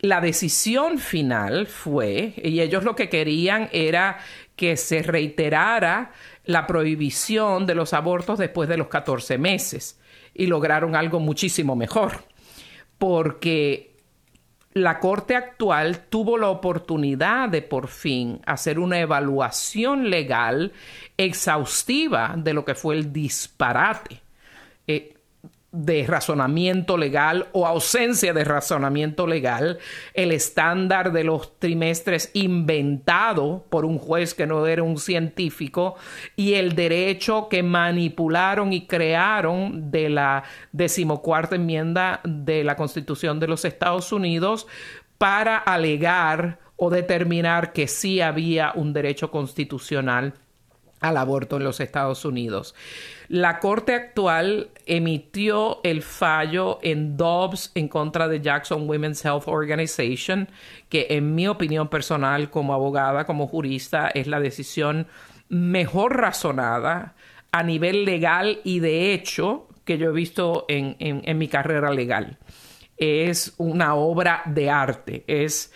la 0.00 0.20
decisión 0.20 0.98
final 0.98 1.66
fue, 1.66 2.34
y 2.36 2.60
ellos 2.60 2.84
lo 2.84 2.94
que 2.94 3.08
querían 3.08 3.70
era 3.72 4.18
que 4.54 4.76
se 4.76 5.02
reiterara 5.02 6.12
la 6.44 6.66
prohibición 6.66 7.64
de 7.64 7.74
los 7.74 7.94
abortos 7.94 8.38
después 8.38 8.68
de 8.68 8.76
los 8.76 8.88
14 8.88 9.38
meses, 9.38 9.98
y 10.34 10.46
lograron 10.46 10.94
algo 10.94 11.20
muchísimo 11.20 11.74
mejor, 11.74 12.24
porque 12.98 13.96
la 14.82 15.00
Corte 15.00 15.36
actual 15.36 16.06
tuvo 16.08 16.38
la 16.38 16.48
oportunidad 16.48 17.48
de 17.48 17.62
por 17.62 17.88
fin 17.88 18.40
hacer 18.46 18.78
una 18.78 18.98
evaluación 18.98 20.10
legal 20.10 20.72
exhaustiva 21.16 22.34
de 22.36 22.54
lo 22.54 22.64
que 22.64 22.74
fue 22.74 22.96
el 22.96 23.12
disparate 23.12 24.20
eh, 24.86 25.17
de 25.70 26.06
razonamiento 26.06 26.96
legal 26.96 27.48
o 27.52 27.66
ausencia 27.66 28.32
de 28.32 28.42
razonamiento 28.42 29.26
legal, 29.26 29.78
el 30.14 30.32
estándar 30.32 31.12
de 31.12 31.24
los 31.24 31.58
trimestres 31.58 32.30
inventado 32.32 33.66
por 33.68 33.84
un 33.84 33.98
juez 33.98 34.34
que 34.34 34.46
no 34.46 34.66
era 34.66 34.82
un 34.82 34.98
científico 34.98 35.96
y 36.36 36.54
el 36.54 36.74
derecho 36.74 37.48
que 37.50 37.62
manipularon 37.62 38.72
y 38.72 38.86
crearon 38.86 39.90
de 39.90 40.08
la 40.08 40.44
decimocuarta 40.72 41.56
enmienda 41.56 42.20
de 42.24 42.64
la 42.64 42.76
Constitución 42.76 43.38
de 43.38 43.48
los 43.48 43.66
Estados 43.66 44.10
Unidos 44.10 44.66
para 45.18 45.58
alegar 45.58 46.60
o 46.76 46.88
determinar 46.88 47.72
que 47.72 47.88
sí 47.88 48.22
había 48.22 48.72
un 48.74 48.94
derecho 48.94 49.30
constitucional 49.30 50.32
al 51.00 51.16
aborto 51.16 51.56
en 51.56 51.64
los 51.64 51.80
Estados 51.80 52.24
Unidos. 52.24 52.74
La 53.28 53.58
Corte 53.60 53.94
actual 53.94 54.70
emitió 54.86 55.80
el 55.84 56.02
fallo 56.02 56.78
en 56.82 57.16
Dobbs 57.16 57.72
en 57.74 57.88
contra 57.88 58.26
de 58.26 58.40
Jackson 58.40 58.88
Women's 58.88 59.24
Health 59.24 59.44
Organization, 59.46 60.48
que 60.88 61.08
en 61.10 61.34
mi 61.34 61.46
opinión 61.46 61.88
personal 61.88 62.50
como 62.50 62.72
abogada, 62.72 63.26
como 63.26 63.46
jurista, 63.46 64.08
es 64.08 64.26
la 64.26 64.40
decisión 64.40 65.06
mejor 65.48 66.16
razonada 66.16 67.14
a 67.52 67.62
nivel 67.62 68.04
legal 68.04 68.60
y 68.64 68.80
de 68.80 69.12
hecho 69.12 69.68
que 69.84 69.98
yo 69.98 70.10
he 70.10 70.12
visto 70.12 70.66
en, 70.68 71.38
mi 71.38 71.48
carrera 71.48 71.90
legal. 71.90 72.38
Es 72.96 73.54
una 73.58 73.94
obra 73.94 74.42
de 74.46 74.70
arte, 74.70 75.24
es... 75.26 75.72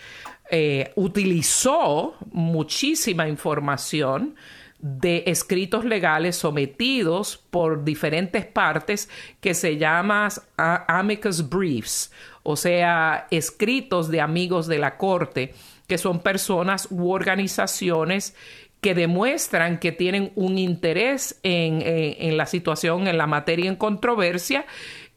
Eh, 0.51 0.91
utilizó 0.95 2.15
muchísima 2.31 3.27
información 3.27 4.35
de 4.83 5.23
escritos 5.27 5.85
legales 5.85 6.35
sometidos 6.35 7.37
por 7.37 7.85
diferentes 7.85 8.45
partes 8.45 9.07
que 9.39 9.53
se 9.53 9.77
llaman 9.77 10.29
amicus 10.57 11.47
briefs, 11.47 12.11
o 12.43 12.57
sea, 12.57 13.27
escritos 13.31 14.09
de 14.09 14.19
amigos 14.19 14.67
de 14.67 14.79
la 14.79 14.97
corte, 14.97 15.53
que 15.87 15.97
son 15.97 16.19
personas 16.19 16.89
u 16.91 17.11
organizaciones 17.11 18.35
que 18.81 18.93
demuestran 18.93 19.79
que 19.79 19.93
tienen 19.93 20.33
un 20.35 20.57
interés 20.57 21.39
en, 21.43 21.81
en, 21.81 22.15
en 22.31 22.35
la 22.35 22.45
situación, 22.45 23.07
en 23.07 23.17
la 23.17 23.25
materia 23.25 23.69
en 23.69 23.77
controversia 23.77 24.65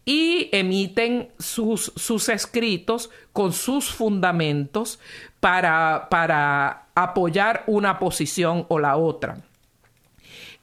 y 0.05 0.49
emiten 0.53 1.31
sus, 1.41 1.93
sus 1.97 2.29
escritos 2.29 3.11
con 3.33 3.53
sus 3.53 3.91
fundamentos 3.91 5.01
para, 5.41 6.07
para 6.09 6.87
apoyar 6.95 7.65
una 7.67 7.99
posición 7.99 8.65
o 8.69 8.79
la 8.79 8.97
otra. 8.97 9.39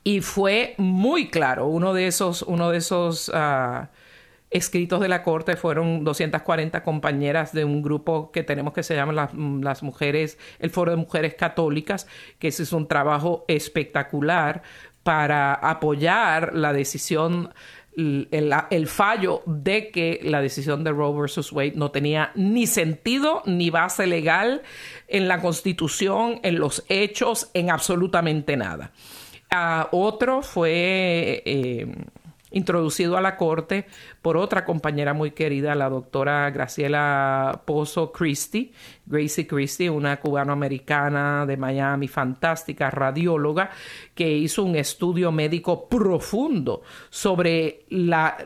Y 0.04 0.22
fue 0.22 0.76
muy 0.78 1.30
claro, 1.30 1.68
uno 1.68 1.94
de 1.94 2.08
esos, 2.08 2.42
uno 2.42 2.72
de 2.72 2.78
esos 2.78 3.30
uh, 3.30 3.88
escritos 4.50 5.00
de 5.00 5.08
la 5.08 5.24
corte 5.24 5.56
fueron 5.56 6.04
240 6.04 6.84
compañeras 6.84 7.54
de 7.54 7.64
un 7.64 7.82
grupo 7.82 8.32
que 8.32 8.44
tenemos 8.44 8.74
que 8.74 8.84
se 8.84 8.96
llama 8.96 9.14
las, 9.14 9.34
las, 9.34 9.82
mujeres, 9.82 10.38
el 10.60 10.72
Foro 10.72 10.92
de 10.92 10.98
Mujeres 10.98 11.36
Católicas, 11.36 12.08
que 12.38 12.50
ese 12.50 12.64
es 12.64 12.74
un 12.74 12.88
trabajo 12.88 13.46
espectacular 13.48 14.62
para 15.04 15.54
apoyar 15.54 16.54
la 16.54 16.74
decisión 16.74 17.54
el, 17.96 18.28
el, 18.72 18.88
fallo 18.88 19.44
de 19.46 19.92
que 19.92 20.20
la 20.24 20.42
decisión 20.42 20.84
de 20.84 20.92
Roe 20.92 21.20
versus 21.20 21.52
Wade 21.52 21.74
no 21.76 21.92
tenía 21.92 22.32
ni 22.34 22.66
sentido 22.66 23.44
ni 23.46 23.70
base 23.70 24.08
legal 24.08 24.64
en 25.08 25.28
la 25.28 25.42
constitución, 25.42 26.40
en 26.44 26.60
los 26.60 26.84
hechos, 26.90 27.52
en 27.54 27.70
absolutamente 27.70 28.58
nada. 28.58 28.92
Uh, 29.54 29.86
otro 29.92 30.42
fue 30.42 31.44
eh, 31.46 31.86
introducido 32.50 33.18
a 33.18 33.22
la 33.22 33.38
corte 33.38 33.86
por 34.24 34.36
otra 34.36 34.66
compañera 34.66 35.14
muy 35.14 35.30
querida, 35.30 35.76
la 35.76 35.90
doctora 35.90 36.50
Graciela 36.50 37.62
Pozo 37.64 38.12
Christie, 38.12 38.72
Gracie 39.06 39.46
Christie, 39.46 39.92
una 39.92 40.20
cubanoamericana 40.20 41.46
de 41.46 41.58
Miami, 41.58 42.08
fantástica 42.08 42.90
radióloga, 42.90 43.70
que 44.16 44.28
hizo 44.28 44.64
un 44.64 44.76
estudio 44.76 45.32
médico 45.32 45.88
profundo 45.88 46.82
sobre 47.12 47.86
la, 47.90 48.38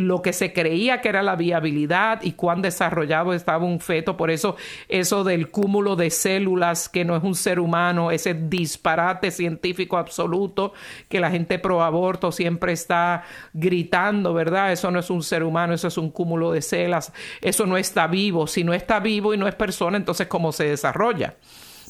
lo 0.00 0.22
que 0.22 0.32
se 0.32 0.52
creía 0.52 1.00
que 1.00 1.08
era 1.08 1.22
la 1.22 1.36
viabilidad 1.36 2.22
y 2.22 2.32
cuán 2.32 2.62
desarrollado 2.62 3.32
estaba 3.32 3.64
un 3.64 3.80
feto. 3.80 4.16
Por 4.16 4.30
eso 4.30 4.56
eso 4.88 5.24
del 5.24 5.50
cúmulo 5.50 5.96
de 5.96 6.10
células 6.10 6.88
que 6.88 7.04
no 7.04 7.16
es 7.16 7.22
un 7.22 7.34
ser 7.34 7.60
humano, 7.60 8.10
ese 8.10 8.34
disparate 8.34 9.30
científico 9.30 9.96
absoluto 9.98 10.72
que 11.08 11.20
la 11.20 11.30
gente 11.30 11.58
pro 11.58 11.82
aborto 11.82 12.32
siempre 12.32 12.72
está 12.72 13.24
gritando, 13.52 14.34
¿verdad? 14.34 14.72
Eso 14.72 14.90
no 14.90 14.98
es 14.98 15.10
un 15.10 15.22
ser 15.22 15.42
humano, 15.42 15.74
eso 15.74 15.88
es 15.88 15.98
un 15.98 16.10
cúmulo 16.10 16.52
de 16.52 16.62
células, 16.62 17.12
eso 17.40 17.66
no 17.66 17.76
está 17.76 18.06
vivo. 18.06 18.46
Si 18.46 18.64
no 18.64 18.74
está 18.74 19.00
vivo 19.00 19.34
y 19.34 19.36
no 19.38 19.48
es 19.48 19.54
persona, 19.54 19.96
entonces 19.96 20.26
¿cómo 20.26 20.52
se 20.52 20.64
desarrolla? 20.64 21.36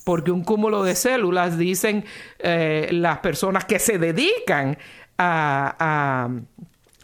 Porque 0.04 0.30
un 0.30 0.44
cúmulo 0.44 0.82
de 0.82 0.94
células, 0.94 1.58
dicen 1.58 2.04
eh, 2.38 2.88
las 2.92 3.18
personas 3.18 3.64
que 3.64 3.78
se 3.78 3.98
dedican 3.98 4.78
a 5.18 6.28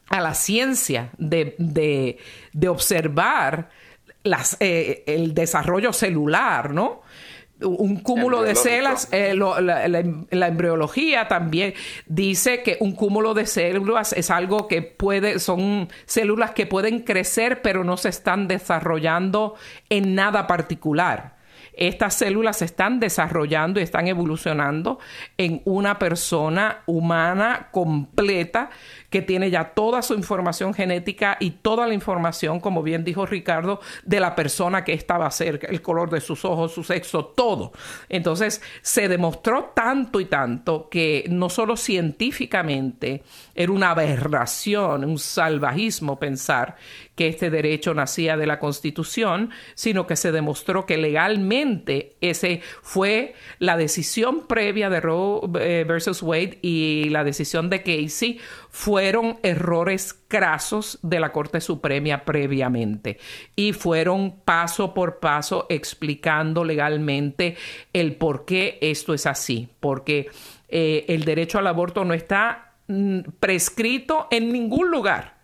a 0.09 0.21
la 0.21 0.35
ciencia 0.35 1.11
de, 1.19 1.55
de, 1.59 2.19
de 2.53 2.69
observar 2.69 3.71
las, 4.23 4.57
eh, 4.61 5.05
el 5.07 5.35
desarrollo 5.35 5.93
celular, 5.93 6.73
¿no? 6.73 7.03
un 7.63 8.01
cúmulo 8.01 8.43
de 8.43 8.55
células, 8.55 9.09
eh, 9.13 9.35
lo, 9.35 9.61
la, 9.61 9.89
la, 9.89 10.05
la, 10.31 10.47
embriología 10.49 11.27
también 11.27 11.73
dice 12.07 12.63
que 12.63 12.77
un 12.81 12.93
cúmulo 12.93 13.33
de 13.33 13.47
células 13.47 14.13
es 14.13 14.31
algo 14.31 14.69
que 14.69 14.83
puede, 14.83 15.39
son 15.39 15.89
células 16.05 16.51
que 16.51 16.67
pueden 16.67 17.01
crecer 17.01 17.63
pero 17.63 17.83
no 17.83 17.97
se 17.97 18.11
están 18.11 18.47
desarrollando 18.47 19.55
en 19.89 20.15
nada 20.15 20.47
particular 20.47 21.36
estas 21.77 22.15
células 22.15 22.59
se 22.59 22.65
están 22.65 23.01
desarrollando 23.01 23.79
y 23.79 23.83
están 23.83 24.09
evolucionando 24.09 24.99
en 25.37 25.61
una 25.65 25.99
persona 25.99 26.83
humana 26.87 27.69
completa 27.71 28.71
que 29.11 29.23
tiene 29.23 29.51
ya 29.51 29.75
toda 29.75 30.03
su 30.03 30.15
información 30.15 30.75
genética 30.75 31.37
y 31.39 31.51
toda 31.51 31.87
la 31.87 31.95
información, 31.95 32.61
como 32.61 32.83
bien 32.83 33.05
dijo 33.05 33.27
Ricardo, 33.27 33.81
de 34.05 34.21
la 34.21 34.35
persona 34.35 34.85
que 34.85 34.93
estaba 34.93 35.31
cerca, 35.31 35.67
el 35.69 35.83
color 35.83 36.11
de 36.11 36.21
sus 36.21 36.45
ojos, 36.45 36.73
su 36.73 36.83
sexo, 36.83 37.27
todo. 37.27 37.73
Entonces, 38.09 38.63
se 38.83 39.09
demostró 39.09 39.73
tanto 39.75 40.21
y 40.21 40.25
tanto 40.25 40.89
que 40.89 41.27
no 41.29 41.49
solo 41.49 41.77
científicamente 41.77 43.23
era 43.55 43.73
una 43.73 43.91
aberración, 43.91 45.05
un 45.05 45.19
salvajismo 45.19 46.19
pensar 46.19 46.77
que 47.15 47.29
este 47.29 47.51
derecho 47.51 47.95
nacía 47.95 48.37
de 48.37 48.47
la 48.47 48.59
Constitución, 48.59 49.51
sino 49.75 50.07
que 50.07 50.17
se 50.17 50.33
demostró 50.33 50.85
que 50.85 50.99
legalmente 50.99 51.66
ese 52.21 52.61
fue 52.83 53.35
la 53.59 53.77
decisión 53.77 54.47
previa 54.47 54.91
de 54.91 55.01
Roe 55.01 55.41
eh, 55.61 55.85
versus 55.87 56.23
Wade 56.23 56.59
y 56.63 57.09
la 57.11 57.25
decisión 57.25 57.71
de 57.71 57.83
Casey 57.83 58.39
fueron 58.71 59.39
errores 59.43 60.15
crasos 60.29 60.99
de 61.03 61.21
la 61.21 61.33
Corte 61.33 61.61
Suprema 61.61 62.25
previamente. 62.25 63.19
Y 63.55 63.73
fueron 63.73 64.41
paso 64.45 64.95
por 64.95 65.19
paso 65.19 65.67
explicando 65.69 66.65
legalmente 66.65 67.57
el 67.93 68.17
por 68.17 68.45
qué 68.45 68.79
esto 68.81 69.15
es 69.15 69.27
así, 69.27 69.69
porque 69.81 70.29
eh, 70.69 71.05
el 71.09 71.25
derecho 71.25 71.59
al 71.59 71.67
aborto 71.67 72.05
no 72.05 72.15
está 72.15 72.75
mm, 72.89 73.21
prescrito 73.41 74.29
en 74.31 74.53
ningún 74.53 74.91
lugar 74.91 75.36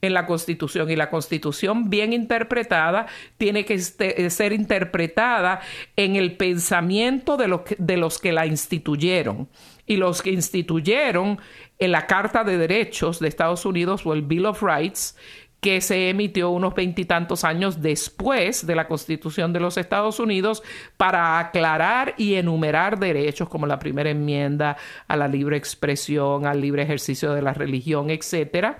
en 0.00 0.14
la 0.14 0.26
Constitución 0.26 0.90
y 0.90 0.96
la 0.96 1.10
Constitución 1.10 1.90
bien 1.90 2.12
interpretada 2.12 3.06
tiene 3.36 3.64
que 3.64 3.74
este, 3.74 4.30
ser 4.30 4.52
interpretada 4.52 5.60
en 5.96 6.16
el 6.16 6.36
pensamiento 6.36 7.36
de, 7.36 7.60
de 7.78 7.96
los 7.96 8.18
que 8.18 8.32
la 8.32 8.46
instituyeron. 8.46 9.48
Y 9.86 9.96
los 9.96 10.22
que 10.22 10.30
instituyeron 10.30 11.38
en 11.78 11.92
la 11.92 12.06
Carta 12.06 12.44
de 12.44 12.58
Derechos 12.58 13.20
de 13.20 13.28
Estados 13.28 13.64
Unidos 13.64 14.04
o 14.04 14.12
el 14.12 14.22
Bill 14.22 14.46
of 14.46 14.62
Rights 14.62 15.16
que 15.60 15.80
se 15.80 16.08
emitió 16.08 16.50
unos 16.50 16.74
veintitantos 16.74 17.42
años 17.42 17.82
después 17.82 18.64
de 18.64 18.76
la 18.76 18.86
Constitución 18.86 19.52
de 19.52 19.58
los 19.58 19.76
Estados 19.76 20.20
Unidos 20.20 20.62
para 20.96 21.40
aclarar 21.40 22.14
y 22.16 22.34
enumerar 22.34 22.98
derechos 22.98 23.48
como 23.48 23.66
la 23.66 23.80
primera 23.80 24.10
enmienda 24.10 24.76
a 25.08 25.16
la 25.16 25.26
libre 25.26 25.56
expresión, 25.56 26.46
al 26.46 26.60
libre 26.60 26.84
ejercicio 26.84 27.32
de 27.32 27.42
la 27.42 27.54
religión, 27.54 28.10
etcétera 28.10 28.78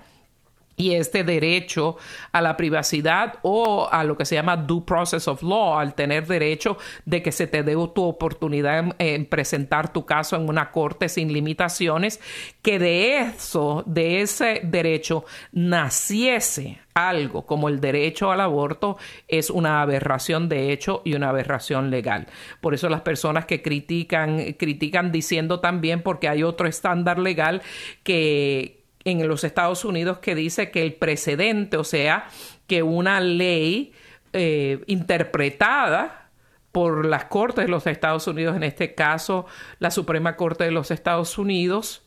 y 0.79 0.93
este 0.93 1.25
derecho 1.25 1.97
a 2.31 2.41
la 2.41 2.55
privacidad 2.55 3.35
o 3.41 3.89
a 3.91 4.05
lo 4.05 4.15
que 4.15 4.23
se 4.23 4.35
llama 4.35 4.55
due 4.55 4.81
process 4.85 5.27
of 5.27 5.43
law, 5.43 5.77
al 5.77 5.93
tener 5.93 6.25
derecho 6.25 6.77
de 7.05 7.21
que 7.21 7.33
se 7.33 7.47
te 7.47 7.63
dé 7.63 7.73
tu 7.93 8.03
oportunidad 8.03 8.79
en, 8.79 8.95
en, 8.97 9.25
presentar 9.25 9.91
tu 9.91 10.05
caso 10.05 10.37
en 10.37 10.47
una 10.47 10.71
corte 10.71 11.09
sin 11.09 11.33
limitaciones, 11.33 12.21
que 12.61 12.79
de 12.79 13.17
eso, 13.17 13.83
de 13.85 14.21
ese 14.21 14.61
derecho 14.63 15.25
naciese 15.51 16.79
algo 16.93 17.45
como 17.45 17.67
el 17.67 17.81
derecho 17.81 18.31
al 18.31 18.41
aborto 18.41 18.97
es 19.27 19.49
una 19.49 19.81
aberración 19.81 20.47
de 20.49 20.71
hecho 20.71 21.01
y 21.03 21.13
una 21.13 21.29
aberración 21.29 21.89
legal. 21.91 22.27
Por 22.61 22.73
eso 22.73 22.87
las 22.87 23.01
personas 23.01 23.45
que 23.45 23.61
critican, 23.61 24.53
critican 24.53 25.11
diciendo 25.11 25.59
también 25.59 26.01
porque 26.03 26.29
hay 26.29 26.43
otro 26.43 26.67
estándar 26.67 27.19
legal 27.19 27.61
que, 28.03 28.78
en 29.05 29.27
los 29.27 29.43
Estados 29.43 29.85
Unidos 29.85 30.19
que 30.19 30.35
dice 30.35 30.71
que 30.71 30.81
el 30.81 30.93
precedente, 30.93 31.77
o 31.77 31.83
sea, 31.83 32.27
que 32.67 32.83
una 32.83 33.19
ley 33.19 33.93
eh, 34.33 34.83
interpretada 34.87 36.29
por 36.71 37.05
las 37.05 37.25
Cortes 37.25 37.65
de 37.65 37.71
los 37.71 37.87
Estados 37.87 38.27
Unidos, 38.27 38.55
en 38.55 38.63
este 38.63 38.93
caso 38.93 39.45
la 39.79 39.91
Suprema 39.91 40.35
Corte 40.35 40.65
de 40.65 40.71
los 40.71 40.91
Estados 40.91 41.37
Unidos, 41.37 42.03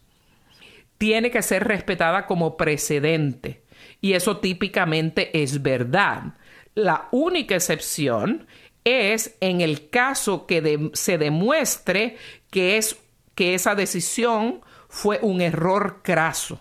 tiene 0.99 1.31
que 1.31 1.43
ser 1.43 1.65
respetada 1.65 2.27
como 2.27 2.57
precedente. 2.57 3.63
Y 4.01 4.13
eso 4.13 4.37
típicamente 4.39 5.43
es 5.43 5.63
verdad. 5.63 6.35
La 6.75 7.09
única 7.11 7.57
excepción 7.57 8.47
es 8.85 9.37
en 9.41 9.61
el 9.61 9.91
caso 9.91 10.47
que 10.47 10.91
se 10.93 11.19
demuestre 11.19 12.17
que, 12.51 12.77
es, 12.77 12.99
que 13.35 13.55
esa 13.55 13.75
decisión 13.75 14.61
fue 14.89 15.19
un 15.23 15.41
error 15.41 16.01
craso 16.03 16.61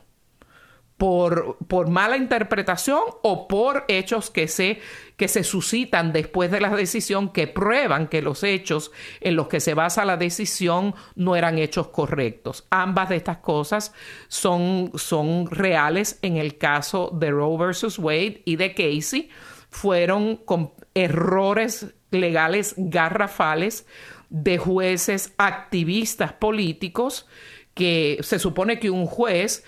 por, 1.02 1.58
por, 1.68 1.90
mala 1.90 2.16
interpretación 2.16 3.02
o 3.24 3.48
por 3.48 3.86
hechos 3.88 4.30
que 4.30 4.48
se, 4.48 4.80
que 5.18 5.28
se 5.28 5.44
suscitan 5.44 6.14
después 6.14 6.52
de 6.52 6.62
la 6.62 6.70
decisión 6.70 7.30
que 7.30 7.48
prueban 7.48 8.08
que 8.08 8.22
los 8.22 8.44
hechos 8.44 8.92
en 9.20 9.36
los 9.36 9.48
que 9.48 9.62
se 9.62 9.74
basa 9.74 10.06
la 10.06 10.18
decisión 10.18 10.94
no 11.16 11.36
eran 11.36 11.58
hechos 11.58 11.88
correctos. 11.88 12.68
Ambas 12.70 13.10
de 13.10 13.16
estas 13.16 13.38
cosas 13.38 13.94
son, 14.28 14.92
son 14.94 15.50
reales 15.50 16.20
en 16.22 16.38
el 16.38 16.60
caso 16.60 17.10
de 17.12 17.32
Roe 17.32 17.58
versus 17.58 17.98
Wade 17.98 18.44
y 18.46 18.58
de 18.58 18.76
Casey. 18.76 19.30
Fueron 19.72 20.36
con 20.36 20.72
errores 20.94 21.96
legales 22.12 22.76
garrafales 22.78 23.88
de 24.30 24.60
jueces 24.60 25.34
activistas 25.40 26.34
políticos 26.34 27.26
que 27.74 28.20
se 28.22 28.38
supone 28.38 28.80
que 28.80 28.92
un 28.92 29.08
juez 29.08 29.64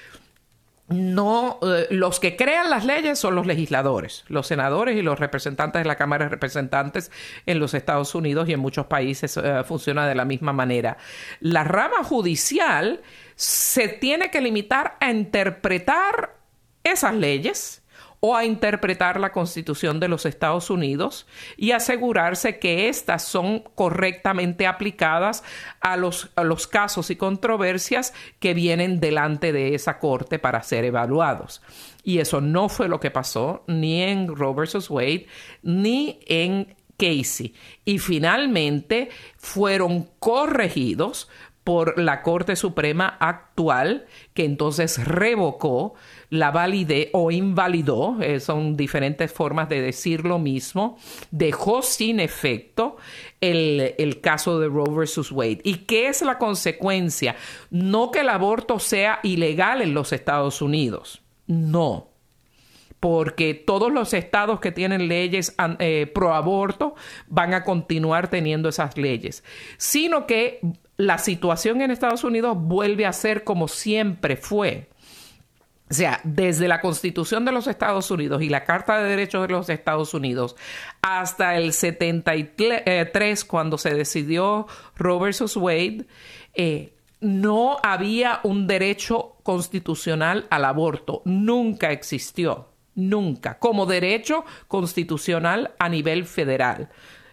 no, 0.89 1.59
eh, 1.61 1.87
los 1.91 2.19
que 2.19 2.35
crean 2.35 2.69
las 2.69 2.83
leyes 2.85 3.17
son 3.17 3.35
los 3.35 3.45
legisladores, 3.45 4.25
los 4.27 4.47
senadores 4.47 4.97
y 4.97 5.01
los 5.01 5.19
representantes 5.19 5.81
de 5.81 5.87
la 5.87 5.95
Cámara 5.95 6.25
de 6.25 6.29
Representantes 6.29 7.11
en 7.45 7.59
los 7.59 7.73
Estados 7.73 8.13
Unidos 8.15 8.49
y 8.49 8.53
en 8.53 8.59
muchos 8.59 8.87
países 8.87 9.37
eh, 9.37 9.63
funciona 9.63 10.07
de 10.07 10.15
la 10.15 10.25
misma 10.25 10.51
manera. 10.51 10.97
La 11.39 11.63
rama 11.63 12.03
judicial 12.03 13.01
se 13.35 13.87
tiene 13.87 14.29
que 14.29 14.41
limitar 14.41 14.97
a 14.99 15.11
interpretar 15.11 16.35
esas 16.83 17.13
leyes 17.13 17.82
o 18.25 18.37
a 18.37 18.45
interpretar 18.45 19.19
la 19.19 19.33
Constitución 19.33 19.99
de 19.99 20.07
los 20.07 20.25
Estados 20.25 20.69
Unidos 20.69 21.27
y 21.57 21.71
asegurarse 21.71 22.57
que 22.57 22.87
éstas 22.87 23.25
son 23.25 23.59
correctamente 23.75 24.65
aplicadas 24.65 25.43
a 25.81 25.97
los, 25.97 26.29
casos 26.71 27.09
y 27.09 27.17
controversias 27.17 28.13
que 28.39 28.53
vienen 28.53 29.01
delante 29.01 29.51
de 29.51 29.75
esa 29.75 29.99
Corte 29.99 30.39
para 30.39 30.63
ser 30.63 30.85
evaluados. 30.85 31.61
Y 32.05 32.19
eso 32.19 32.39
no 32.39 32.69
fue 32.69 32.87
lo 32.87 33.01
que 33.01 33.11
pasó 33.11 33.65
ni 33.67 34.01
en 34.01 34.33
Roe 34.33 34.53
vs. 34.53 34.89
Wade 34.89 35.27
ni 35.61 36.21
en 36.25 36.77
Casey. 36.95 37.53
Y 37.83 37.99
finalmente 37.99 39.09
fueron 39.35 40.07
corregidos 40.19 41.27
por 41.63 41.97
la 41.97 42.21
Corte 42.21 42.55
Suprema 42.55 43.17
actual, 43.19 44.05
que 44.33 44.45
entonces 44.45 45.03
revocó 45.05 45.93
la 46.33 46.49
validez 46.49 47.09
o 47.13 47.29
invalidó, 47.29 48.17
eh, 48.19 48.39
son 48.39 48.75
diferentes 48.75 49.31
formas 49.31 49.69
de 49.69 49.81
decir 49.81 50.25
lo 50.25 50.39
mismo, 50.39 50.97
dejó 51.29 51.83
sin 51.83 52.19
efecto 52.19 52.97
el, 53.39 53.93
el, 53.99 54.19
caso 54.19 54.59
de 54.59 54.67
Roe 54.67 54.89
versus 54.89 55.31
Wade. 55.31 55.61
¿Y 55.63 55.85
qué 55.85 56.07
es 56.07 56.23
la 56.23 56.39
consecuencia? 56.39 57.35
No 57.69 58.09
que 58.09 58.21
el 58.21 58.29
aborto 58.29 58.79
sea 58.79 59.19
ilegal 59.21 59.83
en 59.83 59.93
los 59.93 60.11
Estados 60.11 60.63
Unidos, 60.63 61.21
no 61.45 62.09
porque 62.99 63.53
todos 63.53 63.91
los 63.91 64.13
estados 64.13 64.61
que 64.61 64.71
tienen 64.71 65.09
leyes 65.09 65.53
eh, 65.79 66.09
pro 66.15 66.33
aborto 66.33 66.95
van 67.27 67.53
a 67.53 67.65
continuar 67.65 68.29
teniendo 68.29 68.69
esas 68.69 68.97
leyes, 68.97 69.43
sino 69.77 70.25
que 70.25 70.61
la 70.95 71.17
situación 71.17 71.81
en 71.81 71.91
Estados 71.91 72.23
Unidos 72.23 72.57
vuelve 72.57 73.05
a 73.05 73.11
ser 73.11 73.43
como 73.43 73.67
siempre 73.67 74.37
fue. 74.37 74.87
O 75.89 75.93
sea, 75.93 76.21
desde 76.23 76.67
la 76.67 76.81
Constitución 76.81 77.45
de 77.45 77.51
los 77.51 77.67
Estados 77.67 78.09
Unidos 78.09 78.41
y 78.41 78.49
la 78.49 78.63
Carta 78.63 78.97
de 78.97 79.09
Derechos 79.09 79.47
de 79.47 79.53
los 79.53 79.69
Estados 79.69 80.13
Unidos 80.13 80.55
hasta 81.01 81.55
el 81.55 81.73
73, 81.73 83.45
cuando 83.45 83.77
se 83.77 83.93
decidió 83.93 84.65
Roe 84.95 85.19
versus 85.19 85.55
Wade, 85.55 86.05
eh, 86.55 86.93
no 87.19 87.77
había 87.83 88.39
un 88.43 88.65
derecho 88.67 89.37
constitucional 89.43 90.47
al 90.49 90.65
aborto. 90.65 91.21
Nunca 91.25 91.91
existió 91.91 92.73
nunca, 92.95 93.59
como 93.59 93.85
derecho 93.85 94.45
constitucional 94.67 95.73
a 95.79 95.89
nivel 95.89 96.25
federal. 96.25 96.89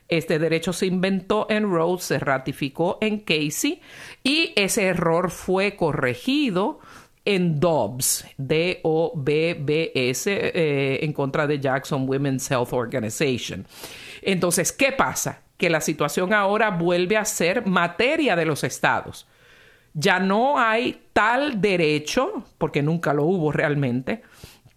Este 0.09 0.39
derecho 0.41 0.73
se 0.73 0.87
inventó 0.87 1.47
en 1.51 1.71
Rhodes, 1.71 2.05
se 2.05 2.19
ratificó 2.19 2.99
en 3.01 3.21
Casey 3.21 3.81
y 4.25 4.53
ese 4.57 4.87
error 4.87 5.31
fue 5.31 5.77
corregido 5.77 6.81
en 7.25 7.61
Dobbs, 7.61 8.25
D-O-B-B-S, 8.37 10.31
eh, 10.33 11.05
en 11.05 11.13
contra 11.13 11.47
de 11.47 11.61
Jackson 11.61 12.09
Women's 12.09 12.51
Health 12.51 12.73
Organization. 12.73 13.67
Entonces, 14.23 14.73
¿qué 14.73 14.93
pasa? 14.93 15.43
Que 15.57 15.71
la 15.71 15.81
situación 15.81 16.33
ahora 16.33 16.71
vuelve 16.71 17.17
a 17.17 17.25
ser 17.25 17.67
materia 17.67 18.37
de 18.37 18.47
los 18.47 18.65
estados. 18.65 19.27
Ya 19.93 20.19
no 20.21 20.59
hay 20.59 21.03
tal 21.13 21.61
derecho, 21.61 22.45
porque 22.59 22.83
nunca 22.83 23.13
lo 23.13 23.25
hubo 23.25 23.53
realmente, 23.53 24.23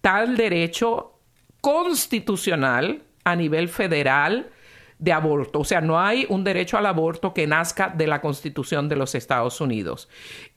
tal 0.00 0.36
derecho 0.36 1.18
constitucional 1.60 3.02
a 3.24 3.36
nivel 3.36 3.68
federal 3.68 4.50
de 4.98 5.12
aborto. 5.12 5.60
O 5.60 5.64
sea, 5.64 5.80
no 5.80 6.00
hay 6.00 6.26
un 6.28 6.44
derecho 6.44 6.78
al 6.78 6.86
aborto 6.86 7.34
que 7.34 7.46
nazca 7.46 7.88
de 7.88 8.06
la 8.06 8.20
Constitución 8.20 8.88
de 8.88 8.96
los 8.96 9.14
Estados 9.14 9.60
Unidos. 9.60 10.08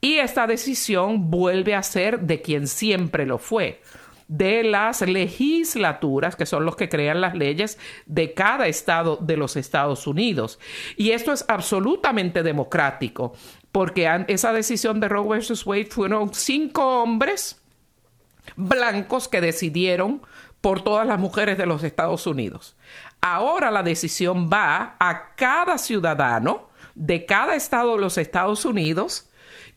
Y 0.01 0.15
esta 0.17 0.47
decisión 0.47 1.29
vuelve 1.29 1.75
a 1.75 1.83
ser 1.83 2.21
de 2.21 2.41
quien 2.41 2.67
siempre 2.67 3.25
lo 3.25 3.37
fue 3.37 3.81
de 4.27 4.63
las 4.63 5.01
legislaturas, 5.01 6.35
que 6.35 6.45
son 6.45 6.65
los 6.65 6.75
que 6.75 6.89
crean 6.89 7.21
las 7.21 7.33
leyes 7.33 7.77
de 8.05 8.33
cada 8.33 8.67
estado 8.67 9.17
de 9.17 9.37
los 9.37 9.55
Estados 9.55 10.05
Unidos. 10.05 10.59
Y 10.97 11.11
esto 11.11 11.31
es 11.31 11.45
absolutamente 11.47 12.43
democrático, 12.43 13.33
porque 13.71 14.09
esa 14.27 14.51
decisión 14.53 14.99
de 14.99 15.07
Roe 15.07 15.27
versus 15.29 15.65
Wade 15.65 15.85
fueron 15.85 16.33
cinco 16.33 17.01
hombres 17.01 17.61
blancos 18.55 19.27
que 19.27 19.41
decidieron 19.41 20.21
por 20.61 20.83
todas 20.83 21.07
las 21.07 21.19
mujeres 21.19 21.57
de 21.57 21.65
los 21.65 21.83
Estados 21.83 22.27
Unidos. 22.27 22.75
Ahora 23.21 23.71
la 23.71 23.83
decisión 23.83 24.49
va 24.51 24.95
a 24.99 25.35
cada 25.35 25.77
ciudadano 25.77 26.69
de 26.95 27.25
cada 27.25 27.55
estado 27.55 27.95
de 27.95 28.01
los 28.01 28.17
Estados 28.17 28.65
Unidos 28.65 29.26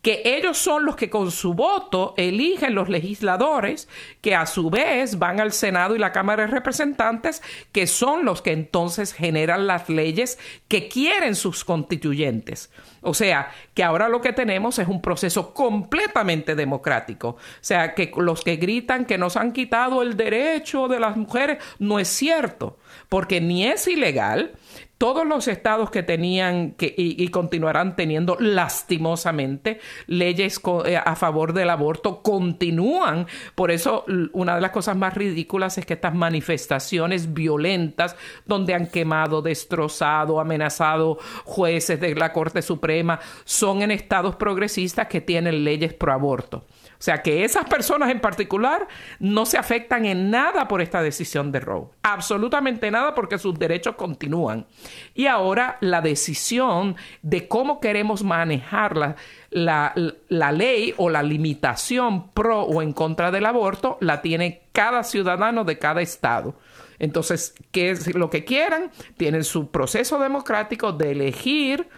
que 0.02 0.22
ellos 0.24 0.56
son 0.56 0.84
los 0.84 0.96
que 0.96 1.10
con 1.10 1.30
su 1.30 1.54
voto 1.54 2.14
eligen 2.16 2.74
los 2.74 2.88
legisladores, 2.88 3.88
que 4.20 4.34
a 4.34 4.46
su 4.46 4.70
vez 4.70 5.18
van 5.18 5.40
al 5.40 5.52
Senado 5.52 5.94
y 5.94 5.98
la 5.98 6.12
Cámara 6.12 6.44
de 6.44 6.52
Representantes, 6.52 7.42
que 7.72 7.86
son 7.86 8.24
los 8.24 8.40
que 8.40 8.52
entonces 8.52 9.12
generan 9.12 9.66
las 9.66 9.88
leyes 9.88 10.38
que 10.68 10.88
quieren 10.88 11.34
sus 11.34 11.64
constituyentes. 11.64 12.70
O 13.02 13.14
sea, 13.14 13.50
que 13.74 13.82
ahora 13.82 14.08
lo 14.08 14.20
que 14.20 14.32
tenemos 14.32 14.78
es 14.78 14.88
un 14.88 15.00
proceso 15.00 15.54
completamente 15.54 16.54
democrático. 16.54 17.28
O 17.28 17.38
sea, 17.60 17.94
que 17.94 18.10
los 18.16 18.42
que 18.42 18.56
gritan 18.56 19.04
que 19.04 19.18
nos 19.18 19.36
han 19.36 19.52
quitado 19.52 20.02
el 20.02 20.16
derecho 20.16 20.88
de 20.88 21.00
las 21.00 21.16
mujeres, 21.16 21.58
no 21.78 21.98
es 21.98 22.08
cierto, 22.08 22.78
porque 23.08 23.40
ni 23.40 23.66
es 23.66 23.86
ilegal, 23.86 24.52
todos 25.00 25.26
los 25.26 25.48
estados 25.48 25.90
que 25.90 26.02
tenían 26.02 26.72
que, 26.72 26.94
y, 26.94 27.26
continuarán 27.28 27.96
teniendo 27.96 28.36
lastimosamente 28.38 29.80
leyes 30.06 30.60
eh, 30.84 30.98
a 31.02 31.16
favor 31.16 31.54
del 31.54 31.70
aborto 31.70 32.20
continúan. 32.20 33.26
Por 33.54 33.70
eso 33.70 34.04
una 34.34 34.56
de 34.56 34.60
las 34.60 34.72
cosas 34.72 34.98
más 34.98 35.14
ridículas 35.14 35.78
es 35.78 35.86
que 35.86 35.94
estas 35.94 36.14
manifestaciones 36.14 37.32
violentas 37.32 38.14
donde 38.44 38.74
han 38.74 38.88
quemado, 38.88 39.40
destrozado, 39.40 40.38
amenazado 40.38 41.16
jueces 41.44 41.98
de 41.98 42.14
la 42.14 42.34
Corte 42.34 42.60
Suprema 42.60 43.20
son 43.44 43.80
en 43.80 43.92
estados 43.92 44.36
progresistas 44.36 45.08
que 45.08 45.22
tienen 45.22 45.64
leyes 45.64 45.94
pro 45.94 46.12
aborto. 46.12 46.66
O 47.00 47.02
sea 47.02 47.22
que 47.22 47.44
esas 47.44 47.64
personas 47.64 48.10
en 48.10 48.20
particular 48.20 48.86
no 49.20 49.46
se 49.46 49.56
afectan 49.56 50.04
en 50.04 50.30
nada 50.30 50.68
por 50.68 50.82
esta 50.82 51.02
decisión 51.02 51.50
de 51.50 51.58
Roe. 51.60 51.86
Absolutamente 52.02 52.90
nada 52.90 53.14
porque 53.14 53.38
sus 53.38 53.58
derechos 53.58 53.94
continúan. 53.94 54.66
Y 55.14 55.26
ahora 55.26 55.78
la 55.80 56.02
decisión 56.02 56.96
de 57.22 57.48
cómo 57.48 57.80
queremos 57.80 58.22
manejar 58.22 58.98
la, 58.98 59.16
la, 59.48 59.94
la 60.28 60.52
ley 60.52 60.92
o 60.98 61.08
la 61.08 61.22
limitación 61.22 62.28
pro 62.32 62.64
o 62.64 62.82
en 62.82 62.92
contra 62.92 63.30
del 63.30 63.46
aborto 63.46 63.96
la 64.02 64.20
tiene 64.20 64.64
cada 64.72 65.02
ciudadano 65.02 65.64
de 65.64 65.78
cada 65.78 66.02
estado. 66.02 66.54
Entonces, 66.98 67.54
¿qué 67.72 67.96
lo 68.12 68.28
que 68.28 68.44
quieran? 68.44 68.90
Tienen 69.16 69.44
su 69.44 69.70
proceso 69.70 70.18
democrático 70.18 70.92
de 70.92 71.12
elegir 71.12 71.88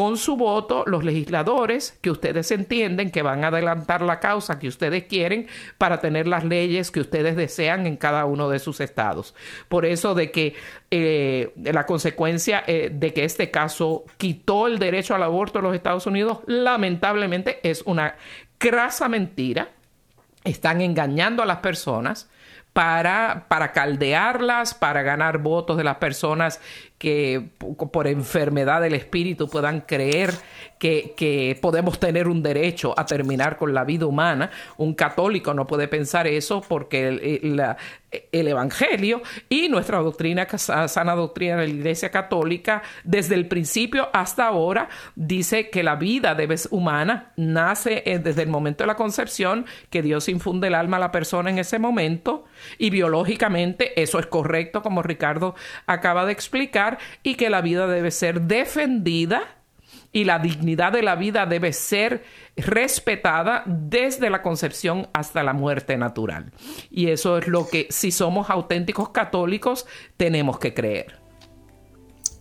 con 0.00 0.16
su 0.16 0.38
voto 0.38 0.84
los 0.86 1.04
legisladores 1.04 1.98
que 2.00 2.10
ustedes 2.10 2.50
entienden 2.52 3.10
que 3.10 3.20
van 3.20 3.44
a 3.44 3.48
adelantar 3.48 4.00
la 4.00 4.18
causa 4.18 4.58
que 4.58 4.66
ustedes 4.66 5.04
quieren 5.04 5.46
para 5.76 6.00
tener 6.00 6.26
las 6.26 6.42
leyes 6.42 6.90
que 6.90 7.00
ustedes 7.00 7.36
desean 7.36 7.86
en 7.86 7.98
cada 7.98 8.24
uno 8.24 8.48
de 8.48 8.60
sus 8.60 8.80
estados. 8.80 9.34
Por 9.68 9.84
eso 9.84 10.14
de 10.14 10.30
que 10.30 10.54
eh, 10.90 11.52
la 11.62 11.84
consecuencia 11.84 12.64
eh, 12.66 12.90
de 12.90 13.12
que 13.12 13.24
este 13.24 13.50
caso 13.50 14.06
quitó 14.16 14.68
el 14.68 14.78
derecho 14.78 15.14
al 15.14 15.22
aborto 15.22 15.58
en 15.58 15.66
los 15.66 15.74
Estados 15.74 16.06
Unidos, 16.06 16.38
lamentablemente 16.46 17.60
es 17.62 17.82
una 17.82 18.14
crasa 18.56 19.06
mentira. 19.10 19.68
Están 20.44 20.80
engañando 20.80 21.42
a 21.42 21.46
las 21.46 21.58
personas 21.58 22.30
para, 22.72 23.46
para 23.48 23.72
caldearlas, 23.72 24.74
para 24.74 25.02
ganar 25.02 25.38
votos 25.38 25.76
de 25.76 25.84
las 25.84 25.96
personas 25.96 26.60
que 26.98 27.48
por 27.92 28.06
enfermedad 28.06 28.82
del 28.82 28.92
espíritu 28.92 29.48
puedan 29.48 29.80
creer 29.80 30.34
que, 30.78 31.58
podemos 31.60 31.98
tener 31.98 32.28
un 32.28 32.42
derecho 32.42 32.94
a 32.98 33.06
terminar 33.06 33.56
con 33.56 33.72
la 33.72 33.84
vida 33.84 34.06
humana. 34.06 34.50
Un 34.76 34.94
católico 34.94 35.54
no 35.54 35.66
puede 35.66 35.88
pensar 35.88 36.26
eso 36.26 36.60
porque 36.60 37.08
el, 37.08 37.62
el, 38.10 38.48
Evangelio 38.48 39.22
y 39.48 39.68
nuestra 39.68 39.98
doctrina, 39.98 40.46
sana 40.58 41.14
doctrina 41.14 41.56
de 41.56 41.68
la 41.68 41.74
Iglesia 41.74 42.10
Católica, 42.10 42.82
desde 43.04 43.34
el 43.34 43.46
principio 43.46 44.08
hasta 44.12 44.46
ahora, 44.46 44.88
dice 45.14 45.70
que 45.70 45.82
la 45.82 45.96
vida 45.96 46.34
debe, 46.34 46.56
humana 46.70 47.32
nace 47.36 48.02
eh, 48.06 48.18
desde 48.18 48.42
el 48.42 48.48
momento 48.48 48.84
de 48.84 48.88
la 48.88 48.96
concepción, 48.96 49.66
que 49.90 50.02
Dios 50.02 50.28
infunde 50.28 50.68
el 50.68 50.74
alma 50.74 50.96
a 50.96 51.00
la 51.00 51.12
persona 51.12 51.50
en 51.50 51.58
ese 51.58 51.78
momento 51.78 52.44
y 52.78 52.90
biológicamente 52.90 54.00
eso 54.00 54.18
es 54.18 54.26
correcto, 54.26 54.82
como 54.82 55.02
Ricardo 55.02 55.54
acaba 55.86 56.26
de 56.26 56.32
explicar 56.32 56.98
y 57.22 57.34
que 57.36 57.50
la 57.50 57.60
vida 57.60 57.86
debe 57.86 58.10
ser 58.10 58.42
defendida 58.42 59.59
y 60.12 60.24
la 60.24 60.38
dignidad 60.38 60.92
de 60.92 61.02
la 61.02 61.14
vida 61.14 61.46
debe 61.46 61.72
ser 61.72 62.24
respetada 62.56 63.62
desde 63.66 64.28
la 64.30 64.42
concepción 64.42 65.08
hasta 65.12 65.42
la 65.42 65.52
muerte 65.52 65.96
natural. 65.96 66.52
Y 66.90 67.10
eso 67.10 67.38
es 67.38 67.46
lo 67.46 67.68
que 67.68 67.86
si 67.90 68.10
somos 68.10 68.50
auténticos 68.50 69.10
católicos 69.10 69.86
tenemos 70.16 70.58
que 70.58 70.74
creer. 70.74 71.18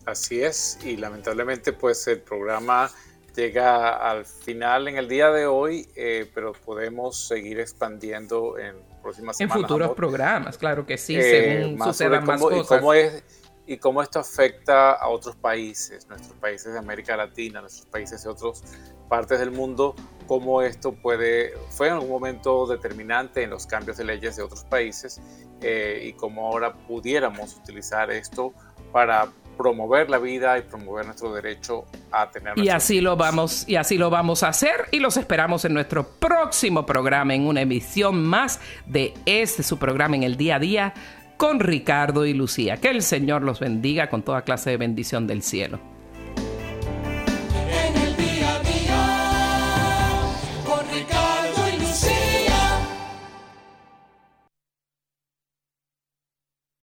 Así 0.06 0.42
es, 0.42 0.80
y 0.84 0.98
lamentablemente 0.98 1.72
pues 1.74 2.08
el 2.08 2.20
programa 2.22 2.90
llega 3.36 3.90
al 4.10 4.26
final 4.26 4.88
en 4.88 4.98
el 4.98 5.08
día 5.08 5.30
de 5.30 5.46
hoy, 5.46 5.88
eh, 5.96 6.30
pero 6.34 6.54
podemos 6.54 7.28
seguir 7.28 7.60
expandiendo 7.60 8.58
en 8.58 8.76
próxima 9.04 9.32
En 9.38 9.50
futuros 9.50 9.92
programas, 9.96 10.58
claro 10.58 10.86
que 10.86 10.98
sí, 10.98 11.16
Eh, 11.16 11.60
según 11.62 11.78
más 11.78 11.90
sucedan 11.90 12.26
más 12.26 12.42
cómo- 12.42 12.56
y 12.56 12.60
cosas. 12.60 12.80
cómo 12.80 12.94
es 12.94 13.24
y 13.70 13.78
cómo 13.78 14.02
esto 14.02 14.20
afecta 14.20 14.94
a 14.94 15.10
otros 15.10 15.36
países, 15.36 16.08
nuestros 16.08 16.34
países 16.40 16.74
de 16.74 16.80
América 16.80 17.16
Latina, 17.16 17.62
nuestros 17.62 17.86
países 17.86 18.24
de 18.24 18.30
otras 18.32 18.64
partes 19.08 19.38
del 19.38 19.52
mundo, 19.52 19.96
cómo 20.26 20.64
esto 20.64 20.92
puede, 20.92 21.54
fue 21.70 21.90
en 21.90 21.94
algún 21.94 22.10
momento 22.10 22.66
determinante 22.66 23.44
en 23.44 23.52
los 23.52 23.68
cambios 23.68 23.98
de 23.98 24.06
leyes 24.06 24.38
de 24.38 24.42
otros 24.42 24.64
países 24.64 25.22
eh, 25.62 26.02
y 26.04 26.14
cómo 26.14 26.48
ahora 26.48 26.74
pudiéramos 26.74 27.58
utilizar 27.58 28.10
esto 28.10 28.54
para 28.92 29.30
promover 29.56 30.10
la 30.10 30.18
vida 30.18 30.58
y 30.58 30.64
promover 30.64 31.06
nuestro 31.06 31.32
derecho 31.32 31.86
a 32.12 32.32
tener 32.32 32.58
Y 32.58 32.70
así 32.70 33.02
lo 33.02 33.18
vamos, 33.18 33.68
y 33.68 33.76
así 33.76 34.00
lo 34.00 34.10
vamos 34.10 34.42
a 34.42 34.48
hacer, 34.48 34.88
y 34.90 35.00
los 35.00 35.16
esperamos 35.16 35.64
en 35.66 35.76
nuestro 35.76 36.08
próximo 36.08 36.88
programa, 36.88 37.36
en 37.36 37.46
una 37.46 37.62
emisión 37.62 38.26
más 38.26 38.62
de 38.88 39.14
este 39.28 39.62
su 39.62 39.78
programa 39.78 40.16
en 40.16 40.24
el 40.24 40.38
día 40.38 40.56
a 40.56 40.60
día 40.60 40.94
con 41.40 41.62
Ricardo 41.62 42.26
y 42.26 42.34
Lucía. 42.34 42.78
Que 42.82 42.90
el 42.90 43.02
Señor 43.02 43.44
los 43.44 43.62
bendiga 43.62 44.10
con 44.10 44.24
toda 44.24 44.42
clase 44.42 44.72
de 44.72 44.78
bendición 44.78 45.26
del 45.26 45.42
cielo. 45.42 45.80